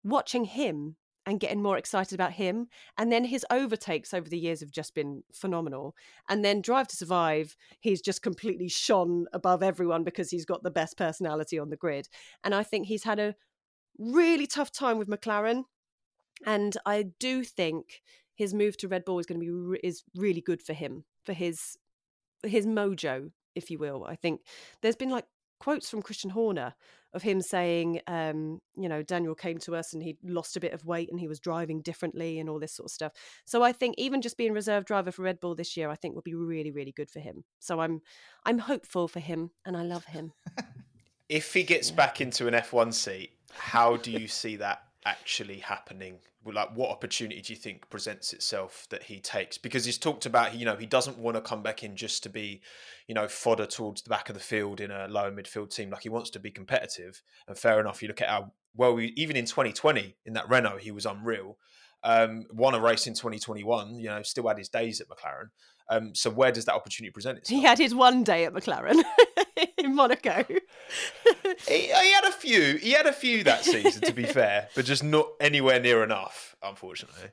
watching 0.05 0.45
him 0.45 0.97
and 1.27 1.41
getting 1.41 1.63
more 1.63 1.79
excited 1.79 2.15
about 2.15 2.33
him. 2.33 2.67
And 2.99 3.13
then 3.13 3.25
his 3.25 3.47
overtakes 3.51 4.13
over 4.13 4.29
the 4.29 4.39
years 4.39 4.61
have 4.61 4.71
just 4.71 4.95
been 4.95 5.23
phenomenal. 5.33 5.95
And 6.29 6.45
then 6.45 6.61
Drive 6.61 6.89
to 6.89 6.97
Survive, 6.97 7.57
he's 7.81 8.01
just 8.01 8.23
completely 8.23 8.69
shone 8.69 9.27
above 9.33 9.63
everyone 9.63 10.05
because 10.05 10.31
he's 10.31 10.45
got 10.45 10.63
the 10.63 10.71
best 10.71 10.97
personality 10.97 11.59
on 11.59 11.71
the 11.71 11.77
grid. 11.77 12.09
And 12.43 12.55
I 12.55 12.63
think 12.63 12.87
he's 12.87 13.05
had 13.05 13.21
a 13.21 13.35
really 13.99 14.47
tough 14.47 14.73
time 14.73 14.99
with 14.99 15.09
McLaren. 15.09 15.65
And 16.45 16.77
I 16.85 17.07
do 17.21 17.45
think 17.45 18.03
his 18.35 18.53
move 18.53 18.77
to 18.79 18.89
Red 18.89 19.05
Bull 19.05 19.19
is 19.19 19.27
going 19.27 19.41
to 19.41 19.45
be 19.45 19.51
re- 19.51 19.81
is 19.83 20.03
really 20.17 20.41
good 20.41 20.63
for 20.63 20.73
him 20.73 21.05
for 21.25 21.33
his 21.33 21.77
his 22.45 22.67
mojo, 22.67 23.31
if 23.55 23.71
you 23.71 23.79
will. 23.79 24.05
I 24.05 24.17
think 24.17 24.41
there's 24.81 24.97
been 24.97 25.11
like 25.11 25.27
quotes 25.63 25.89
from 25.89 26.03
Christian 26.03 26.31
Horner 26.31 26.75
of 27.15 27.23
him 27.23 27.41
saying, 27.41 28.01
um, 28.09 28.61
you 28.77 28.89
know, 28.89 29.01
Daniel 29.01 29.37
came 29.37 29.59
to 29.59 29.77
us 29.77 29.93
and 29.93 30.03
he 30.03 30.17
lost 30.25 30.57
a 30.57 30.61
bit 30.61 30.73
of 30.73 30.85
weight 30.85 31.09
and 31.09 31.21
he 31.21 31.29
was 31.29 31.39
driving 31.39 31.83
differently 31.83 32.41
and 32.41 32.51
all 32.51 32.59
this 32.59 32.75
sort 32.75 32.87
of 32.87 32.91
stuff. 32.91 33.13
So 33.45 33.63
I 33.63 33.71
think 33.71 33.95
even 33.97 34.23
just 34.23 34.37
being 34.37 34.55
reserve 34.55 34.85
driver 34.87 35.13
for 35.13 35.23
Red 35.23 35.39
Bull 35.39 35.55
this 35.55 35.77
year, 35.77 35.89
I 35.89 35.95
think 35.95 36.17
will 36.17 36.23
be 36.23 36.35
really, 36.35 36.73
really 36.73 36.91
good 36.91 37.11
for 37.11 37.21
him. 37.21 37.45
So 37.61 37.79
I'm 37.79 38.01
I'm 38.45 38.59
hopeful 38.59 39.07
for 39.07 39.21
him 39.21 39.53
and 39.65 39.77
I 39.77 39.85
love 39.85 40.07
him. 40.07 40.33
If 41.29 41.55
he 41.55 41.63
gets 41.63 41.91
back 41.91 42.21
into 42.21 42.47
an 42.47 42.53
F1 42.53 42.93
seat, 42.93 43.31
how 43.53 43.97
do 43.97 44.11
you 44.11 44.29
see 44.29 44.57
that 44.57 44.83
actually 45.07 45.61
happening? 45.61 46.19
Like, 46.45 46.77
what 46.77 46.91
opportunity 46.91 47.41
do 47.41 47.53
you 47.53 47.59
think 47.59 47.89
presents 47.89 48.33
itself 48.33 48.87
that 48.91 49.05
he 49.05 49.21
takes? 49.21 49.59
Because 49.59 49.85
he's 49.85 49.99
talked 49.99 50.27
about, 50.27 50.55
you 50.55 50.65
know, 50.65 50.77
he 50.77 50.87
doesn't 50.87 51.19
want 51.19 51.37
to 51.37 51.41
come 51.41 51.63
back 51.63 51.83
in 51.83 51.97
just 51.97 52.23
to 52.25 52.29
be, 52.29 52.63
you 53.07 53.15
know, 53.15 53.29
fodder 53.29 53.67
towards 53.67 54.03
the 54.03 54.11
back 54.11 54.29
of 54.29 54.35
the 54.35 54.41
field 54.41 54.81
in 54.81 54.91
a 54.91 55.07
lower 55.09 55.31
midfield 55.31 55.75
team. 55.75 55.91
Like, 55.91 56.03
he 56.03 56.09
wants 56.09 56.31
to 56.31 56.41
be 56.41 56.51
competitive. 56.51 57.23
And 57.47 57.57
fair 57.57 57.79
enough, 57.81 58.03
you 58.03 58.09
look 58.09 58.21
at 58.21 58.29
how 58.29 58.53
well, 58.75 58.95
we, 58.95 59.13
even 59.17 59.37
in 59.37 59.45
2020 59.45 60.17
in 60.25 60.33
that 60.33 60.49
Renault, 60.49 60.79
he 60.79 60.91
was 60.91 61.07
unreal. 61.07 61.59
Um, 62.05 62.47
won 62.51 62.75
a 62.75 62.81
race 62.81 63.07
in 63.07 63.15
2021. 63.15 63.97
You 63.97 64.09
know, 64.09 64.23
still 64.23 64.49
had 64.49 64.59
his 64.59 64.69
days 64.69 65.01
at 65.01 65.09
McLaren. 65.09 65.51
Um, 65.89 66.15
so 66.15 66.31
where 66.31 66.53
does 66.53 66.65
that 66.67 66.75
opportunity 66.75 67.11
present 67.11 67.39
itself? 67.39 67.61
He 67.61 67.65
had 67.65 67.79
his 67.79 67.95
one 67.95 68.25
day 68.25 68.45
at 68.45 68.53
McLaren 68.53 69.03
in 69.79 69.95
Monaco. 69.95 70.45
he, 71.69 71.79
he, 71.79 72.13
had 72.13 72.25
a 72.25 72.33
few. 72.33 72.77
He 72.77 72.93
had 72.93 73.07
a 73.07 73.13
few 73.13 73.45
that 73.45 73.65
season, 73.65 74.03
to 74.03 74.13
be 74.13 74.25
fair, 74.25 74.69
but 74.75 74.85
just 74.85 75.05
not 75.05 75.29
anywhere 75.41 75.81
near 75.81 76.03
enough, 76.03 76.57
unfortunately. 76.63 77.31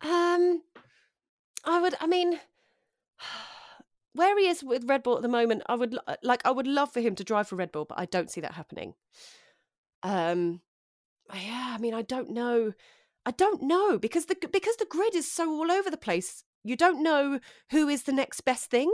Um, 0.00 0.62
I 1.64 1.80
would. 1.80 1.94
I 2.00 2.06
mean, 2.06 2.40
where 4.14 4.38
he 4.38 4.48
is 4.48 4.64
with 4.64 4.84
Red 4.84 5.02
Bull 5.02 5.16
at 5.16 5.22
the 5.22 5.28
moment, 5.28 5.62
I 5.66 5.74
would 5.74 5.96
like. 6.22 6.42
I 6.44 6.50
would 6.50 6.66
love 6.66 6.92
for 6.92 7.00
him 7.00 7.14
to 7.16 7.24
drive 7.24 7.48
for 7.48 7.56
Red 7.56 7.72
Bull, 7.72 7.84
but 7.84 7.98
I 7.98 8.06
don't 8.06 8.30
see 8.30 8.40
that 8.40 8.52
happening. 8.52 8.94
Um, 10.02 10.60
yeah. 11.32 11.74
I 11.74 11.78
mean, 11.78 11.94
I 11.94 12.02
don't 12.02 12.30
know. 12.30 12.72
I 13.24 13.30
don't 13.30 13.62
know 13.62 13.98
because 13.98 14.26
the 14.26 14.36
because 14.52 14.76
the 14.76 14.86
grid 14.86 15.14
is 15.14 15.30
so 15.30 15.50
all 15.50 15.70
over 15.70 15.90
the 15.90 15.96
place. 15.96 16.44
You 16.64 16.76
don't 16.76 17.02
know 17.02 17.40
who 17.70 17.88
is 17.88 18.04
the 18.04 18.12
next 18.12 18.42
best 18.42 18.70
thing. 18.70 18.92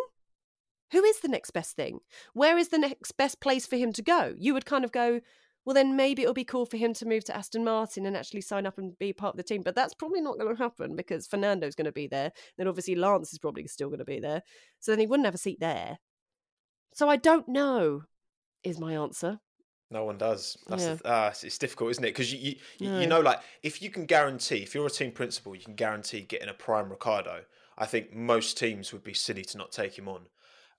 Who 0.93 1.05
is 1.05 1.21
the 1.21 1.29
next 1.29 1.51
best 1.51 1.77
thing? 1.77 2.01
Where 2.33 2.57
is 2.57 2.69
the 2.69 2.79
next 2.79 3.13
best 3.13 3.41
place 3.41 3.67
for 3.67 3.77
him 3.77 3.93
to 3.93 4.03
go? 4.03 4.35
You 4.39 4.55
would 4.55 4.65
kind 4.65 4.85
of 4.85 4.93
go, 4.93 5.21
well, 5.67 5.75
then 5.75 5.97
maybe 5.97 6.23
it'll 6.23 6.33
be 6.33 6.45
cool 6.45 6.65
for 6.65 6.79
him 6.79 6.95
to 6.95 7.07
move 7.07 7.25
to 7.25 7.37
Aston 7.37 7.63
Martin 7.63 8.07
and 8.07 8.17
actually 8.17 8.41
sign 8.41 8.65
up 8.65 8.79
and 8.79 8.99
be 8.99 9.13
part 9.13 9.35
of 9.35 9.37
the 9.37 9.43
team. 9.43 9.61
But 9.63 9.75
that's 9.75 9.93
probably 9.93 10.23
not 10.23 10.39
going 10.39 10.57
to 10.57 10.63
happen 10.63 10.97
because 10.97 11.27
Fernando's 11.27 11.75
going 11.75 11.85
to 11.85 11.93
be 11.93 12.07
there. 12.07 12.33
Then 12.57 12.69
obviously 12.69 12.95
Lance 12.95 13.35
is 13.35 13.39
probably 13.39 13.67
still 13.67 13.89
going 13.89 13.99
to 13.99 14.05
be 14.07 14.19
there. 14.19 14.43
So 14.81 14.93
then 14.93 15.01
he 15.01 15.07
wouldn't 15.07 15.27
have 15.27 15.35
a 15.35 15.39
seat 15.39 15.61
there. 15.61 15.99
So 16.95 17.11
I 17.11 17.17
don't 17.17 17.49
know, 17.49 18.05
is 18.65 18.81
my 18.81 18.95
answer. 18.95 19.41
No 19.91 20.05
one 20.05 20.19
does. 20.19 20.57
That's 20.69 20.85
yeah. 20.85 20.95
the, 20.95 21.07
uh, 21.07 21.33
it's 21.43 21.59
difficult, 21.59 21.91
isn't 21.91 22.05
it? 22.05 22.09
Because 22.09 22.33
you 22.33 22.57
you, 22.79 22.91
no. 22.91 23.01
you 23.01 23.07
know, 23.07 23.21
like 23.21 23.41
if 23.63 23.81
you 23.81 23.91
can 23.91 24.05
guarantee, 24.05 24.63
if 24.63 24.75
you're 24.75 24.87
a 24.87 24.91
team 24.91 25.13
principal, 25.13 25.55
you 25.55 25.63
can 25.63 25.75
guarantee 25.75 26.23
getting 26.23 26.49
a 26.49 26.55
prime 26.55 26.91
Ricciardo. 26.91 27.45
I 27.79 27.87
think 27.87 28.13
most 28.13 28.59
teams 28.59 28.93
would 28.93 29.05
be 29.05 29.15
silly 29.15 29.45
to 29.45 29.59
not 29.59 29.73
take 29.73 29.97
him 29.97 30.09
on. 30.09 30.27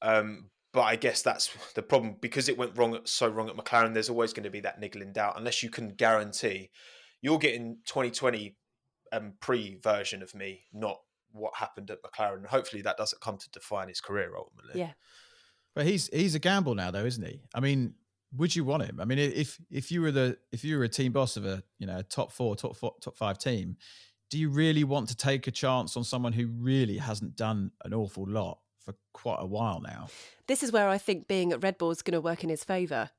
Um, 0.02 0.50
but 0.72 0.82
I 0.82 0.98
guess 0.98 1.22
that's 1.22 1.50
the 1.74 1.82
problem 1.82 2.18
because 2.22 2.48
it 2.48 2.58
went 2.58 2.78
wrong 2.78 3.00
so 3.06 3.28
wrong 3.28 3.50
at 3.50 3.56
McLaren. 3.56 3.94
There's 3.94 4.10
always 4.10 4.34
going 4.34 4.44
to 4.44 4.52
be 4.52 4.60
that 4.60 4.80
niggling 4.80 5.14
doubt 5.14 5.36
unless 5.38 5.64
you 5.64 5.70
can 5.70 5.90
guarantee 5.90 6.70
you're 7.22 7.40
getting 7.40 7.78
2020 7.86 8.56
um, 9.12 9.34
pre 9.40 9.80
version 9.82 10.22
of 10.22 10.36
me, 10.36 10.66
not 10.74 11.00
what 11.32 11.56
happened 11.56 11.90
at 11.90 12.04
McLaren. 12.04 12.46
Hopefully, 12.46 12.82
that 12.84 12.98
doesn't 12.98 13.22
come 13.22 13.38
to 13.38 13.50
define 13.50 13.88
his 13.88 14.02
career 14.02 14.32
ultimately. 14.38 14.80
Yeah, 14.80 14.92
but 15.76 15.86
he's 15.86 16.08
he's 16.14 16.36
a 16.36 16.40
gamble 16.40 16.76
now, 16.76 16.92
though, 16.92 17.06
isn't 17.06 17.26
he? 17.26 17.42
I 17.54 17.60
mean, 17.60 17.96
would 18.38 18.56
you 18.56 18.64
want 18.64 18.84
him? 18.84 19.00
I 19.00 19.06
mean, 19.06 19.18
if 19.18 19.60
if 19.72 19.92
you 19.92 20.02
were 20.02 20.12
the 20.12 20.38
if 20.52 20.64
you 20.64 20.78
were 20.78 20.84
a 20.84 20.90
team 20.90 21.12
boss 21.12 21.38
of 21.38 21.46
a 21.46 21.64
you 21.80 21.88
know 21.88 22.02
top 22.04 22.32
four, 22.32 22.56
top 22.56 22.76
four, 22.76 22.94
top 23.02 23.18
five 23.18 23.40
team, 23.40 23.78
do 24.30 24.38
you 24.38 24.50
really 24.50 24.84
want 24.84 25.10
to 25.10 25.16
take 25.16 25.48
a 25.48 25.52
chance 25.52 25.98
on 25.98 26.04
someone 26.04 26.34
who 26.34 26.48
really 26.48 26.98
hasn't 26.98 27.36
done 27.36 27.72
an 27.84 27.94
awful 27.94 28.26
lot 28.28 28.60
for 28.80 28.94
quite 29.14 29.40
a 29.40 29.46
while 29.46 29.82
now? 29.82 30.08
This 30.48 30.64
is 30.64 30.72
where 30.72 30.88
I 30.88 30.98
think 30.98 31.28
being 31.28 31.52
at 31.52 31.64
Red 31.64 31.78
Bull 31.78 31.92
is 31.92 32.02
going 32.02 32.14
to 32.14 32.22
work 32.22 32.44
in 32.44 32.50
his 32.50 32.64
favour, 32.64 33.10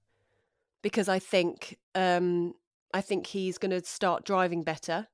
because 0.82 1.08
I 1.08 1.18
think 1.18 1.78
um, 1.94 2.54
I 2.94 3.00
think 3.00 3.26
he's 3.26 3.58
going 3.58 3.72
to 3.72 3.84
start 3.84 4.24
driving 4.24 4.62
better. 4.62 5.08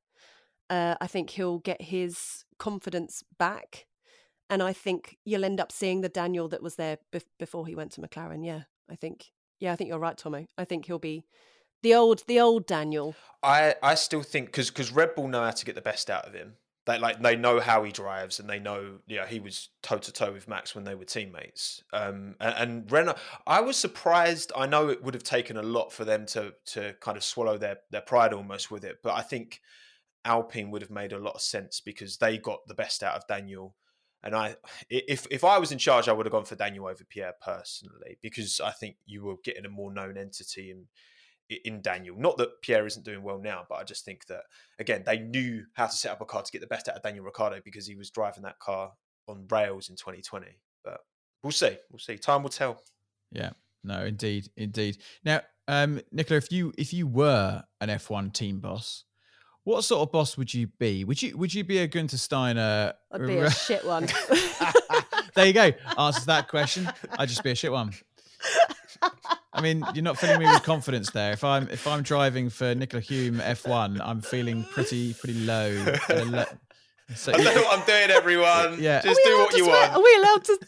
Uh, 0.69 0.97
I 1.01 1.07
think 1.07 1.31
he'll 1.31 1.59
get 1.59 1.81
his 1.81 2.45
confidence 2.59 3.23
back, 3.39 3.87
and 4.51 4.63
I 4.63 4.73
think 4.73 5.19
you'll 5.25 5.45
end 5.45 5.61
up 5.61 5.73
seeing 5.73 6.01
the 6.01 6.09
Daniel 6.09 6.49
that 6.49 6.63
was 6.63 6.77
there 6.77 6.99
be- 7.13 7.21
before 7.39 7.67
he 7.67 7.75
went 7.75 7.93
to 7.93 8.01
McLaren. 8.01 8.45
Yeah, 8.45 8.63
I 8.91 8.97
think. 8.97 9.33
Yeah, 9.59 9.73
I 9.73 9.77
think 9.77 9.89
you're 9.89 9.99
right, 9.99 10.19
Tomo. 10.19 10.47
I 10.59 10.67
think 10.67 10.85
he'll 10.85 10.99
be 10.99 11.25
the 11.87 11.95
old 11.95 12.25
the 12.27 12.41
old 12.41 12.67
Daniel. 12.67 13.15
I 13.45 13.77
I 13.81 13.95
still 13.95 14.23
think 14.23 14.47
because 14.47 14.71
because 14.71 14.91
Red 14.91 15.15
Bull 15.15 15.29
know 15.29 15.45
how 15.45 15.53
to 15.53 15.65
get 15.65 15.77
the 15.77 15.81
best 15.81 16.11
out 16.11 16.27
of 16.27 16.35
him. 16.35 16.55
They 16.85 16.99
like 16.99 17.23
they 17.23 17.37
know 17.37 17.61
how 17.61 17.85
he 17.85 17.93
drives 17.93 18.41
and 18.41 18.51
they 18.51 18.59
know 18.59 18.99
yeah 19.07 19.27
he 19.27 19.39
was 19.39 19.69
toe 19.83 19.99
to 19.99 20.13
toe 20.13 20.33
with 20.33 20.49
Max 20.49 20.75
when 20.75 20.83
they 20.83 20.97
were 20.97 21.05
teammates. 21.05 21.85
Um, 21.93 22.35
and, 22.41 22.55
and 22.59 22.93
Renault, 22.93 23.19
I 23.47 23.61
was 23.61 23.77
surprised. 23.77 24.51
I 24.57 24.67
know 24.67 24.89
it 24.89 25.03
would 25.05 25.15
have 25.15 25.23
taken 25.23 25.57
a 25.57 25.63
lot 25.63 25.93
for 25.93 26.05
them 26.05 26.27
to 26.27 26.55
to 26.73 26.95
kind 27.01 27.17
of 27.17 27.23
swallow 27.23 27.57
their 27.57 27.79
their 27.93 28.01
pride 28.01 28.33
almost 28.33 28.71
with 28.71 28.85
it, 28.85 28.99
but 29.05 29.15
I 29.15 29.23
think 29.23 29.61
Alpine 30.25 30.73
would 30.73 30.83
have 30.83 30.91
made 30.91 31.13
a 31.13 31.19
lot 31.21 31.37
of 31.37 31.41
sense 31.41 31.81
because 31.81 32.17
they 32.17 32.37
got 32.37 32.67
the 32.67 32.75
best 32.75 33.05
out 33.05 33.15
of 33.15 33.29
Daniel. 33.29 33.77
And 34.25 34.35
I, 34.35 34.57
if 34.91 35.29
if 35.31 35.45
I 35.45 35.59
was 35.59 35.71
in 35.71 35.79
charge, 35.79 36.09
I 36.09 36.13
would 36.13 36.27
have 36.27 36.33
gone 36.33 36.47
for 36.47 36.57
Daniel 36.57 36.87
over 36.87 37.05
Pierre 37.05 37.35
personally 37.41 38.19
because 38.23 38.61
I 38.61 38.73
think 38.73 38.97
you 39.07 39.25
were 39.25 39.37
getting 39.45 39.67
a 39.67 39.69
more 39.69 39.93
known 39.93 40.17
entity 40.17 40.73
and 40.73 40.87
in 41.65 41.81
Daniel. 41.81 42.17
Not 42.19 42.39
that 42.39 42.61
Pierre 42.63 42.87
isn't 42.87 43.05
doing 43.05 43.23
well 43.23 43.39
now, 43.39 43.65
but 43.69 43.77
I 43.77 43.85
just 43.85 44.05
think 44.05 44.27
that 44.27 44.43
again 44.79 45.03
they 45.07 45.19
knew 45.19 45.65
how 45.75 45.87
to 45.87 45.93
set 45.93 46.13
up 46.13 46.21
a 46.21 46.25
car 46.25 46.43
to 46.43 46.53
get 46.53 46.61
the 46.61 46.67
best 46.67 46.89
out 46.89 46.97
of 46.97 47.03
Daniel 47.03 47.25
Ricciardo 47.25 47.61
because 47.65 47.87
he 47.87 47.95
was 47.95 48.11
driving 48.11 48.43
that 48.43 48.59
car 48.59 48.93
on 49.29 49.47
rails 49.51 49.89
in 49.89 49.97
2020. 49.97 50.47
But 50.85 51.01
we'll 51.43 51.53
see, 51.53 51.77
we'll 51.91 51.99
see. 51.99 52.19
Time 52.19 52.43
will 52.43 52.51
tell. 52.51 52.83
Yeah, 53.33 53.51
no, 53.85 54.05
indeed, 54.05 54.49
indeed. 54.57 54.99
Now, 55.25 55.41
um, 55.69 56.01
Nicola, 56.13 56.39
if 56.39 56.53
you 56.53 56.73
if 56.79 56.93
you 56.93 57.07
were 57.07 57.63
an 57.81 57.89
F1 57.89 58.33
team 58.33 58.61
boss, 58.61 59.05
what 59.65 59.83
sort 59.83 60.03
of 60.03 60.13
boss 60.13 60.37
would 60.37 60.55
you 60.55 60.69
be? 60.79 61.05
Would 61.05 61.21
you 61.23 61.37
would 61.37 61.53
you 61.53 61.65
be 61.65 61.79
a 61.79 61.89
Gunther 61.89 62.19
Steiner? 62.19 62.95
I'd 63.11 63.27
be 63.27 63.39
a 63.39 63.51
shit 63.67 63.85
one. 63.85 64.09
there 65.35 65.47
you 65.47 65.53
go. 65.53 65.71
Answers 65.99 66.27
that 66.27 66.49
question. 66.49 66.89
I'd 67.19 67.29
just 67.29 67.43
be 67.43 67.51
a 67.51 67.55
shit 67.55 67.73
one. 67.73 67.93
I 69.57 69.63
mean, 69.63 69.85
you're 69.95 70.05
not 70.05 70.19
filling 70.19 70.39
me 70.39 70.47
with 70.47 70.63
confidence 70.63 71.11
there. 71.11 71.33
If 71.33 71.43
I'm 71.43 71.69
if 71.71 71.87
I'm 71.87 72.03
driving 72.03 72.51
for 72.51 72.75
Nicola 72.75 73.01
Hume 73.01 73.39
F1, 73.39 74.01
I'm 74.01 74.21
feeling 74.21 74.65
pretty 74.65 75.15
pretty 75.15 75.41
low. 75.41 75.97
So, 77.15 77.33
I 77.33 77.37
know 77.37 77.55
what 77.63 77.79
I'm 77.79 77.87
doing, 77.87 78.11
everyone. 78.11 78.83
Yeah, 78.83 79.01
just 79.01 79.21
do 79.25 79.39
what 79.39 79.53
you 79.57 79.65
swear? 79.65 79.81
want. 79.81 79.93
Are 79.93 80.03
we 80.03 80.17
allowed 80.17 80.45
to? 80.45 80.59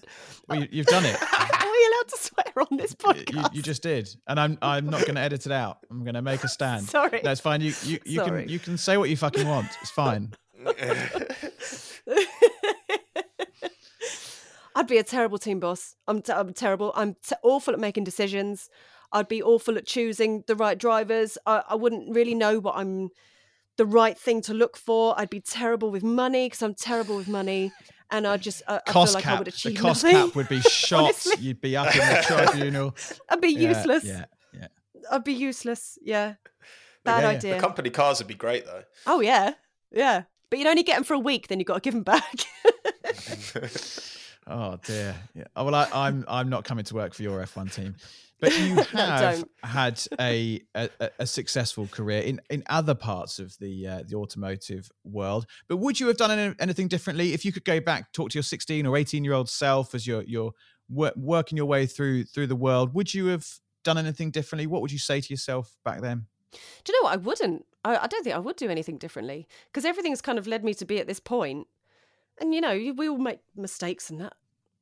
Well, 0.49 0.65
you, 0.65 0.79
have 0.79 0.87
done 0.87 1.05
it. 1.05 1.17
Are 1.33 1.71
we 1.71 1.93
allowed 1.93 2.09
to 2.09 2.17
swear 2.17 2.67
on 2.71 2.77
this 2.77 2.95
podcast? 2.95 3.33
You, 3.35 3.45
you 3.55 3.63
just 3.63 3.83
did, 3.83 4.09
and 4.29 4.39
I'm 4.39 4.57
I'm 4.63 4.87
not 4.87 5.01
going 5.01 5.17
to 5.17 5.21
edit 5.21 5.47
it 5.47 5.53
out. 5.53 5.79
I'm 5.91 6.05
going 6.05 6.15
to 6.15 6.23
make 6.23 6.45
a 6.45 6.49
stand. 6.49 6.85
Sorry, 6.85 7.21
that's 7.25 7.41
fine. 7.41 7.61
You 7.61 7.75
you, 7.83 7.99
you 8.05 8.23
can 8.23 8.49
you 8.49 8.59
can 8.61 8.79
say 8.79 8.97
what 8.97 9.11
you 9.11 9.17
fucking 9.17 9.49
want. 9.49 9.69
It's 9.83 9.91
fine. 9.91 10.33
I'd 14.79 14.87
be 14.87 14.99
a 14.99 15.03
terrible 15.03 15.39
team 15.39 15.59
boss. 15.59 15.97
I'm, 16.07 16.23
t- 16.23 16.33
I'm 16.33 16.53
terrible. 16.53 16.93
I'm 16.95 17.15
t- 17.15 17.35
awful 17.43 17.75
at 17.75 17.81
making 17.81 18.05
decisions. 18.05 18.71
I'd 19.13 19.27
be 19.27 19.43
awful 19.43 19.77
at 19.77 19.87
choosing 19.87 20.45
the 20.47 20.55
right 20.55 20.79
drivers. 20.79 21.37
I, 21.47 21.65
I 21.71 21.75
wouldn't 21.75 22.15
really 22.15 22.35
know 22.35 22.61
what 22.61 22.77
I'm 22.77 23.09
the 23.77 23.85
right 23.85 24.17
thing 24.17 24.41
to 24.43 24.55
look 24.55 24.77
for. 24.77 25.19
I'd 25.19 25.31
be 25.31 25.41
terrible 25.41 25.91
with 25.91 26.05
money 26.05 26.47
because 26.47 26.63
I'm 26.63 26.75
terrible 26.75 27.17
with 27.17 27.27
money. 27.27 27.73
And 28.13 28.25
I 28.25 28.37
just 28.37 28.63
I, 28.69 28.81
I 28.87 28.93
feel 28.93 29.13
like 29.15 29.25
cap. 29.25 29.35
I 29.35 29.39
would 29.41 29.49
achieve 29.49 29.75
the 29.75 29.81
cost 29.81 30.05
nothing. 30.05 30.27
cap 30.27 30.37
would 30.37 30.49
be 30.49 30.61
shot. 30.71 31.27
You'd 31.41 31.61
be 31.61 31.77
up 31.77 31.93
in 31.93 31.99
the 31.99 32.23
tribunal. 32.25 32.95
I'd 33.29 33.41
be 33.41 33.49
yeah, 33.49 33.71
useless. 33.71 34.05
Yeah, 34.05 34.27
yeah. 34.55 34.69
I'd 35.11 35.25
be 35.25 35.33
useless. 35.33 35.99
Yeah. 36.03 36.35
Bad 37.05 37.25
yeah, 37.25 37.29
idea. 37.31 37.55
The 37.57 37.61
company 37.61 37.91
cars 37.91 38.19
would 38.21 38.29
be 38.29 38.35
great 38.35 38.65
though. 38.65 38.85
Oh 39.09 39.21
yeah, 39.21 39.55
yeah. 39.91 40.23
But 40.51 40.61
you'd 40.61 40.69
only 40.69 40.85
get 40.85 40.95
them 40.95 41.05
for 41.05 41.15
a 41.15 41.19
week, 41.19 41.49
then 41.49 41.59
you've 41.59 41.67
got 41.67 41.75
to 41.75 41.81
give 41.81 41.95
them 41.95 42.05
back. 42.05 42.45
Oh 44.49 44.79
dear. 44.83 45.15
Yeah. 45.35 45.45
Oh, 45.57 45.65
well, 45.65 45.75
I, 45.75 45.89
I'm 45.93 46.25
I'm 46.27 46.49
not 46.49 46.65
coming 46.65 46.85
to 46.87 46.95
work 46.95 47.13
for 47.13 47.23
your 47.23 47.41
F1 47.43 47.73
team, 47.73 47.95
but 48.41 48.59
you 48.59 48.77
have 48.93 49.45
had 49.63 50.03
a, 50.19 50.61
a, 50.75 50.89
a 51.19 51.27
successful 51.27 51.87
career 51.87 52.23
in 52.23 52.41
in 52.49 52.63
other 52.71 52.95
parts 52.95 53.39
of 53.39 53.55
the 53.59 53.87
uh, 53.87 54.03
the 54.09 54.17
automotive 54.17 54.91
world. 55.05 55.47
But 55.69 55.77
would 55.79 56.01
you 56.01 56.07
have 56.07 56.17
done 56.17 56.31
any, 56.31 56.55
anything 56.61 56.89
differently 56.89 57.35
if 57.35 57.45
you 57.45 57.53
could 57.53 57.65
go 57.65 57.79
back, 57.81 58.13
talk 58.13 58.31
to 58.31 58.39
your 58.39 58.43
16 58.43 58.87
or 58.87 58.97
18 58.97 59.23
year 59.23 59.35
old 59.35 59.51
self 59.51 59.95
as 59.95 60.07
you're 60.07 60.23
you're 60.23 60.53
wor- 60.89 61.13
working 61.17 61.57
your 61.57 61.67
way 61.67 61.85
through 61.85 62.25
through 62.25 62.47
the 62.47 62.57
world? 62.57 62.95
Would 62.95 63.13
you 63.13 63.27
have 63.27 63.47
done 63.85 63.99
anything 63.99 64.31
differently? 64.31 64.67
What 64.67 64.81
would 64.81 64.93
you 64.93 64.99
say 64.99 65.21
to 65.21 65.29
yourself 65.29 65.77
back 65.85 66.01
then? 66.01 66.27
Do 66.85 66.93
you 66.93 67.03
know 67.03 67.09
what? 67.09 67.13
I 67.13 67.17
wouldn't. 67.17 67.67
I, 67.85 67.97
I 67.97 68.07
don't 68.07 68.25
think 68.25 68.35
I 68.35 68.39
would 68.39 68.57
do 68.57 68.71
anything 68.71 68.97
differently 68.97 69.47
because 69.67 69.85
everything's 69.85 70.23
kind 70.23 70.39
of 70.39 70.47
led 70.47 70.65
me 70.65 70.73
to 70.75 70.87
be 70.87 70.99
at 71.01 71.07
this 71.07 71.21
point 71.21 71.67
and 72.41 72.55
you 72.55 72.61
know 72.61 72.93
we 72.97 73.09
all 73.09 73.19
make 73.19 73.41
mistakes 73.57 74.11
and 74.11 74.21
that 74.21 74.35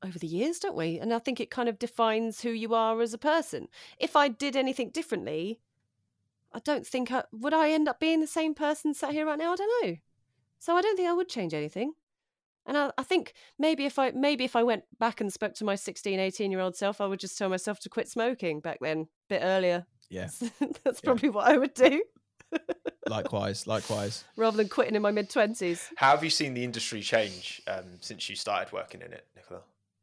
over 0.04 0.18
the 0.18 0.26
years 0.26 0.58
don't 0.58 0.76
we? 0.76 0.98
And 0.98 1.12
i 1.12 1.18
think 1.18 1.40
it 1.40 1.50
kind 1.50 1.68
of 1.68 1.78
defines 1.78 2.42
who 2.42 2.50
you 2.50 2.74
are 2.74 3.00
as 3.00 3.14
a 3.14 3.18
person. 3.18 3.68
If 3.98 4.16
i 4.16 4.28
did 4.28 4.56
anything 4.56 4.90
differently 4.90 5.60
i 6.52 6.58
don't 6.60 6.86
think 6.86 7.12
I, 7.12 7.24
would 7.32 7.54
i 7.54 7.70
end 7.70 7.88
up 7.88 8.00
being 8.00 8.20
the 8.20 8.26
same 8.26 8.54
person 8.54 8.94
sat 8.94 9.12
here 9.12 9.26
right 9.26 9.38
now? 9.38 9.52
I 9.52 9.56
don't 9.56 9.86
know. 9.86 9.96
So 10.58 10.76
i 10.76 10.82
don't 10.82 10.96
think 10.96 11.08
i 11.08 11.12
would 11.12 11.28
change 11.28 11.54
anything. 11.54 11.92
And 12.68 12.76
I, 12.76 12.90
I 12.98 13.04
think 13.04 13.34
maybe 13.58 13.84
if 13.86 13.98
i 13.98 14.10
maybe 14.10 14.44
if 14.44 14.56
i 14.56 14.62
went 14.62 14.84
back 14.98 15.20
and 15.20 15.32
spoke 15.32 15.54
to 15.54 15.64
my 15.64 15.74
16 15.76 16.18
18 16.18 16.50
year 16.50 16.60
old 16.60 16.76
self 16.76 17.00
i 17.00 17.06
would 17.06 17.20
just 17.20 17.38
tell 17.38 17.48
myself 17.48 17.80
to 17.80 17.88
quit 17.88 18.08
smoking 18.08 18.60
back 18.60 18.78
then 18.80 19.00
a 19.00 19.06
bit 19.28 19.40
earlier. 19.42 19.86
Yeah. 20.08 20.28
That's 20.84 21.00
probably 21.00 21.28
yeah. 21.28 21.34
what 21.34 21.48
i 21.48 21.56
would 21.56 21.74
do 21.74 22.02
likewise, 23.08 23.66
likewise. 23.66 24.24
Rather 24.36 24.56
than 24.56 24.68
quitting 24.68 24.94
in 24.94 25.02
my 25.02 25.10
mid 25.10 25.30
twenties. 25.30 25.88
How 25.96 26.10
have 26.10 26.24
you 26.24 26.30
seen 26.30 26.54
the 26.54 26.64
industry 26.64 27.00
change 27.00 27.62
um, 27.66 27.84
since 28.00 28.28
you 28.28 28.36
started 28.36 28.72
working 28.72 29.00
in 29.02 29.12
it, 29.12 29.26
Nicola? 29.36 29.60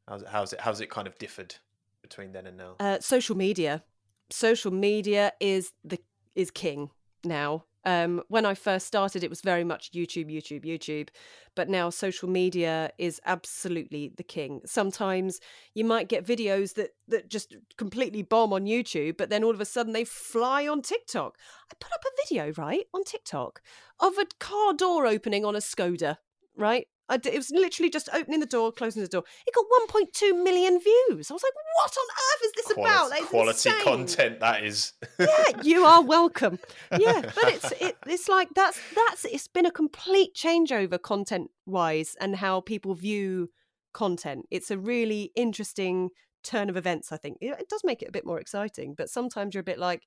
How's 0.08 0.22
it, 0.22 0.28
how's 0.28 0.54
it 0.54 0.62
how's 0.62 0.82
it 0.82 0.90
kind 0.90 1.08
of 1.08 1.18
differed 1.18 1.56
between 2.02 2.32
then 2.34 2.48
and 2.48 2.58
now? 2.58 2.76
Uh, 2.80 3.00
social 3.00 3.38
media. 3.38 3.84
Social 4.30 4.72
media 4.72 5.34
is 5.40 5.72
the 5.84 6.00
is 6.36 6.52
king. 6.52 6.90
now. 7.24 7.66
Um, 7.86 8.22
when 8.28 8.46
I 8.46 8.54
first 8.54 8.88
started, 8.88 9.24
it 9.24 9.30
was 9.30 9.42
very 9.42 9.64
much 9.64 9.92
YouTube, 9.92 10.32
YouTube, 10.32 10.64
YouTube. 10.64 11.10
But 11.56 11.70
now 11.70 11.90
social 11.90 12.30
media 12.30 12.92
is 12.98 13.22
absolutely 13.26 14.14
the 14.16 14.24
king. 14.24 14.62
Sometimes 14.66 15.40
you 15.76 15.86
might 15.86 16.10
get 16.10 16.26
videos 16.26 16.74
that 16.76 16.92
that 17.08 17.30
just 17.30 17.56
completely 17.78 18.24
bomb 18.24 18.54
on 18.54 18.66
YouTube, 18.66 19.18
but 19.18 19.30
then 19.30 19.44
all 19.44 19.52
of 19.54 19.62
a 19.62 19.66
sudden 19.66 19.94
they 19.94 20.06
fly 20.06 20.68
on 20.68 20.82
TikTok. 20.82 21.38
I 21.72 21.76
put 21.80 21.94
up 21.94 22.04
a 22.06 22.28
video 22.28 22.54
right 22.58 22.86
on 22.94 23.04
TikTok 23.04 23.62
of 24.00 24.18
a 24.18 24.26
car 24.40 24.74
door 24.74 25.06
opening 25.06 25.46
on 25.46 25.56
a 25.56 25.60
Skoda, 25.60 26.18
right? 26.56 26.88
I 27.10 27.18
d- 27.18 27.30
it 27.30 27.38
was 27.38 27.52
literally 27.52 27.90
just 27.90 28.10
opening 28.14 28.40
the 28.40 28.46
door, 28.46 28.72
closing 28.72 29.02
the 29.02 29.08
door. 29.10 29.24
It 29.46 29.54
got 29.54 29.66
1.2 29.90 30.44
million 30.44 30.80
views. 30.80 31.30
I 31.30 31.34
was 31.34 31.44
like, 31.44 31.54
what 31.76 31.98
on 31.98 32.06
earth 32.12 32.46
is 32.46 32.52
this 32.56 32.72
about? 32.78 33.10
That 33.10 33.22
is 33.22 33.28
quality 33.28 33.70
insane. 33.70 33.84
content 33.84 34.40
that 34.40 34.64
is. 34.64 34.94
yeah, 35.20 35.62
you 35.64 35.84
are 35.86 36.02
welcome. 36.02 36.60
Yeah, 36.98 37.22
but 37.22 37.46
it's 37.46 37.72
it, 37.82 37.98
it's 38.08 38.30
like 38.30 38.50
that's 38.56 38.80
that's 38.96 39.26
it's 39.26 39.48
been 39.48 39.66
a 39.66 39.72
complete 39.72 40.34
changeover 40.36 41.02
content 41.02 41.50
wise 41.66 42.16
and 42.20 42.36
how 42.38 42.62
people 42.62 42.96
view 42.96 43.50
content. 43.94 44.46
It's 44.50 44.72
a 44.72 44.78
really 44.78 45.32
interesting 45.36 46.10
turn 46.44 46.70
of 46.70 46.78
events. 46.78 47.12
I 47.12 47.18
think 47.18 47.38
it, 47.42 47.56
it 47.60 47.70
does 47.70 47.82
make 47.84 48.02
it 48.02 48.10
a 48.10 48.14
bit 48.14 48.26
more 48.26 48.40
exciting, 48.40 48.96
but 48.98 49.10
sometimes 49.10 49.54
you're 49.54 49.62
a 49.62 49.64
bit 49.66 49.80
like 49.80 50.04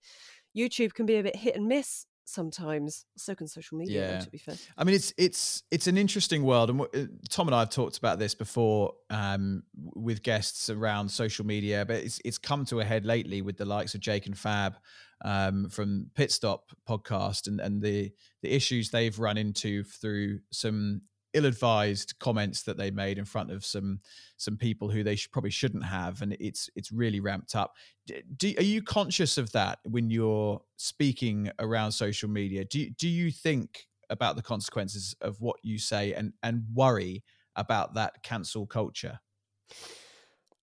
YouTube 0.57 0.95
can 0.95 1.07
be 1.07 1.17
a 1.17 1.23
bit 1.23 1.37
hit 1.37 1.57
and 1.57 1.67
miss 1.67 2.07
sometimes. 2.27 3.07
So 3.17 3.35
can 3.35 3.49
social 3.49 3.79
media. 3.79 4.11
Yeah. 4.11 4.21
To 4.21 4.31
be 4.31 4.39
fair, 4.39 4.57
I 4.77 4.85
mean, 4.85 4.95
it's 4.95 5.15
it's 5.17 5.63
it's 5.71 5.87
an 5.87 5.97
interesting 5.97 6.43
world, 6.43 6.71
and 6.71 6.81
w- 6.81 7.05
uh, 7.05 7.07
Tom 7.31 7.49
and 7.49 7.55
I 7.55 7.61
have 7.61 7.71
talked 7.71 7.97
about 7.97 8.19
this 8.19 8.35
before 8.35 8.93
um, 9.09 9.63
with 9.95 10.23
guests 10.23 10.69
around 10.69 11.09
social 11.09 11.47
media, 11.47 11.85
but 11.87 11.97
it's 11.97 12.21
it's 12.25 12.39
come 12.39 12.65
to 12.67 12.81
a 12.81 12.85
head 12.85 13.07
lately 13.07 13.41
with 13.41 13.57
the 13.57 13.65
likes 13.65 13.95
of 13.95 14.01
Jake 14.01 14.27
and 14.27 14.37
Fab 14.37 14.77
um, 15.25 15.69
from 15.71 16.11
Pit 16.15 16.31
Stop 16.31 16.71
podcast, 16.87 17.47
and 17.47 17.61
and 17.61 17.81
the 17.81 18.13
the 18.43 18.53
issues 18.53 18.91
they've 18.91 19.19
run 19.19 19.39
into 19.39 19.85
through 19.85 20.41
some 20.51 21.03
ill-advised 21.37 22.19
comments 22.19 22.63
that 22.63 22.77
they 22.77 22.91
made 22.91 23.19
in 23.19 23.25
front 23.25 23.53
of 23.53 23.65
some 23.65 24.01
some 24.39 24.57
people 24.57 24.89
who 24.89 25.03
they 25.03 25.15
should, 25.15 25.31
probably 25.31 25.51
shouldn't 25.51 25.85
have, 25.85 26.23
and 26.23 26.37
it's 26.41 26.71
it's 26.75 26.91
really 26.91 27.21
ramped 27.21 27.55
up. 27.55 27.77
Do, 28.37 28.55
are 28.57 28.63
you 28.63 28.83
conscious 28.83 29.39
of 29.39 29.53
that 29.53 29.79
when 29.85 30.11
you're 30.11 30.63
speaking 30.77 31.51
around 31.59 31.93
social 31.93 32.29
media? 32.29 32.65
Do 32.65 32.89
do 32.91 33.09
you 33.09 33.31
think 33.31 33.87
about 34.09 34.37
the 34.37 34.43
consequences 34.43 35.15
of 35.21 35.41
what 35.41 35.57
you 35.63 35.79
say 35.79 36.13
and 36.15 36.33
and 36.43 36.65
worry 36.73 37.23
about 37.55 37.95
that 37.95 38.23
cancel 38.23 38.67
culture? 38.67 39.21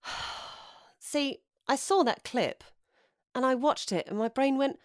see, 0.99 1.39
I 1.67 1.75
saw 1.75 2.03
that 2.03 2.23
clip, 2.23 2.63
and 3.35 3.45
I 3.45 3.55
watched 3.55 3.91
it, 3.91 4.07
and 4.07 4.17
my 4.17 4.27
brain 4.27 4.57
went. 4.57 4.77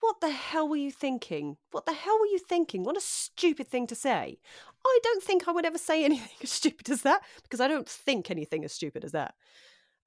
What 0.00 0.20
the 0.20 0.32
hell 0.32 0.68
were 0.68 0.76
you 0.76 0.90
thinking? 0.90 1.56
What 1.70 1.86
the 1.86 1.94
hell 1.94 2.18
were 2.20 2.26
you 2.26 2.38
thinking? 2.38 2.84
What 2.84 2.94
a 2.94 3.00
stupid 3.00 3.68
thing 3.68 3.86
to 3.86 3.94
say. 3.94 4.38
I 4.86 4.98
don't 5.02 5.22
think 5.22 5.48
I 5.48 5.52
would 5.52 5.66
ever 5.66 5.78
say 5.78 6.04
anything 6.04 6.36
as 6.42 6.50
stupid 6.50 6.90
as 6.90 7.02
that 7.02 7.22
because 7.42 7.60
I 7.60 7.68
don't 7.68 7.88
think 7.88 8.30
anything 8.30 8.64
as 8.64 8.72
stupid 8.72 9.04
as 9.04 9.12
that. 9.12 9.34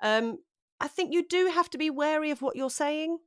Um, 0.01 0.39
I 0.79 0.87
think 0.87 1.11
you 1.11 1.27
do 1.27 1.49
have 1.53 1.69
to 1.71 1.77
be 1.77 1.89
wary 1.89 2.31
of 2.31 2.41
what 2.41 2.55
you're 2.55 2.69
saying. 2.69 3.19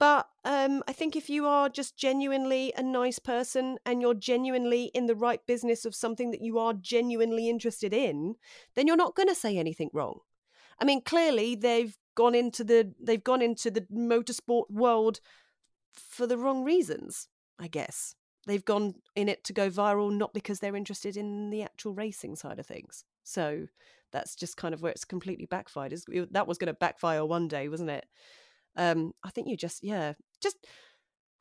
But 0.00 0.28
um, 0.46 0.82
I 0.88 0.94
think 0.94 1.14
if 1.14 1.28
you 1.28 1.46
are 1.46 1.68
just 1.68 1.94
genuinely 1.94 2.72
a 2.74 2.82
nice 2.82 3.18
person 3.18 3.76
and 3.84 4.00
you're 4.00 4.14
genuinely 4.14 4.84
in 4.94 5.04
the 5.06 5.14
right 5.14 5.46
business 5.46 5.84
of 5.84 5.94
something 5.94 6.30
that 6.30 6.40
you 6.40 6.58
are 6.58 6.72
genuinely 6.72 7.50
interested 7.50 7.92
in, 7.92 8.36
then 8.74 8.86
you're 8.86 8.96
not 8.96 9.14
going 9.14 9.28
to 9.28 9.34
say 9.34 9.58
anything 9.58 9.90
wrong. 9.92 10.20
I 10.80 10.86
mean, 10.86 11.02
clearly 11.02 11.54
they've 11.54 11.94
gone 12.14 12.34
into 12.34 12.64
the 12.64 12.94
they've 12.98 13.22
gone 13.22 13.42
into 13.42 13.70
the 13.70 13.82
motorsport 13.92 14.70
world 14.70 15.20
for 15.92 16.26
the 16.26 16.38
wrong 16.38 16.64
reasons. 16.64 17.28
I 17.58 17.68
guess 17.68 18.14
they've 18.50 18.64
gone 18.64 18.94
in 19.14 19.28
it 19.28 19.44
to 19.44 19.52
go 19.52 19.70
viral, 19.70 20.12
not 20.12 20.34
because 20.34 20.60
they're 20.60 20.76
interested 20.76 21.16
in 21.16 21.50
the 21.50 21.62
actual 21.62 21.94
racing 21.94 22.36
side 22.36 22.58
of 22.58 22.66
things. 22.66 23.04
So 23.22 23.66
that's 24.12 24.34
just 24.34 24.56
kind 24.56 24.74
of 24.74 24.82
where 24.82 24.92
it's 24.92 25.04
completely 25.04 25.46
backfired. 25.46 25.92
Is 25.92 26.04
that 26.32 26.46
was 26.46 26.58
going 26.58 26.66
to 26.66 26.74
backfire 26.74 27.24
one 27.24 27.48
day, 27.48 27.68
wasn't 27.68 27.90
it? 27.90 28.06
Um, 28.76 29.12
I 29.24 29.30
think 29.30 29.48
you 29.48 29.56
just 29.56 29.82
yeah, 29.84 30.14
just 30.42 30.56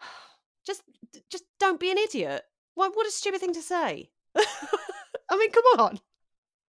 just 0.65 0.83
just 1.31 1.43
don't 1.59 1.79
be 1.79 1.91
an 1.91 1.97
idiot. 1.97 2.43
What 2.75 2.95
what 2.95 3.07
a 3.07 3.11
stupid 3.11 3.39
thing 3.41 3.53
to 3.53 3.61
say. 3.61 4.09
I 4.37 5.37
mean, 5.37 5.51
come 5.51 5.63
on. 5.79 5.99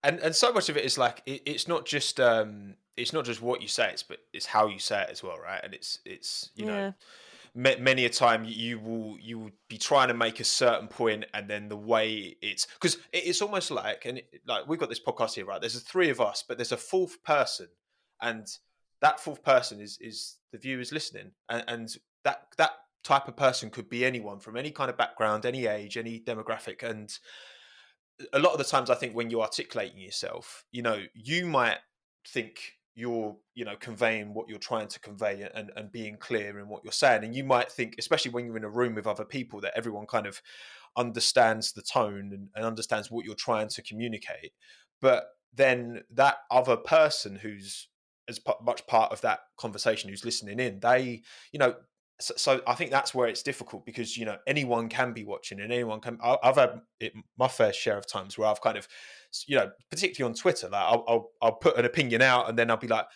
and 0.03 0.21
and 0.21 0.35
so 0.35 0.53
much 0.53 0.69
of 0.69 0.77
it 0.77 0.85
is 0.85 0.97
like 0.99 1.23
it, 1.27 1.43
it's 1.47 1.69
not 1.69 1.85
just 1.87 2.21
um 2.21 2.75
it's 2.97 3.13
not 3.13 3.25
just 3.25 3.43
what 3.43 3.63
you 3.63 3.69
say 3.69 3.91
it's 3.91 4.03
but 4.03 4.19
it's 4.33 4.47
how 4.47 4.67
you 4.67 4.79
say 4.79 5.03
it 5.03 5.11
as 5.11 5.23
well 5.23 5.37
right 5.39 5.61
and 5.63 5.75
it's 5.75 5.99
it's 6.05 6.51
you 6.57 6.67
Yeah. 6.67 6.73
know 6.73 6.93
many 7.59 8.05
a 8.05 8.09
time 8.09 8.45
you 8.47 8.79
will 8.79 9.19
you 9.21 9.39
will 9.39 9.51
be 9.69 9.77
trying 9.77 10.07
to 10.09 10.15
make 10.15 10.39
a 10.39 10.45
certain 10.45 10.87
point 10.87 11.25
and 11.35 11.49
then 11.49 11.69
the 11.69 11.77
way 11.77 12.37
it's 12.41 12.67
because 12.67 12.99
it's 13.13 13.43
almost 13.43 13.73
like 13.73 14.07
and 14.07 14.23
like 14.47 14.69
we've 14.69 14.79
got 14.79 14.89
this 14.89 15.01
podcast 15.01 15.35
here 15.35 15.45
right? 15.45 15.61
There's 15.61 15.75
a 15.75 15.81
three 15.81 16.09
of 16.09 16.21
us 16.21 16.45
but 16.47 16.57
there's 16.57 16.73
a 16.73 16.77
fourth 16.77 17.23
person 17.25 17.67
and 18.23 18.47
that 19.01 19.19
fourth 19.19 19.43
person 19.43 19.81
is 19.81 19.99
is 20.01 20.37
the 20.53 20.59
viewers 20.59 20.93
listening 20.93 21.33
and, 21.49 21.65
and 21.67 21.97
that 22.23 22.47
that 22.59 22.71
type 23.03 23.27
of 23.27 23.37
person 23.37 23.71
could 23.71 23.89
be 23.89 24.05
anyone 24.05 24.39
from 24.39 24.57
any 24.57 24.71
kind 24.71 24.89
of 24.89 24.97
background 24.97 25.45
any 25.45 25.67
age 25.67 25.97
any 25.97 26.21
demographic. 26.21 26.85
And 26.85 27.13
a 28.33 28.39
lot 28.39 28.53
of 28.53 28.59
the 28.59 28.65
times 28.65 28.91
i 28.91 28.97
think 28.97 29.15
when 29.15 29.31
you're 29.31 29.43
articulating 29.43 30.01
yourself 30.01 30.65
you 30.73 30.83
know 30.83 31.05
you 31.15 31.47
might 31.47 31.79
think 32.27 32.78
you're 32.99 33.37
you 33.55 33.65
know 33.65 33.77
conveying 33.79 34.35
what 34.35 34.49
you're 34.49 34.59
trying 34.59 34.89
to 34.89 34.99
convey 34.99 35.49
and, 35.55 35.71
and 35.77 35.93
being 35.93 36.17
clear 36.17 36.59
in 36.59 36.69
what 36.69 36.83
you're 36.83 36.93
saying 36.93 37.23
and 37.23 37.33
you 37.33 37.45
might 37.45 37.71
think 37.71 37.95
especially 37.97 38.33
when 38.33 38.45
you're 38.45 38.57
in 38.57 38.65
a 38.65 38.69
room 38.69 38.97
with 38.97 39.07
other 39.07 39.25
people 39.25 39.61
that 39.61 39.73
everyone 39.77 40.05
kind 40.05 40.27
of 40.27 40.43
understands 40.97 41.73
the 41.73 41.83
tone 41.83 42.33
and, 42.33 42.49
and 42.57 42.65
understands 42.65 43.09
what 43.09 43.25
you're 43.25 43.37
trying 43.37 43.69
to 43.69 43.83
communicate 43.83 44.53
but 45.01 45.29
then 45.55 46.03
that 46.11 46.39
other 46.51 46.77
person 46.77 47.37
who's 47.37 47.89
as 48.29 48.41
pu- 48.41 48.65
much 48.65 48.85
part 48.89 49.13
of 49.13 49.21
that 49.21 49.41
conversation 49.57 50.11
who's 50.11 50.25
listening 50.25 50.59
in 50.59 50.81
they 50.81 51.23
you 51.53 51.59
know 51.61 51.77
so, 52.21 52.35
so 52.37 52.61
I 52.67 52.75
think 52.75 52.91
that's 52.91 53.15
where 53.15 53.29
it's 53.29 53.43
difficult 53.43 53.87
because 53.87 54.17
you 54.17 54.25
know 54.25 54.39
anyone 54.47 54.89
can 54.89 55.13
be 55.13 55.25
watching 55.25 55.61
and 55.61 55.73
anyone 55.73 56.01
can. 56.01 56.19
I- 56.23 56.39
I've 56.43 56.57
had 56.57 56.81
it, 57.01 57.13
my 57.39 57.49
fair 57.49 57.73
share 57.73 57.97
of 57.97 58.07
times 58.07 58.37
where 58.37 58.49
I've 58.49 58.61
kind 58.61 58.77
of, 58.77 58.89
you 59.47 59.57
know, 59.57 59.71
particularly 59.91 60.31
on 60.31 60.37
Twitter, 60.37 60.69
like 60.69 60.83
I'll, 60.83 61.05
I'll 61.09 61.31
I'll 61.43 61.53
put 61.57 61.77
an 61.77 61.85
opinion 61.85 62.23
out 62.23 62.49
and 62.49 62.59
then 62.59 62.71
I'll 62.71 62.77
be 62.77 62.89
like, 62.89 63.07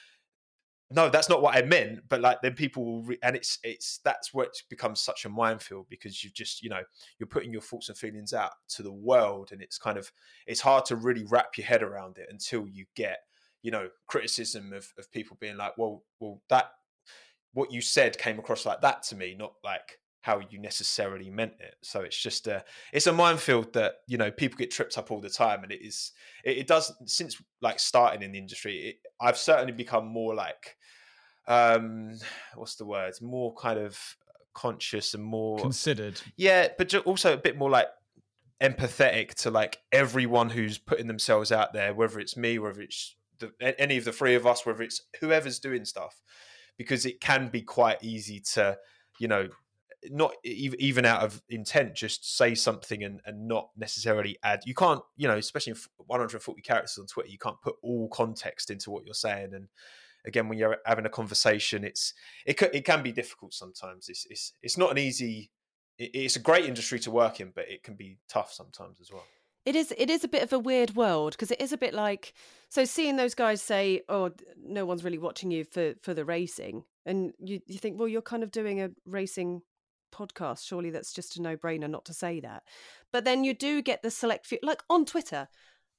no, 0.91 1.09
that's 1.09 1.29
not 1.29 1.43
what 1.43 1.57
I 1.57 1.63
meant. 1.63 2.01
But 2.09 2.21
like 2.21 2.43
then 2.43 2.55
people 2.55 2.85
will, 2.85 3.03
re- 3.03 3.19
and 3.23 3.35
it's 3.35 3.59
it's 3.63 4.01
that's 4.05 4.31
it 4.35 4.51
becomes 4.69 5.01
such 5.01 5.25
a 5.25 5.29
minefield 5.29 5.87
because 5.89 6.23
you've 6.23 6.35
just 6.35 6.63
you 6.63 6.71
know 6.71 6.83
you're 7.19 7.27
putting 7.27 7.53
your 7.53 7.63
thoughts 7.63 7.89
and 7.89 7.99
feelings 7.99 8.33
out 8.33 8.53
to 8.71 8.83
the 8.83 8.93
world 8.93 9.51
and 9.53 9.63
it's 9.63 9.79
kind 9.79 9.99
of 9.99 10.13
it's 10.47 10.61
hard 10.61 10.85
to 10.87 10.97
really 10.97 11.25
wrap 11.25 11.57
your 11.57 11.67
head 11.67 11.83
around 11.83 12.19
it 12.19 12.29
until 12.31 12.67
you 12.69 12.85
get 12.95 13.19
you 13.63 13.71
know 13.71 13.89
criticism 14.07 14.73
of 14.73 14.93
of 14.99 15.11
people 15.13 15.37
being 15.41 15.57
like, 15.57 15.77
well, 15.79 16.05
well 16.21 16.43
that 16.51 16.67
what 17.55 17.73
you 17.73 17.81
said 17.81 18.19
came 18.19 18.39
across 18.39 18.67
like 18.67 18.81
that 18.81 19.03
to 19.05 19.17
me, 19.17 19.35
not 19.39 19.55
like 19.65 19.99
how 20.23 20.41
you 20.51 20.59
necessarily 20.59 21.29
meant 21.29 21.55
it. 21.61 21.75
So 21.83 22.01
it's 22.01 22.21
just 22.21 22.47
a 22.47 22.65
it's 22.93 23.07
a 23.07 23.13
minefield 23.13 23.73
that 23.75 23.97
you 24.07 24.17
know 24.17 24.31
people 24.31 24.57
get 24.57 24.71
tripped 24.71 24.97
up 24.97 25.11
all 25.11 25.21
the 25.21 25.29
time, 25.29 25.63
and 25.63 25.71
it 25.71 25.83
is 25.83 26.13
it, 26.45 26.59
it 26.59 26.67
does 26.67 26.93
since 27.07 27.41
like 27.61 27.79
starting 27.79 28.23
in 28.23 28.33
the 28.33 28.39
industry. 28.39 28.77
It, 28.79 28.97
I've 29.21 29.37
certainly 29.37 29.73
become 29.73 30.07
more 30.07 30.35
like 30.35 30.77
um 31.49 32.17
what's 32.55 32.77
the 32.77 32.85
word 32.85 33.13
more 33.21 33.53
kind 33.55 33.79
of 33.79 33.99
conscious 34.55 35.15
and 35.15 35.25
more 35.25 35.59
Considered. 35.59 36.21
yeah 36.37 36.69
but 36.79 36.95
also 37.07 37.33
a 37.33 37.37
bit 37.37 37.59
more 37.59 37.71
like 37.71 37.89
empathetic 38.63 39.35
to 39.35 39.51
like 39.51 39.79
everyone 39.91 40.51
who's 40.51 40.79
putting 40.79 41.09
themselves 41.09 41.51
out 41.51 41.73
there 41.73 41.95
whether 41.95 42.21
it's 42.21 42.37
me 42.37 42.59
whether 42.61 42.81
it's 42.81 43.17
the, 43.41 43.51
any 43.81 43.97
of 43.97 44.05
the 44.05 44.13
three 44.13 44.37
of 44.37 44.47
us 44.47 44.65
whether 44.65 44.83
it's 44.83 45.03
whoever's 45.21 45.59
doing 45.59 45.85
stuff 45.85 46.21
because 46.79 47.05
it 47.05 47.21
can 47.21 47.49
be 47.49 47.63
quite 47.63 47.99
easy 48.05 48.39
to 48.39 48.77
you 49.19 49.27
know 49.27 49.49
not 50.11 50.35
even 50.45 51.05
out 51.05 51.23
of 51.23 51.43
intent 51.49 51.95
just 51.95 52.37
say 52.37 52.55
something 52.55 53.05
and, 53.05 53.21
and 53.25 53.47
not 53.47 53.71
necessarily 53.77 54.37
add 54.43 54.61
you 54.67 54.75
can't 54.75 55.03
you 55.17 55.29
know 55.29 55.37
especially 55.37 55.71
in 55.73 55.79
140 56.07 56.63
characters 56.63 56.99
on 56.99 57.07
twitter 57.07 57.31
you 57.31 57.39
can't 57.39 57.61
put 57.61 57.77
all 57.83 58.09
context 58.09 58.71
into 58.71 58.91
what 58.91 59.05
you're 59.05 59.15
saying. 59.15 59.55
And 59.55 59.69
again 60.27 60.49
when 60.49 60.59
you're 60.59 60.79
having 60.87 61.07
a 61.07 61.11
conversation 61.11 61.85
it's 61.85 62.15
it, 62.47 62.61
it 62.75 62.85
can 62.85 63.03
be 63.03 63.13
difficult 63.13 63.55
sometimes. 63.55 64.09
It's 64.09 64.27
it's, 64.29 64.53
it's 64.63 64.79
not 64.79 64.91
an 64.91 64.99
easy 64.99 65.51
it, 65.99 66.11
it's 66.15 66.37
a 66.37 66.41
great 66.41 66.65
industry 66.65 66.99
to 67.01 67.11
work 67.11 67.41
in 67.41 67.53
but 67.55 67.71
it 67.71 67.83
can 67.83 67.95
be 67.95 68.19
tough 68.29 68.53
sometimes 68.53 69.01
as 69.01 69.11
well. 69.13 69.25
It 69.65 69.77
is 69.77 69.95
it 69.97 70.11
is 70.11 70.25
a 70.25 70.29
bit 70.29 70.43
of 70.43 70.53
a 70.53 70.59
weird 70.59 70.97
world 70.97 71.33
because 71.33 71.53
it 71.53 71.61
is 71.61 71.73
a 71.73 71.79
bit 71.79 71.95
like 71.95 72.35
so 72.69 72.85
seeing 72.85 73.15
those 73.15 73.37
guys 73.37 73.63
say, 73.63 74.03
"Oh, 74.09 74.33
no 74.61 74.85
one's 74.85 75.05
really 75.05 75.19
watching 75.19 75.53
you 75.53 75.63
for 75.63 75.95
for 76.03 76.15
the 76.15 76.25
racing," 76.25 76.83
and 77.07 77.33
you 77.39 77.61
you 77.67 77.79
think, 77.79 77.97
well, 77.97 78.09
you're 78.09 78.23
kind 78.23 78.43
of 78.43 78.51
doing 78.51 78.81
a 78.83 78.91
racing 79.07 79.63
podcast. 80.13 80.67
Surely 80.67 80.91
that's 80.91 81.13
just 81.13 81.37
a 81.37 81.43
no 81.43 81.57
brainer 81.57 81.91
not 81.91 82.05
to 82.07 82.15
say 82.15 82.41
that. 82.41 82.63
But 83.13 83.25
then 83.25 83.45
you 83.45 83.55
do 83.55 83.83
get 83.83 84.03
the 84.03 84.11
select 84.11 84.47
few, 84.47 84.59
like 84.63 84.83
on 84.89 85.05
Twitter. 85.05 85.49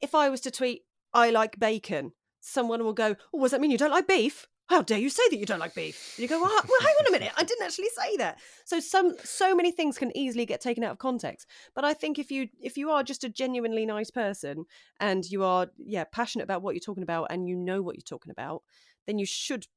If 0.02 0.16
I 0.16 0.30
was 0.30 0.42
to 0.42 0.52
tweet, 0.52 0.84
"I 1.14 1.30
like 1.30 1.60
bacon," 1.60 2.14
someone 2.40 2.84
will 2.84 2.94
go, 2.94 3.16
"Oh, 3.34 3.42
does 3.42 3.52
that 3.52 3.62
mean 3.62 3.72
you 3.72 3.78
don't 3.78 3.92
like 3.92 4.08
beef?" 4.08 4.48
how 4.68 4.82
dare 4.82 4.98
you 4.98 5.10
say 5.10 5.24
that 5.30 5.38
you 5.38 5.46
don't 5.46 5.60
like 5.60 5.76
beef? 5.76 6.18
You 6.18 6.28
go, 6.28 6.42
well, 6.42 6.50
well, 6.50 6.82
hang 6.82 6.96
on 7.00 7.08
a 7.08 7.12
minute, 7.12 7.32
I 7.36 7.44
didn't 7.44 7.66
actually 7.66 7.90
say 7.90 8.18
that. 8.18 8.40
So 8.66 8.80
some 8.80 9.14
so 9.24 9.56
many 9.56 9.72
things 9.72 9.98
can 9.98 10.16
easily 10.18 10.46
get 10.46 10.62
taken 10.62 10.84
out 10.84 10.92
of 10.92 10.98
context. 10.98 11.48
But 11.76 11.84
I 11.84 11.94
think 11.94 12.18
if 12.18 12.32
you 12.32 12.48
if 12.62 12.78
you 12.78 12.90
are 12.90 13.04
just 13.04 13.24
a 13.24 13.30
genuinely 13.30 13.86
nice 13.86 14.10
person 14.10 14.66
and 15.00 15.26
you 15.30 15.44
are 15.44 15.68
yeah 15.78 16.06
passionate 16.06 16.46
about 16.46 16.62
what 16.62 16.76
you're 16.76 16.82
talking 16.82 17.04
about 17.04 17.28
and 17.30 17.48
you 17.48 17.56
know 17.56 17.82
what 17.82 17.96
you're 17.96 18.02
talking 18.04 18.32
about, 18.32 18.64
then 19.06 19.20
you 19.20 19.26
should 19.26 19.68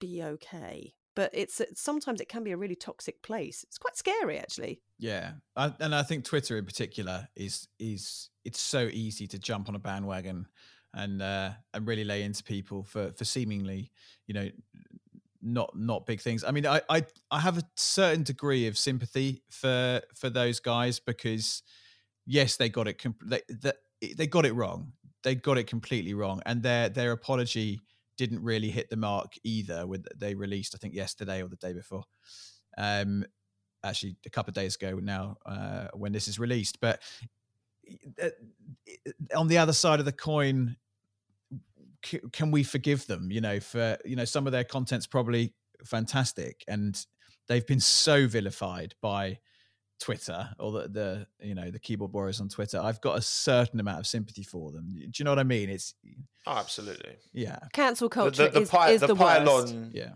be 0.00 0.22
okay. 0.22 0.94
But 1.16 1.30
it's 1.32 1.60
sometimes 1.74 2.20
it 2.20 2.28
can 2.28 2.44
be 2.44 2.52
a 2.52 2.56
really 2.56 2.76
toxic 2.76 3.22
place. 3.22 3.64
It's 3.64 3.78
quite 3.78 3.96
scary, 3.96 4.38
actually. 4.38 4.80
Yeah, 4.98 5.32
I, 5.56 5.72
and 5.80 5.94
I 5.94 6.02
think 6.02 6.24
Twitter 6.24 6.56
in 6.56 6.64
particular 6.64 7.28
is 7.34 7.68
is 7.78 8.30
it's 8.44 8.60
so 8.60 8.88
easy 8.92 9.26
to 9.28 9.38
jump 9.38 9.68
on 9.68 9.74
a 9.74 9.78
bandwagon 9.78 10.46
and 10.94 11.20
uh, 11.20 11.50
and 11.74 11.86
really 11.86 12.04
lay 12.04 12.22
into 12.22 12.44
people 12.44 12.84
for 12.84 13.12
for 13.12 13.24
seemingly 13.24 13.90
you 14.26 14.34
know 14.34 14.48
not 15.42 15.76
not 15.76 16.06
big 16.06 16.20
things. 16.20 16.44
I 16.44 16.50
mean, 16.50 16.66
I 16.66 16.80
I 16.88 17.04
I 17.30 17.40
have 17.40 17.58
a 17.58 17.62
certain 17.76 18.22
degree 18.22 18.66
of 18.66 18.76
sympathy 18.76 19.42
for 19.50 20.02
for 20.14 20.30
those 20.30 20.60
guys 20.60 21.00
because 21.00 21.62
yes, 22.26 22.56
they 22.56 22.68
got 22.68 22.88
it 22.88 22.98
comp- 22.98 23.22
they, 23.24 23.40
they 23.48 23.72
they 24.16 24.26
got 24.26 24.46
it 24.46 24.54
wrong. 24.54 24.92
They 25.22 25.34
got 25.34 25.58
it 25.58 25.66
completely 25.66 26.14
wrong, 26.14 26.42
and 26.46 26.62
their 26.62 26.88
their 26.88 27.12
apology 27.12 27.80
didn't 28.20 28.42
really 28.42 28.70
hit 28.70 28.90
the 28.90 28.96
mark 28.96 29.32
either. 29.44 29.86
With 29.86 30.06
they 30.14 30.34
released, 30.34 30.74
I 30.74 30.78
think 30.78 30.94
yesterday 30.94 31.42
or 31.42 31.48
the 31.48 31.56
day 31.56 31.72
before. 31.72 32.04
Um, 32.76 33.24
actually, 33.82 34.16
a 34.26 34.30
couple 34.30 34.50
of 34.50 34.54
days 34.54 34.76
ago 34.76 35.00
now, 35.02 35.38
uh, 35.46 35.86
when 35.94 36.12
this 36.12 36.28
is 36.28 36.38
released, 36.38 36.82
but 36.82 37.00
on 39.34 39.48
the 39.48 39.56
other 39.56 39.72
side 39.72 40.00
of 40.00 40.04
the 40.04 40.12
coin, 40.12 40.76
can 42.30 42.50
we 42.50 42.62
forgive 42.62 43.06
them? 43.06 43.32
You 43.32 43.40
know, 43.40 43.58
for 43.58 43.96
you 44.04 44.16
know, 44.16 44.26
some 44.26 44.46
of 44.46 44.52
their 44.52 44.64
content's 44.64 45.06
probably 45.06 45.54
fantastic, 45.82 46.62
and 46.68 47.02
they've 47.48 47.66
been 47.66 47.80
so 47.80 48.26
vilified 48.26 48.94
by 49.00 49.38
Twitter 50.00 50.48
or 50.58 50.72
the, 50.72 50.88
the 50.88 51.26
you 51.40 51.54
know 51.54 51.70
the 51.70 51.78
keyboard 51.78 52.12
warriors 52.12 52.40
on 52.40 52.48
Twitter. 52.48 52.80
I've 52.80 53.00
got 53.00 53.18
a 53.18 53.22
certain 53.22 53.80
amount 53.80 54.00
of 54.00 54.06
sympathy 54.06 54.42
for 54.42 54.72
them. 54.72 54.88
Do 54.88 55.10
you 55.14 55.24
know 55.24 55.32
what 55.32 55.38
I 55.38 55.44
mean? 55.44 55.68
It's 55.68 55.94
oh, 56.46 56.52
absolutely, 56.52 57.16
yeah. 57.32 57.58
Cancel 57.72 58.08
culture 58.08 58.44
the, 58.44 58.48
the, 58.48 58.54
the 58.54 58.60
is, 58.62 58.70
pi- 58.70 58.90
is 58.90 59.00
the, 59.00 59.08
the 59.08 59.14
pile-on, 59.14 59.46
worst. 59.46 59.74
Yeah, 59.92 60.12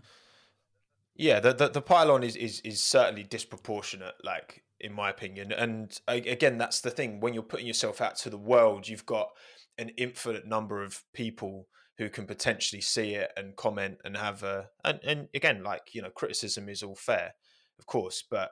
yeah. 1.15 1.39
The, 1.39 1.53
the 1.53 1.69
the 1.69 1.81
pile-on 1.81 2.23
is 2.23 2.35
is 2.35 2.59
is 2.61 2.81
certainly 2.81 3.23
disproportionate. 3.23 4.15
Like 4.23 4.63
in 4.79 4.93
my 4.93 5.09
opinion. 5.09 5.51
And 5.51 5.97
again, 6.07 6.57
that's 6.57 6.81
the 6.81 6.91
thing. 6.91 7.21
When 7.21 7.33
you're 7.33 7.43
putting 7.43 7.65
yourself 7.65 8.01
out 8.01 8.17
to 8.17 8.29
the 8.29 8.37
world, 8.37 8.87
you've 8.87 9.05
got 9.05 9.29
an 9.77 9.89
infinite 9.97 10.45
number 10.45 10.83
of 10.83 11.03
people 11.13 11.67
who 11.97 12.09
can 12.09 12.25
potentially 12.25 12.81
see 12.81 13.15
it 13.15 13.31
and 13.37 13.55
comment 13.55 13.97
and 14.03 14.17
have 14.17 14.43
a 14.43 14.67
and, 14.83 14.99
and 15.03 15.27
again 15.33 15.63
like 15.63 15.93
you 15.93 16.01
know 16.01 16.09
criticism 16.09 16.67
is 16.69 16.83
all 16.83 16.95
fair 16.95 17.33
of 17.79 17.85
course 17.85 18.23
but 18.29 18.51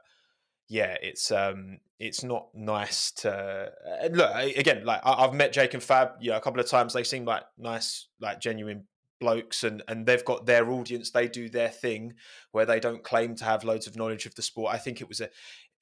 yeah 0.70 0.96
it's 1.02 1.32
um 1.32 1.80
it's 2.00 2.24
not 2.24 2.48
nice 2.54 3.12
to 3.12 3.72
look 4.12 4.36
again 4.58 4.84
like 4.86 5.02
I, 5.04 5.22
have 5.22 5.34
met 5.34 5.54
jake 5.54 5.74
and 5.74 5.84
fab 5.84 6.12
you 6.20 6.32
know 6.32 6.38
a 6.38 6.42
couple 6.42 6.60
of 6.60 6.68
times 6.68 6.94
they 6.94 7.04
seem 7.04 7.26
like 7.26 7.44
nice 7.58 8.08
like 8.20 8.40
genuine 8.40 8.86
blokes 9.20 9.64
and 9.64 9.84
and 9.88 10.06
they've 10.06 10.26
got 10.26 10.46
their 10.46 10.70
audience 10.70 11.12
they 11.12 11.28
do 11.28 11.48
their 11.48 11.70
thing 11.70 12.14
where 12.52 12.66
they 12.66 12.80
don't 12.80 13.04
claim 13.04 13.36
to 13.36 13.46
have 13.46 13.64
loads 13.64 13.88
of 13.88 13.96
knowledge 13.96 14.26
of 14.26 14.36
the 14.36 14.42
sport 14.42 14.74
i 14.74 14.78
think 14.78 15.00
it 15.00 15.08
was 15.08 15.22
a 15.22 15.30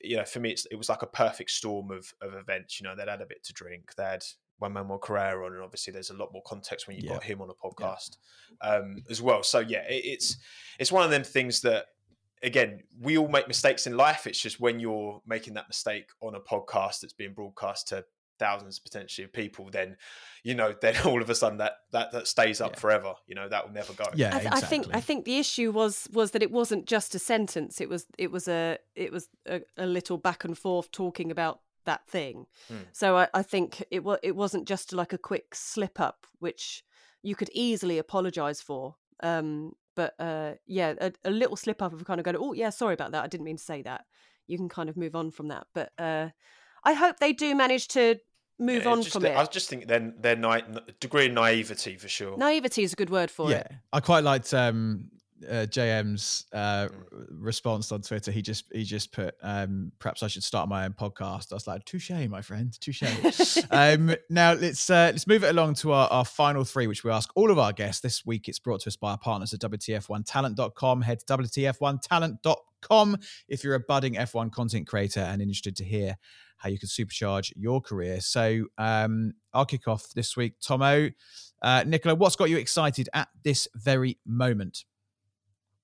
you 0.03 0.17
know, 0.17 0.25
for 0.25 0.39
me, 0.39 0.55
it 0.69 0.75
was 0.75 0.89
like 0.89 1.01
a 1.01 1.07
perfect 1.07 1.51
storm 1.51 1.91
of, 1.91 2.13
of 2.21 2.33
events. 2.33 2.79
You 2.79 2.85
know, 2.85 2.95
they'd 2.95 3.07
had 3.07 3.21
a 3.21 3.25
bit 3.25 3.43
to 3.45 3.53
drink, 3.53 3.93
they 3.95 4.03
had 4.03 4.23
Juan 4.59 4.73
Manuel 4.73 4.99
Correa 4.99 5.37
on, 5.37 5.53
and 5.53 5.61
obviously 5.61 5.93
there's 5.93 6.09
a 6.09 6.15
lot 6.15 6.31
more 6.33 6.43
context 6.45 6.87
when 6.87 6.95
you've 6.95 7.05
yeah. 7.05 7.13
got 7.13 7.23
him 7.23 7.41
on 7.41 7.49
a 7.49 7.53
podcast 7.53 8.17
yeah. 8.63 8.69
um, 8.69 9.03
as 9.09 9.21
well. 9.21 9.43
So 9.43 9.59
yeah, 9.59 9.83
it, 9.89 10.03
it's 10.05 10.37
it's 10.79 10.91
one 10.91 11.03
of 11.03 11.11
them 11.11 11.23
things 11.23 11.61
that 11.61 11.85
again 12.43 12.81
we 12.99 13.17
all 13.17 13.27
make 13.27 13.47
mistakes 13.47 13.87
in 13.87 13.97
life. 13.97 14.27
It's 14.27 14.39
just 14.39 14.59
when 14.59 14.79
you're 14.79 15.21
making 15.25 15.55
that 15.55 15.67
mistake 15.67 16.09
on 16.21 16.35
a 16.35 16.39
podcast 16.39 17.01
that's 17.01 17.13
being 17.13 17.33
broadcast 17.33 17.89
to 17.89 18.05
thousands 18.41 18.79
potentially 18.79 19.23
of 19.23 19.31
people, 19.31 19.69
then 19.71 19.95
you 20.43 20.55
know, 20.55 20.73
then 20.81 20.95
all 21.05 21.21
of 21.21 21.29
a 21.29 21.35
sudden 21.35 21.59
that 21.59 21.73
that 21.91 22.11
that 22.11 22.27
stays 22.27 22.59
up 22.59 22.73
yeah. 22.73 22.79
forever. 22.79 23.13
You 23.27 23.35
know, 23.35 23.47
that 23.47 23.65
will 23.65 23.73
never 23.73 23.93
go. 23.93 24.05
Yeah, 24.15 24.29
I, 24.29 24.39
th- 24.39 24.45
exactly. 24.45 24.57
I, 24.57 24.69
think 24.69 24.95
I 24.95 24.99
think 24.99 25.25
the 25.25 25.37
issue 25.37 25.71
was 25.71 26.07
was 26.11 26.31
that 26.31 26.43
it 26.43 26.51
wasn't 26.51 26.85
just 26.85 27.15
a 27.15 27.19
sentence. 27.19 27.79
It 27.79 27.87
was 27.87 28.05
it 28.17 28.31
was 28.31 28.47
a 28.47 28.77
it 28.95 29.11
was 29.11 29.29
a, 29.47 29.61
a 29.77 29.85
little 29.85 30.17
back 30.17 30.43
and 30.43 30.57
forth 30.57 30.91
talking 30.91 31.31
about 31.31 31.61
that 31.85 32.07
thing. 32.07 32.47
Hmm. 32.67 32.75
So 32.91 33.17
I, 33.17 33.27
I 33.33 33.43
think 33.43 33.83
it 33.91 34.03
was 34.03 34.19
it 34.23 34.35
wasn't 34.35 34.67
just 34.67 34.91
like 34.91 35.13
a 35.13 35.17
quick 35.17 35.53
slip 35.55 35.99
up, 35.99 36.25
which 36.39 36.83
you 37.21 37.35
could 37.35 37.49
easily 37.53 37.97
apologize 37.99 38.61
for. 38.61 38.95
Um, 39.23 39.73
but 39.95 40.13
uh, 40.19 40.53
yeah, 40.65 40.93
a, 40.99 41.11
a, 41.23 41.31
little 41.31 41.55
slip 41.55 41.81
up 41.81 41.93
of 41.93 42.05
kind 42.05 42.19
of 42.19 42.25
going, 42.25 42.37
oh 42.37 42.53
yeah, 42.53 42.69
sorry 42.69 42.93
about 42.93 43.11
that. 43.11 43.23
I 43.23 43.27
didn't 43.27 43.45
mean 43.45 43.57
to 43.57 43.63
say 43.63 43.81
that. 43.83 44.05
You 44.47 44.57
can 44.57 44.69
kind 44.69 44.89
of 44.89 44.97
move 44.97 45.15
on 45.15 45.31
from 45.31 45.49
that. 45.49 45.67
But 45.73 45.91
uh, 45.97 46.29
I 46.83 46.93
hope 46.93 47.17
they 47.19 47.33
do 47.33 47.55
manage 47.55 47.87
to 47.89 48.17
move 48.59 48.83
yeah, 48.83 48.91
on 48.91 49.03
from 49.03 49.25
it. 49.25 49.35
I 49.35 49.45
just 49.45 49.69
think 49.69 49.87
then 49.87 50.13
their 50.19 50.35
na- 50.35 50.61
degree 50.99 51.27
of 51.27 51.33
naivety 51.33 51.97
for 51.97 52.07
sure. 52.07 52.37
Naivety 52.37 52.83
is 52.83 52.93
a 52.93 52.95
good 52.95 53.09
word 53.09 53.31
for 53.31 53.49
yeah. 53.49 53.57
it. 53.57 53.71
I 53.91 53.99
quite 53.99 54.23
liked 54.23 54.53
um, 54.53 55.09
uh, 55.49 55.65
JM's 55.65 56.45
uh, 56.53 56.87
mm. 56.87 57.25
response 57.29 57.91
on 57.91 58.01
Twitter. 58.01 58.31
He 58.31 58.41
just 58.41 58.65
he 58.71 58.83
just 58.83 59.11
put, 59.11 59.35
um, 59.41 59.91
"Perhaps 59.99 60.23
I 60.23 60.27
should 60.27 60.43
start 60.43 60.69
my 60.69 60.85
own 60.85 60.93
podcast." 60.93 61.51
I 61.51 61.55
was 61.55 61.67
like, 61.67 61.85
"Touche, 61.85 62.11
my 62.29 62.41
friend, 62.41 62.71
touche." 62.79 63.03
um, 63.71 64.15
now 64.29 64.53
let's 64.53 64.89
uh, 64.89 65.11
let's 65.11 65.27
move 65.27 65.43
it 65.43 65.49
along 65.49 65.75
to 65.75 65.91
our, 65.91 66.07
our 66.09 66.25
final 66.25 66.63
three, 66.63 66.87
which 66.87 67.03
we 67.03 67.11
ask 67.11 67.29
all 67.35 67.51
of 67.51 67.59
our 67.59 67.73
guests 67.73 68.01
this 68.01 68.25
week. 68.25 68.47
It's 68.47 68.59
brought 68.59 68.81
to 68.81 68.89
us 68.89 68.95
by 68.95 69.11
our 69.11 69.17
partners 69.17 69.53
at 69.53 69.61
WTF1Talent.com. 69.61 71.01
Head 71.01 71.19
to 71.19 71.37
WTF1Talent.com 71.37 73.17
if 73.47 73.63
you're 73.63 73.75
a 73.75 73.79
budding 73.79 74.15
F1 74.15 74.51
content 74.51 74.87
creator 74.87 75.21
and 75.21 75.41
interested 75.41 75.75
to 75.77 75.83
hear 75.83 76.17
how 76.61 76.69
you 76.69 76.77
can 76.77 76.89
supercharge 76.89 77.51
your 77.55 77.81
career. 77.81 78.21
So 78.21 78.65
um, 78.77 79.33
I'll 79.53 79.65
kick 79.65 79.87
off 79.87 80.11
this 80.13 80.37
week. 80.37 80.59
Tomo, 80.61 81.09
uh, 81.61 81.83
Nicola, 81.87 82.15
what's 82.15 82.35
got 82.35 82.49
you 82.49 82.57
excited 82.57 83.09
at 83.13 83.29
this 83.43 83.67
very 83.75 84.19
moment? 84.25 84.85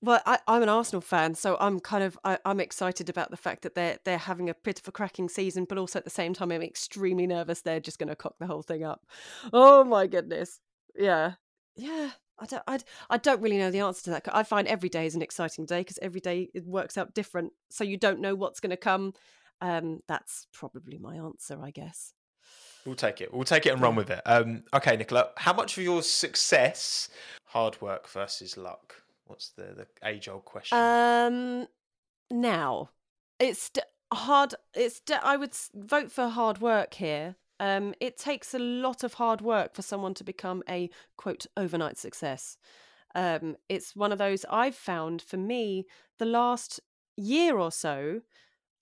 Well, 0.00 0.22
I, 0.26 0.38
am 0.46 0.62
an 0.62 0.68
Arsenal 0.68 1.00
fan, 1.00 1.34
so 1.34 1.56
I'm 1.58 1.80
kind 1.80 2.04
of 2.04 2.16
I, 2.24 2.38
am 2.44 2.60
excited 2.60 3.08
about 3.08 3.30
the 3.30 3.36
fact 3.36 3.62
that 3.62 3.74
they're 3.74 3.98
they're 4.04 4.18
having 4.18 4.48
a 4.48 4.54
bit 4.54 4.78
of 4.78 4.86
a 4.86 4.92
cracking 4.92 5.28
season, 5.28 5.64
but 5.64 5.76
also 5.76 5.98
at 5.98 6.04
the 6.04 6.10
same 6.10 6.34
time, 6.34 6.52
I'm 6.52 6.62
extremely 6.62 7.26
nervous 7.26 7.62
they're 7.62 7.80
just 7.80 7.98
going 7.98 8.08
to 8.08 8.16
cock 8.16 8.36
the 8.38 8.46
whole 8.46 8.62
thing 8.62 8.84
up. 8.84 9.04
Oh 9.52 9.82
my 9.82 10.06
goodness, 10.06 10.60
yeah, 10.96 11.32
yeah. 11.76 12.10
I 12.40 12.46
don't 12.46 12.62
I, 12.68 12.78
I 13.10 13.16
don't 13.16 13.42
really 13.42 13.58
know 13.58 13.72
the 13.72 13.80
answer 13.80 14.04
to 14.04 14.10
that. 14.10 14.28
I 14.32 14.44
find 14.44 14.68
every 14.68 14.88
day 14.88 15.06
is 15.06 15.16
an 15.16 15.22
exciting 15.22 15.66
day 15.66 15.80
because 15.80 15.98
every 16.00 16.20
day 16.20 16.48
it 16.54 16.64
works 16.64 16.96
out 16.96 17.14
different, 17.14 17.52
so 17.68 17.82
you 17.82 17.96
don't 17.96 18.20
know 18.20 18.36
what's 18.36 18.60
going 18.60 18.70
to 18.70 18.76
come, 18.76 19.14
um, 19.60 20.00
that's 20.06 20.46
probably 20.52 20.98
my 20.98 21.16
answer, 21.16 21.58
I 21.60 21.72
guess. 21.72 22.12
We'll 22.86 22.94
take 22.94 23.20
it. 23.20 23.34
We'll 23.34 23.42
take 23.42 23.66
it 23.66 23.72
and 23.72 23.82
run 23.82 23.96
with 23.96 24.10
it. 24.10 24.22
Um, 24.24 24.62
okay, 24.72 24.96
Nicola, 24.96 25.30
how 25.36 25.52
much 25.52 25.76
of 25.76 25.82
your 25.82 26.02
success, 26.02 27.08
hard 27.46 27.80
work 27.82 28.08
versus 28.08 28.56
luck? 28.56 29.02
What's 29.28 29.50
the, 29.50 29.74
the 29.76 29.86
age 30.08 30.28
old 30.28 30.44
question? 30.44 30.78
Um, 30.78 31.66
now, 32.30 32.90
it's 33.38 33.70
hard. 34.12 34.54
It's 34.74 35.00
I 35.22 35.36
would 35.36 35.54
vote 35.74 36.10
for 36.10 36.28
hard 36.28 36.60
work 36.60 36.94
here. 36.94 37.36
Um, 37.60 37.94
it 38.00 38.16
takes 38.16 38.54
a 38.54 38.58
lot 38.58 39.04
of 39.04 39.14
hard 39.14 39.40
work 39.40 39.74
for 39.74 39.82
someone 39.82 40.14
to 40.14 40.24
become 40.24 40.62
a 40.68 40.90
quote 41.16 41.46
overnight 41.56 41.98
success. 41.98 42.56
Um, 43.14 43.56
it's 43.68 43.96
one 43.96 44.12
of 44.12 44.18
those 44.18 44.44
I've 44.50 44.74
found 44.74 45.22
for 45.22 45.36
me 45.36 45.86
the 46.18 46.26
last 46.26 46.80
year 47.16 47.58
or 47.58 47.72
so 47.72 48.22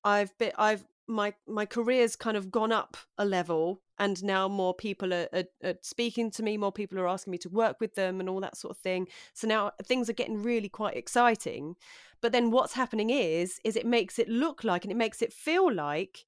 I've 0.05 0.37
been 0.39 0.53
I've 0.57 0.85
my 1.09 1.35
my 1.47 1.65
career's 1.65 2.17
kind 2.17 2.37
of 2.37 2.51
gone 2.51 2.73
up 2.73 2.97
a 3.19 3.25
level 3.25 3.81
and 3.99 4.23
now 4.23 4.49
more 4.49 4.75
people 4.75 5.15
are, 5.15 5.29
are, 5.33 5.45
are, 5.65 5.75
speaking 5.81 6.31
to 6.33 6.43
me 6.43 6.57
more 6.57 6.73
people 6.73 6.99
are 6.99 7.09
asking 7.09 7.31
me 7.31 7.39
to 7.39 7.49
work 7.49 7.81
with 7.81 7.95
them 7.95 8.21
and 8.21 8.29
all 8.29 8.41
that 8.41 8.57
sort 8.57 8.73
of 8.73 8.79
thing. 8.79 9.09
So 9.33 9.47
now 9.47 9.73
things 9.85 10.11
are 10.11 10.15
getting 10.15 10.43
really 10.43 10.69
quite 10.69 10.97
exciting. 10.97 11.77
But 12.21 12.33
then 12.33 12.51
what's 12.51 12.75
happening 12.75 13.11
is 13.11 13.61
is 13.65 13.77
it 13.77 13.87
makes 13.87 14.19
it 14.19 14.29
look 14.29 14.65
like 14.65 14.85
and 14.85 14.93
it 14.93 14.97
makes 14.97 15.23
it 15.23 15.33
feel 15.33 15.73
like 15.73 16.27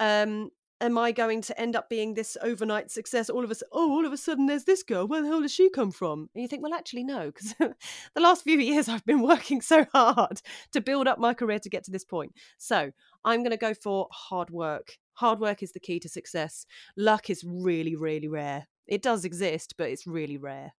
um 0.00 0.50
am 0.84 0.98
I 0.98 1.12
going 1.12 1.40
to 1.42 1.58
end 1.58 1.74
up 1.74 1.88
being 1.88 2.12
this 2.12 2.36
overnight 2.42 2.90
success? 2.90 3.30
All 3.30 3.42
of 3.42 3.50
a 3.50 3.54
oh, 3.72 3.90
all 3.90 4.04
of 4.04 4.12
a 4.12 4.16
sudden 4.16 4.46
there's 4.46 4.64
this 4.64 4.82
girl. 4.82 5.06
Where 5.06 5.22
the 5.22 5.28
hell 5.28 5.40
does 5.40 5.52
she 5.52 5.70
come 5.70 5.90
from? 5.90 6.28
And 6.34 6.42
you 6.42 6.48
think, 6.48 6.62
well, 6.62 6.74
actually, 6.74 7.04
no, 7.04 7.30
because 7.30 7.54
the 8.14 8.20
last 8.20 8.44
few 8.44 8.58
years 8.58 8.88
I've 8.88 9.04
been 9.06 9.22
working 9.26 9.60
so 9.60 9.86
hard 9.94 10.42
to 10.72 10.80
build 10.80 11.08
up 11.08 11.18
my 11.18 11.32
career 11.32 11.58
to 11.58 11.70
get 11.70 11.84
to 11.84 11.90
this 11.90 12.04
point. 12.04 12.34
So 12.58 12.92
I'm 13.24 13.40
going 13.40 13.50
to 13.50 13.56
go 13.56 13.72
for 13.74 14.08
hard 14.12 14.50
work. 14.50 14.98
Hard 15.14 15.40
work 15.40 15.62
is 15.62 15.72
the 15.72 15.80
key 15.80 15.98
to 16.00 16.08
success. 16.08 16.66
Luck 16.96 17.30
is 17.30 17.42
really, 17.44 17.96
really 17.96 18.28
rare. 18.28 18.66
It 18.86 19.00
does 19.00 19.24
exist, 19.24 19.74
but 19.78 19.88
it's 19.88 20.06
really 20.06 20.36
rare. 20.36 20.74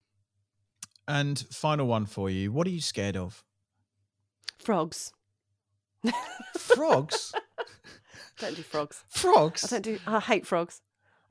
And 1.07 1.39
final 1.51 1.87
one 1.87 2.05
for 2.05 2.29
you. 2.29 2.51
What 2.51 2.67
are 2.67 2.71
you 2.71 2.81
scared 2.81 3.17
of? 3.17 3.43
Frogs. 4.59 5.11
Frogs? 6.57 7.33
Don't 8.39 8.55
do 8.55 8.61
frogs. 8.61 9.03
Frogs? 9.09 9.63
I 9.63 9.67
don't 9.67 9.81
do. 9.81 9.99
I 10.07 10.19
hate 10.19 10.45
frogs. 10.45 10.81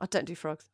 I 0.00 0.06
don't 0.06 0.24
do 0.24 0.34
frogs. 0.34 0.70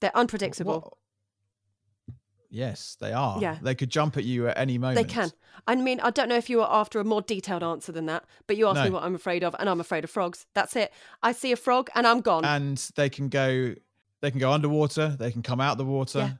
They're 0.00 0.16
unpredictable. 0.16 0.80
What? 0.80 2.16
Yes, 2.48 2.96
they 3.00 3.12
are. 3.12 3.38
Yeah. 3.40 3.58
They 3.60 3.74
could 3.74 3.90
jump 3.90 4.16
at 4.16 4.24
you 4.24 4.48
at 4.48 4.56
any 4.56 4.78
moment. 4.78 4.96
They 4.96 5.12
can. 5.12 5.30
I 5.66 5.74
mean, 5.74 6.00
I 6.00 6.10
don't 6.10 6.28
know 6.28 6.36
if 6.36 6.48
you 6.48 6.58
were 6.58 6.68
after 6.68 7.00
a 7.00 7.04
more 7.04 7.20
detailed 7.20 7.62
answer 7.62 7.92
than 7.92 8.06
that, 8.06 8.24
but 8.46 8.56
you 8.56 8.68
asked 8.68 8.84
me 8.84 8.90
what 8.90 9.02
I'm 9.02 9.14
afraid 9.14 9.42
of, 9.42 9.54
and 9.58 9.68
I'm 9.68 9.80
afraid 9.80 10.04
of 10.04 10.10
frogs. 10.10 10.46
That's 10.54 10.76
it. 10.76 10.92
I 11.22 11.32
see 11.32 11.52
a 11.52 11.56
frog 11.56 11.90
and 11.94 12.06
I'm 12.06 12.20
gone. 12.20 12.44
And 12.44 12.78
they 12.96 13.08
can 13.08 13.28
go 13.28 13.74
they 14.20 14.30
can 14.30 14.40
go 14.40 14.50
underwater, 14.50 15.08
they 15.08 15.30
can 15.30 15.42
come 15.42 15.60
out 15.60 15.76
the 15.76 15.84
water. 15.84 16.18
Yeah. 16.18 16.32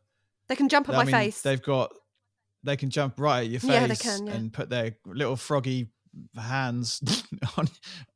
they 0.48 0.56
can 0.56 0.68
jump 0.68 0.88
at 0.88 0.94
I 0.94 0.98
my 0.98 1.04
mean, 1.04 1.12
face. 1.12 1.42
They've 1.42 1.62
got 1.62 1.92
they 2.62 2.76
can 2.76 2.90
jump 2.90 3.20
right 3.20 3.40
at 3.40 3.50
your 3.50 3.60
face 3.60 3.70
Yeah, 3.70 3.86
they 3.86 3.96
can, 3.96 4.26
yeah. 4.26 4.32
and 4.32 4.52
put 4.52 4.70
their 4.70 4.96
little 5.04 5.36
froggy 5.36 5.88
hands 6.36 7.02
on 7.56 7.68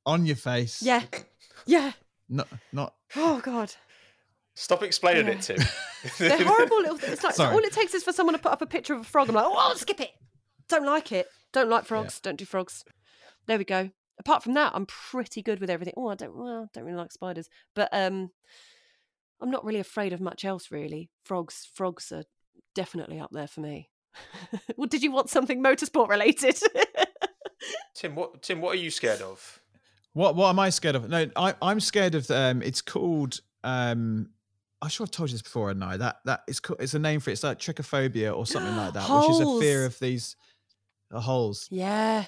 on 0.07 0.27
your 0.27 0.37
face. 0.37 0.83
Yeah. 0.83 1.03
Yeah. 1.67 1.93
Not 2.29 2.49
not 2.73 2.95
Oh 3.17 3.41
God. 3.41 3.73
Stop 4.55 4.83
explaining 4.83 5.27
Yeah. 5.27 5.33
it, 5.33 5.43
Tim. 5.43 5.59
They're 6.19 6.45
horrible 6.45 6.79
little 6.81 6.99
things. 6.99 7.15
It's 7.15 7.25
like 7.25 7.35
Sorry. 7.35 7.53
all 7.55 7.61
it 7.61 7.73
takes 7.73 7.95
is 7.95 8.03
for 8.05 8.13
someone 8.13 8.35
to 8.35 8.41
put 8.41 8.53
up 8.53 8.63
a 8.63 8.67
picture 8.67 8.95
of 8.95 9.01
a 9.01 9.05
frog. 9.05 9.29
I'm 9.29 9.35
like, 9.35 9.45
oh, 9.47 9.57
I'll 9.57 9.77
skip 9.77 10.01
it. 10.01 10.11
Don't 10.69 10.85
like 10.85 11.13
it. 11.13 11.29
Don't 11.53 11.71
like 11.71 11.85
frogs. 11.87 12.21
Don't 12.21 12.37
do 12.37 12.45
frogs. 12.45 12.85
There 13.47 13.59
we 13.59 13.65
go. 13.65 13.91
Apart 14.19 14.43
from 14.43 14.55
that, 14.55 14.73
I'm 14.75 14.87
pretty 14.87 15.41
good 15.41 15.61
with 15.61 15.71
everything. 15.71 15.95
Oh, 15.97 16.09
I 16.09 16.15
don't. 16.15 16.37
Well, 16.37 16.65
I 16.65 16.67
don't 16.75 16.85
really 16.85 16.99
like 16.99 17.11
spiders, 17.13 17.49
but 17.75 17.89
um, 17.93 18.31
I'm 19.41 19.51
not 19.51 19.65
really 19.65 19.81
afraid 19.81 20.13
of 20.13 20.21
much 20.21 20.45
else. 20.45 20.71
Really, 20.71 21.09
frogs. 21.25 21.69
Frogs 21.75 22.13
are 22.13 22.25
definitely 22.75 23.19
up 23.19 23.31
there 23.33 23.47
for 23.49 23.61
me. 23.63 23.89
well, 24.77 24.89
did 24.89 25.03
you 25.03 25.11
want 25.11 25.31
something 25.31 25.63
motorsport 25.63 26.09
related? 26.09 26.61
Tim, 28.01 28.15
what 28.15 28.41
Tim, 28.43 28.61
what 28.63 28.73
are 28.75 28.79
you 28.79 28.91
scared 28.91 29.21
of? 29.21 29.61
what 30.15 30.35
what 30.35 30.49
am 30.49 30.59
I 30.59 30.71
scared 30.71 30.97
of? 30.97 31.09
No, 31.09 31.31
I 31.37 31.55
I'm 31.61 31.79
scared 31.81 32.15
of 32.15 32.31
um 32.31 32.63
it's 32.63 32.81
called 32.81 33.41
um 33.63 34.31
I'm 34.83 34.89
sure 34.89 35.05
I've 35.05 35.11
told 35.11 35.29
you 35.29 35.35
this 35.35 35.43
before, 35.43 35.69
hadn't 35.69 35.83
I? 35.83 35.99
That 35.99 36.17
that 36.25 36.41
it's 36.49 36.59
called, 36.61 36.81
it's 36.81 36.95
a 36.95 36.99
name 36.99 37.21
for 37.21 37.29
it. 37.29 37.35
It's 37.35 37.43
like 37.43 37.59
trichophobia 37.59 38.35
or 38.35 38.47
something 38.47 38.75
like 38.75 38.95
that, 38.95 39.09
which 39.11 39.31
is 39.31 39.41
a 39.41 39.61
fear 39.61 39.85
of 39.85 39.99
these 39.99 40.37
uh, 41.13 41.21
holes, 41.21 41.67
yeah, 41.71 42.25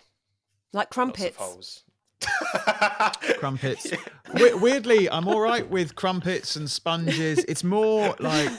like 0.74 0.74
Lots 0.74 0.84
of 0.84 0.90
crumpets. 0.90 1.36
holes. 1.38 1.84
crumpets. 3.38 3.90
We- 4.34 4.54
weirdly, 4.54 5.08
I'm 5.10 5.26
all 5.26 5.40
right 5.40 5.68
with 5.68 5.94
crumpets 5.96 6.56
and 6.56 6.70
sponges. 6.70 7.38
It's 7.48 7.64
more 7.64 8.14
like 8.20 8.50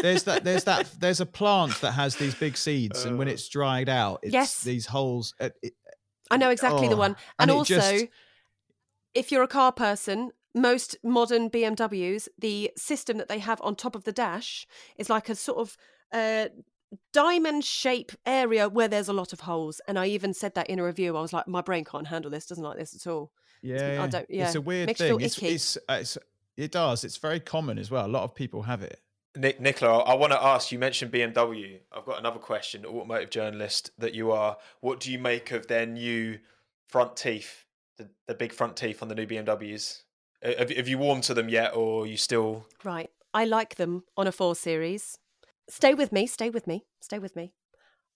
there's 0.00 0.24
that 0.24 0.44
there's 0.44 0.64
that 0.64 0.88
there's 0.98 1.20
a 1.20 1.26
plant 1.26 1.80
that 1.82 1.92
has 1.92 2.16
these 2.16 2.34
big 2.34 2.56
seeds, 2.56 3.04
and 3.04 3.18
when 3.18 3.28
it's 3.28 3.48
dried 3.48 3.88
out, 3.88 4.20
it's 4.22 4.32
Yes. 4.32 4.62
these 4.62 4.86
holes. 4.86 5.34
uh, 5.40 5.50
it- 5.62 5.74
I 6.32 6.36
know 6.36 6.50
exactly 6.50 6.88
the 6.88 6.96
one. 6.96 7.16
And, 7.38 7.50
and 7.50 7.50
also, 7.50 7.74
just- 7.74 8.06
if 9.14 9.30
you're 9.30 9.42
a 9.42 9.48
car 9.48 9.72
person, 9.72 10.30
most 10.54 10.96
modern 11.04 11.50
BMWs, 11.50 12.28
the 12.38 12.70
system 12.76 13.18
that 13.18 13.28
they 13.28 13.38
have 13.38 13.60
on 13.62 13.76
top 13.76 13.94
of 13.94 14.04
the 14.04 14.12
dash 14.12 14.66
is 14.96 15.08
like 15.10 15.28
a 15.28 15.34
sort 15.34 15.58
of 15.58 15.76
uh, 16.12 16.48
diamond 17.12 17.64
shape 17.64 18.12
area 18.26 18.68
where 18.68 18.88
there's 18.88 19.08
a 19.08 19.12
lot 19.12 19.32
of 19.32 19.40
holes. 19.40 19.80
And 19.86 19.98
I 19.98 20.06
even 20.06 20.32
said 20.34 20.54
that 20.54 20.68
in 20.68 20.78
a 20.78 20.84
review. 20.84 21.16
I 21.16 21.20
was 21.20 21.32
like, 21.32 21.46
my 21.48 21.60
brain 21.62 21.84
can't 21.84 22.06
handle 22.06 22.30
this. 22.30 22.46
Doesn't 22.46 22.64
like 22.64 22.78
this 22.78 22.94
at 22.94 23.10
all. 23.10 23.32
yeah, 23.62 24.02
I 24.02 24.06
don't- 24.06 24.26
it's 24.28 24.54
yeah, 24.54 24.58
a 24.58 24.60
weird 24.60 24.86
makes 24.88 25.00
thing. 25.00 25.20
It's, 25.20 25.38
it's, 25.42 25.76
uh, 25.88 25.98
it's 26.00 26.18
it 26.56 26.70
does. 26.72 27.02
It's 27.04 27.16
very 27.16 27.40
common 27.40 27.78
as 27.78 27.90
well. 27.90 28.04
A 28.06 28.08
lot 28.08 28.24
of 28.24 28.34
people 28.34 28.62
have 28.62 28.82
it. 28.82 29.00
Nick, 29.36 29.60
Nicola, 29.60 30.00
I 30.00 30.14
want 30.14 30.32
to 30.32 30.42
ask. 30.42 30.72
You 30.72 30.78
mentioned 30.78 31.12
BMW. 31.12 31.80
I've 31.90 32.04
got 32.04 32.18
another 32.18 32.38
question. 32.38 32.84
Automotive 32.84 33.30
journalist 33.30 33.90
that 33.98 34.14
you 34.14 34.30
are. 34.30 34.58
What 34.80 35.00
do 35.00 35.10
you 35.10 35.18
make 35.18 35.52
of 35.52 35.68
their 35.68 35.86
new 35.86 36.38
front 36.88 37.16
teeth? 37.16 37.64
The, 37.96 38.08
the 38.26 38.34
big 38.34 38.52
front 38.52 38.76
teeth 38.76 39.02
on 39.02 39.08
the 39.08 39.14
new 39.14 39.26
BMWs. 39.26 40.02
Uh, 40.44 40.52
Have, 40.58 40.70
have 40.70 40.88
you 40.88 40.98
warmed 40.98 41.22
to 41.24 41.34
them 41.34 41.48
yet, 41.48 41.74
or 41.74 42.06
you 42.06 42.16
still? 42.16 42.66
Right. 42.84 43.10
I 43.32 43.44
like 43.44 43.76
them 43.76 44.04
on 44.16 44.26
a 44.26 44.32
4 44.32 44.54
Series. 44.54 45.18
Stay 45.68 45.94
with 45.94 46.12
me, 46.12 46.26
stay 46.26 46.50
with 46.50 46.66
me, 46.66 46.84
stay 47.00 47.18
with 47.18 47.34
me. 47.34 47.52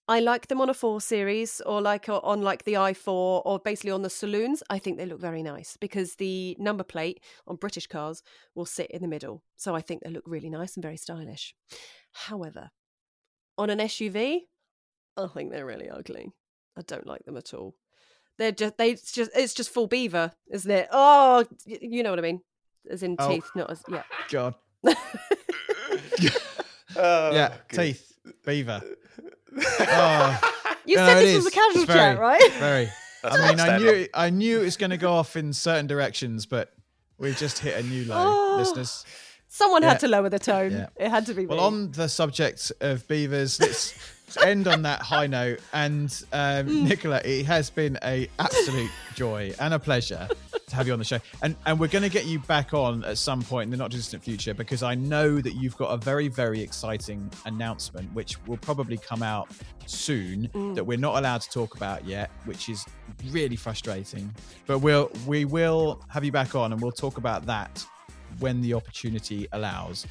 I 0.08 0.20
like 0.20 0.46
them 0.46 0.60
on 0.60 0.70
a 0.70 0.74
4 0.74 1.00
Series 1.00 1.60
or 1.62 1.80
like 1.82 2.08
uh, 2.08 2.18
on 2.22 2.40
like 2.42 2.62
the 2.64 2.74
i4 2.74 3.42
or 3.44 3.58
basically 3.58 3.90
on 3.90 4.02
the 4.02 4.10
saloons. 4.10 4.62
I 4.70 4.78
think 4.78 4.98
they 4.98 5.06
look 5.06 5.20
very 5.20 5.42
nice 5.42 5.76
because 5.80 6.14
the 6.14 6.56
number 6.60 6.84
plate 6.84 7.20
on 7.46 7.56
British 7.56 7.88
cars 7.88 8.22
will 8.54 8.66
sit 8.66 8.90
in 8.92 9.02
the 9.02 9.08
middle. 9.08 9.42
So 9.56 9.74
I 9.74 9.80
think 9.80 10.02
they 10.02 10.10
look 10.10 10.22
really 10.26 10.48
nice 10.50 10.74
and 10.76 10.82
very 10.82 10.96
stylish. 10.96 11.54
However, 12.12 12.70
on 13.58 13.68
an 13.70 13.78
SUV, 13.80 14.42
I 15.16 15.26
think 15.26 15.50
they're 15.50 15.66
really 15.66 15.90
ugly. 15.90 16.30
I 16.78 16.82
don't 16.82 17.06
like 17.06 17.24
them 17.24 17.36
at 17.36 17.52
all. 17.52 17.74
They're 18.38 18.52
just 18.52 18.76
they 18.76 18.90
it's 18.90 19.10
just 19.12 19.30
it's 19.34 19.54
just 19.54 19.70
full 19.70 19.86
beaver, 19.88 20.30
isn't 20.50 20.70
it? 20.70 20.88
Oh, 20.92 21.44
you 21.64 22.02
know 22.04 22.10
what 22.10 22.18
I 22.18 22.22
mean. 22.22 22.42
As 22.88 23.02
in 23.02 23.16
Oh. 23.18 23.28
teeth, 23.28 23.50
not 23.56 23.70
as 23.70 23.82
yeah. 23.88 24.02
God. 24.30 24.54
Oh, 26.98 27.30
yeah, 27.34 27.54
good. 27.68 27.78
teeth, 27.78 28.12
beaver. 28.46 28.80
Oh, 29.58 30.52
You 30.86 30.96
no, 30.96 31.06
said 31.06 31.18
it 31.18 31.26
this 31.26 31.36
was 31.36 31.46
a 31.46 31.50
casual 31.50 31.82
It's 31.82 31.92
chat, 31.92 32.16
very, 32.16 32.18
right? 32.18 32.52
Very. 32.58 32.88
I 33.24 33.48
mean, 33.50 33.58
I 33.60 33.78
knew 33.78 33.88
it, 33.88 34.10
I 34.14 34.30
knew 34.30 34.60
it 34.60 34.64
was 34.64 34.76
going 34.76 34.90
to 34.90 34.96
go 34.96 35.12
off 35.12 35.34
in 35.36 35.52
certain 35.52 35.88
directions, 35.88 36.46
but 36.46 36.72
we've 37.18 37.36
just 37.36 37.58
hit 37.58 37.76
a 37.76 37.82
new 37.88 38.04
low, 38.04 38.14
Oh. 38.16 38.56
listeners. 38.58 39.04
Someone 39.48 39.82
Yeah. 39.82 39.88
had 39.90 40.00
to 40.00 40.08
lower 40.08 40.28
the 40.28 40.38
tone. 40.38 40.70
Yeah. 40.72 40.86
It 40.96 41.08
had 41.08 41.26
to 41.26 41.34
be 41.34 41.44
Well, 41.46 41.58
me. 41.58 41.64
on 41.64 41.92
the 41.92 42.08
subject 42.08 42.70
of 42.80 43.06
beavers, 43.08 43.58
let's 43.60 43.98
end 44.44 44.68
on 44.68 44.82
that 44.82 45.02
high 45.02 45.26
note. 45.26 45.58
And 45.72 46.08
um, 46.32 46.66
Mm. 46.68 46.82
Nicola, 46.88 47.20
it 47.24 47.46
has 47.46 47.68
been 47.70 47.98
a 48.04 48.28
absolute 48.38 48.90
joy 49.14 49.54
and 49.58 49.74
a 49.74 49.78
pleasure 49.80 50.28
to 50.66 50.74
have 50.74 50.86
you 50.88 50.92
on 50.92 50.98
the 50.98 51.04
show. 51.04 51.18
And 51.42 51.54
and 51.64 51.78
we're 51.78 51.86
going 51.86 52.02
to 52.02 52.08
get 52.08 52.26
you 52.26 52.40
back 52.40 52.74
on 52.74 53.04
at 53.04 53.18
some 53.18 53.40
point 53.40 53.66
in 53.68 53.70
the 53.70 53.76
not 53.76 53.92
too 53.92 53.98
distant 53.98 54.24
future 54.24 54.52
because 54.52 54.82
I 54.82 54.96
know 54.96 55.40
that 55.40 55.54
you've 55.54 55.76
got 55.76 55.86
a 55.92 55.96
very 55.96 56.26
very 56.26 56.60
exciting 56.60 57.30
announcement 57.44 58.12
which 58.14 58.36
will 58.46 58.56
probably 58.56 58.96
come 58.98 59.22
out 59.22 59.48
soon 59.86 60.48
Mm. 60.48 60.74
that 60.74 60.84
we're 60.84 60.98
not 60.98 61.16
allowed 61.18 61.40
to 61.42 61.50
talk 61.50 61.76
about 61.76 62.04
yet, 62.04 62.30
which 62.46 62.68
is 62.68 62.84
really 63.30 63.54
frustrating. 63.56 64.34
But 64.66 64.80
we'll 64.80 65.10
we 65.24 65.44
will 65.44 66.02
have 66.08 66.24
you 66.24 66.32
back 66.32 66.56
on 66.56 66.72
and 66.72 66.82
we'll 66.82 66.90
talk 66.90 67.16
about 67.16 67.46
that 67.46 67.86
when 68.40 68.60
the 68.60 68.74
opportunity 68.74 69.46
allows. 69.52 70.04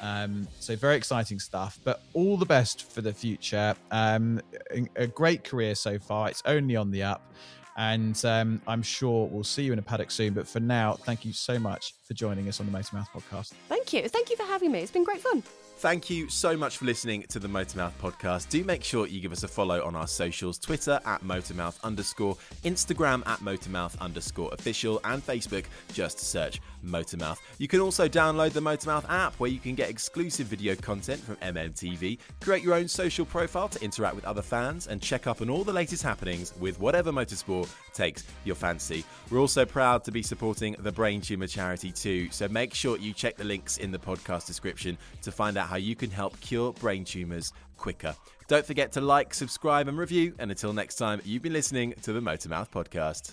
Um, 0.00 0.48
so 0.58 0.74
very 0.74 0.96
exciting 0.96 1.38
stuff. 1.38 1.78
But 1.84 2.02
all 2.14 2.36
the 2.36 2.46
best 2.46 2.90
for 2.90 3.00
the 3.00 3.12
future. 3.12 3.74
Um, 3.92 4.40
a, 4.72 4.86
a 4.96 5.06
great 5.06 5.44
career 5.44 5.74
so 5.76 5.98
far. 6.00 6.28
It's 6.28 6.42
only 6.46 6.74
on 6.76 6.90
the 6.90 7.02
up, 7.04 7.32
and 7.80 8.22
um, 8.26 8.60
I'm 8.66 8.82
sure 8.82 9.26
we'll 9.32 9.42
see 9.42 9.62
you 9.62 9.72
in 9.72 9.78
a 9.78 9.82
paddock 9.82 10.10
soon. 10.10 10.34
But 10.34 10.46
for 10.46 10.60
now, 10.60 10.92
thank 10.92 11.24
you 11.24 11.32
so 11.32 11.58
much 11.58 11.94
for 12.04 12.12
joining 12.12 12.46
us 12.46 12.60
on 12.60 12.70
the 12.70 12.78
Motormouth 12.78 13.08
podcast. 13.08 13.52
Thank 13.70 13.94
you. 13.94 14.06
Thank 14.06 14.28
you 14.28 14.36
for 14.36 14.42
having 14.42 14.70
me. 14.70 14.80
It's 14.80 14.90
been 14.90 15.02
great 15.02 15.22
fun. 15.22 15.42
Thank 15.80 16.10
you 16.10 16.28
so 16.28 16.58
much 16.58 16.76
for 16.76 16.84
listening 16.84 17.22
to 17.30 17.38
the 17.38 17.48
Motormouth 17.48 17.94
podcast. 18.02 18.50
Do 18.50 18.62
make 18.64 18.84
sure 18.84 19.06
you 19.06 19.18
give 19.18 19.32
us 19.32 19.44
a 19.44 19.48
follow 19.48 19.82
on 19.82 19.96
our 19.96 20.06
socials 20.06 20.58
Twitter 20.58 21.00
at 21.06 21.24
Motormouth 21.24 21.82
underscore, 21.82 22.36
Instagram 22.64 23.26
at 23.26 23.38
Motormouth 23.38 23.98
underscore 23.98 24.52
official, 24.52 25.00
and 25.04 25.26
Facebook. 25.26 25.64
Just 25.94 26.18
search 26.18 26.60
Motormouth. 26.84 27.38
You 27.56 27.66
can 27.66 27.80
also 27.80 28.08
download 28.08 28.52
the 28.52 28.60
Motormouth 28.60 29.08
app 29.08 29.34
where 29.36 29.48
you 29.48 29.58
can 29.58 29.74
get 29.74 29.88
exclusive 29.88 30.48
video 30.48 30.74
content 30.74 31.22
from 31.22 31.36
MMTV, 31.36 32.18
create 32.42 32.62
your 32.62 32.74
own 32.74 32.86
social 32.86 33.24
profile 33.24 33.70
to 33.70 33.82
interact 33.82 34.14
with 34.14 34.26
other 34.26 34.42
fans, 34.42 34.86
and 34.86 35.00
check 35.00 35.26
up 35.26 35.40
on 35.40 35.48
all 35.48 35.64
the 35.64 35.72
latest 35.72 36.02
happenings 36.02 36.52
with 36.60 36.78
whatever 36.78 37.10
motorsport 37.10 37.70
takes 37.94 38.24
your 38.44 38.54
fancy. 38.54 39.02
We're 39.30 39.40
also 39.40 39.64
proud 39.64 40.04
to 40.04 40.12
be 40.12 40.22
supporting 40.22 40.76
the 40.80 40.92
Brain 40.92 41.22
Tumor 41.22 41.46
Charity 41.46 41.90
too, 41.90 42.30
so 42.30 42.48
make 42.48 42.74
sure 42.74 42.98
you 42.98 43.14
check 43.14 43.38
the 43.38 43.44
links 43.44 43.78
in 43.78 43.90
the 43.90 43.98
podcast 43.98 44.46
description 44.46 44.98
to 45.22 45.32
find 45.32 45.56
out 45.56 45.69
how 45.70 45.76
you 45.76 45.94
can 45.94 46.10
help 46.10 46.38
cure 46.40 46.72
brain 46.72 47.04
tumors 47.04 47.52
quicker. 47.76 48.14
Don't 48.48 48.66
forget 48.66 48.90
to 48.92 49.00
like, 49.00 49.32
subscribe, 49.32 49.86
and 49.86 49.96
review. 49.96 50.34
And 50.40 50.50
until 50.50 50.72
next 50.72 50.96
time, 50.96 51.22
you've 51.24 51.42
been 51.42 51.52
listening 51.52 51.94
to 52.02 52.12
the 52.12 52.20
Motormouth 52.20 52.70
Podcast. 52.70 53.32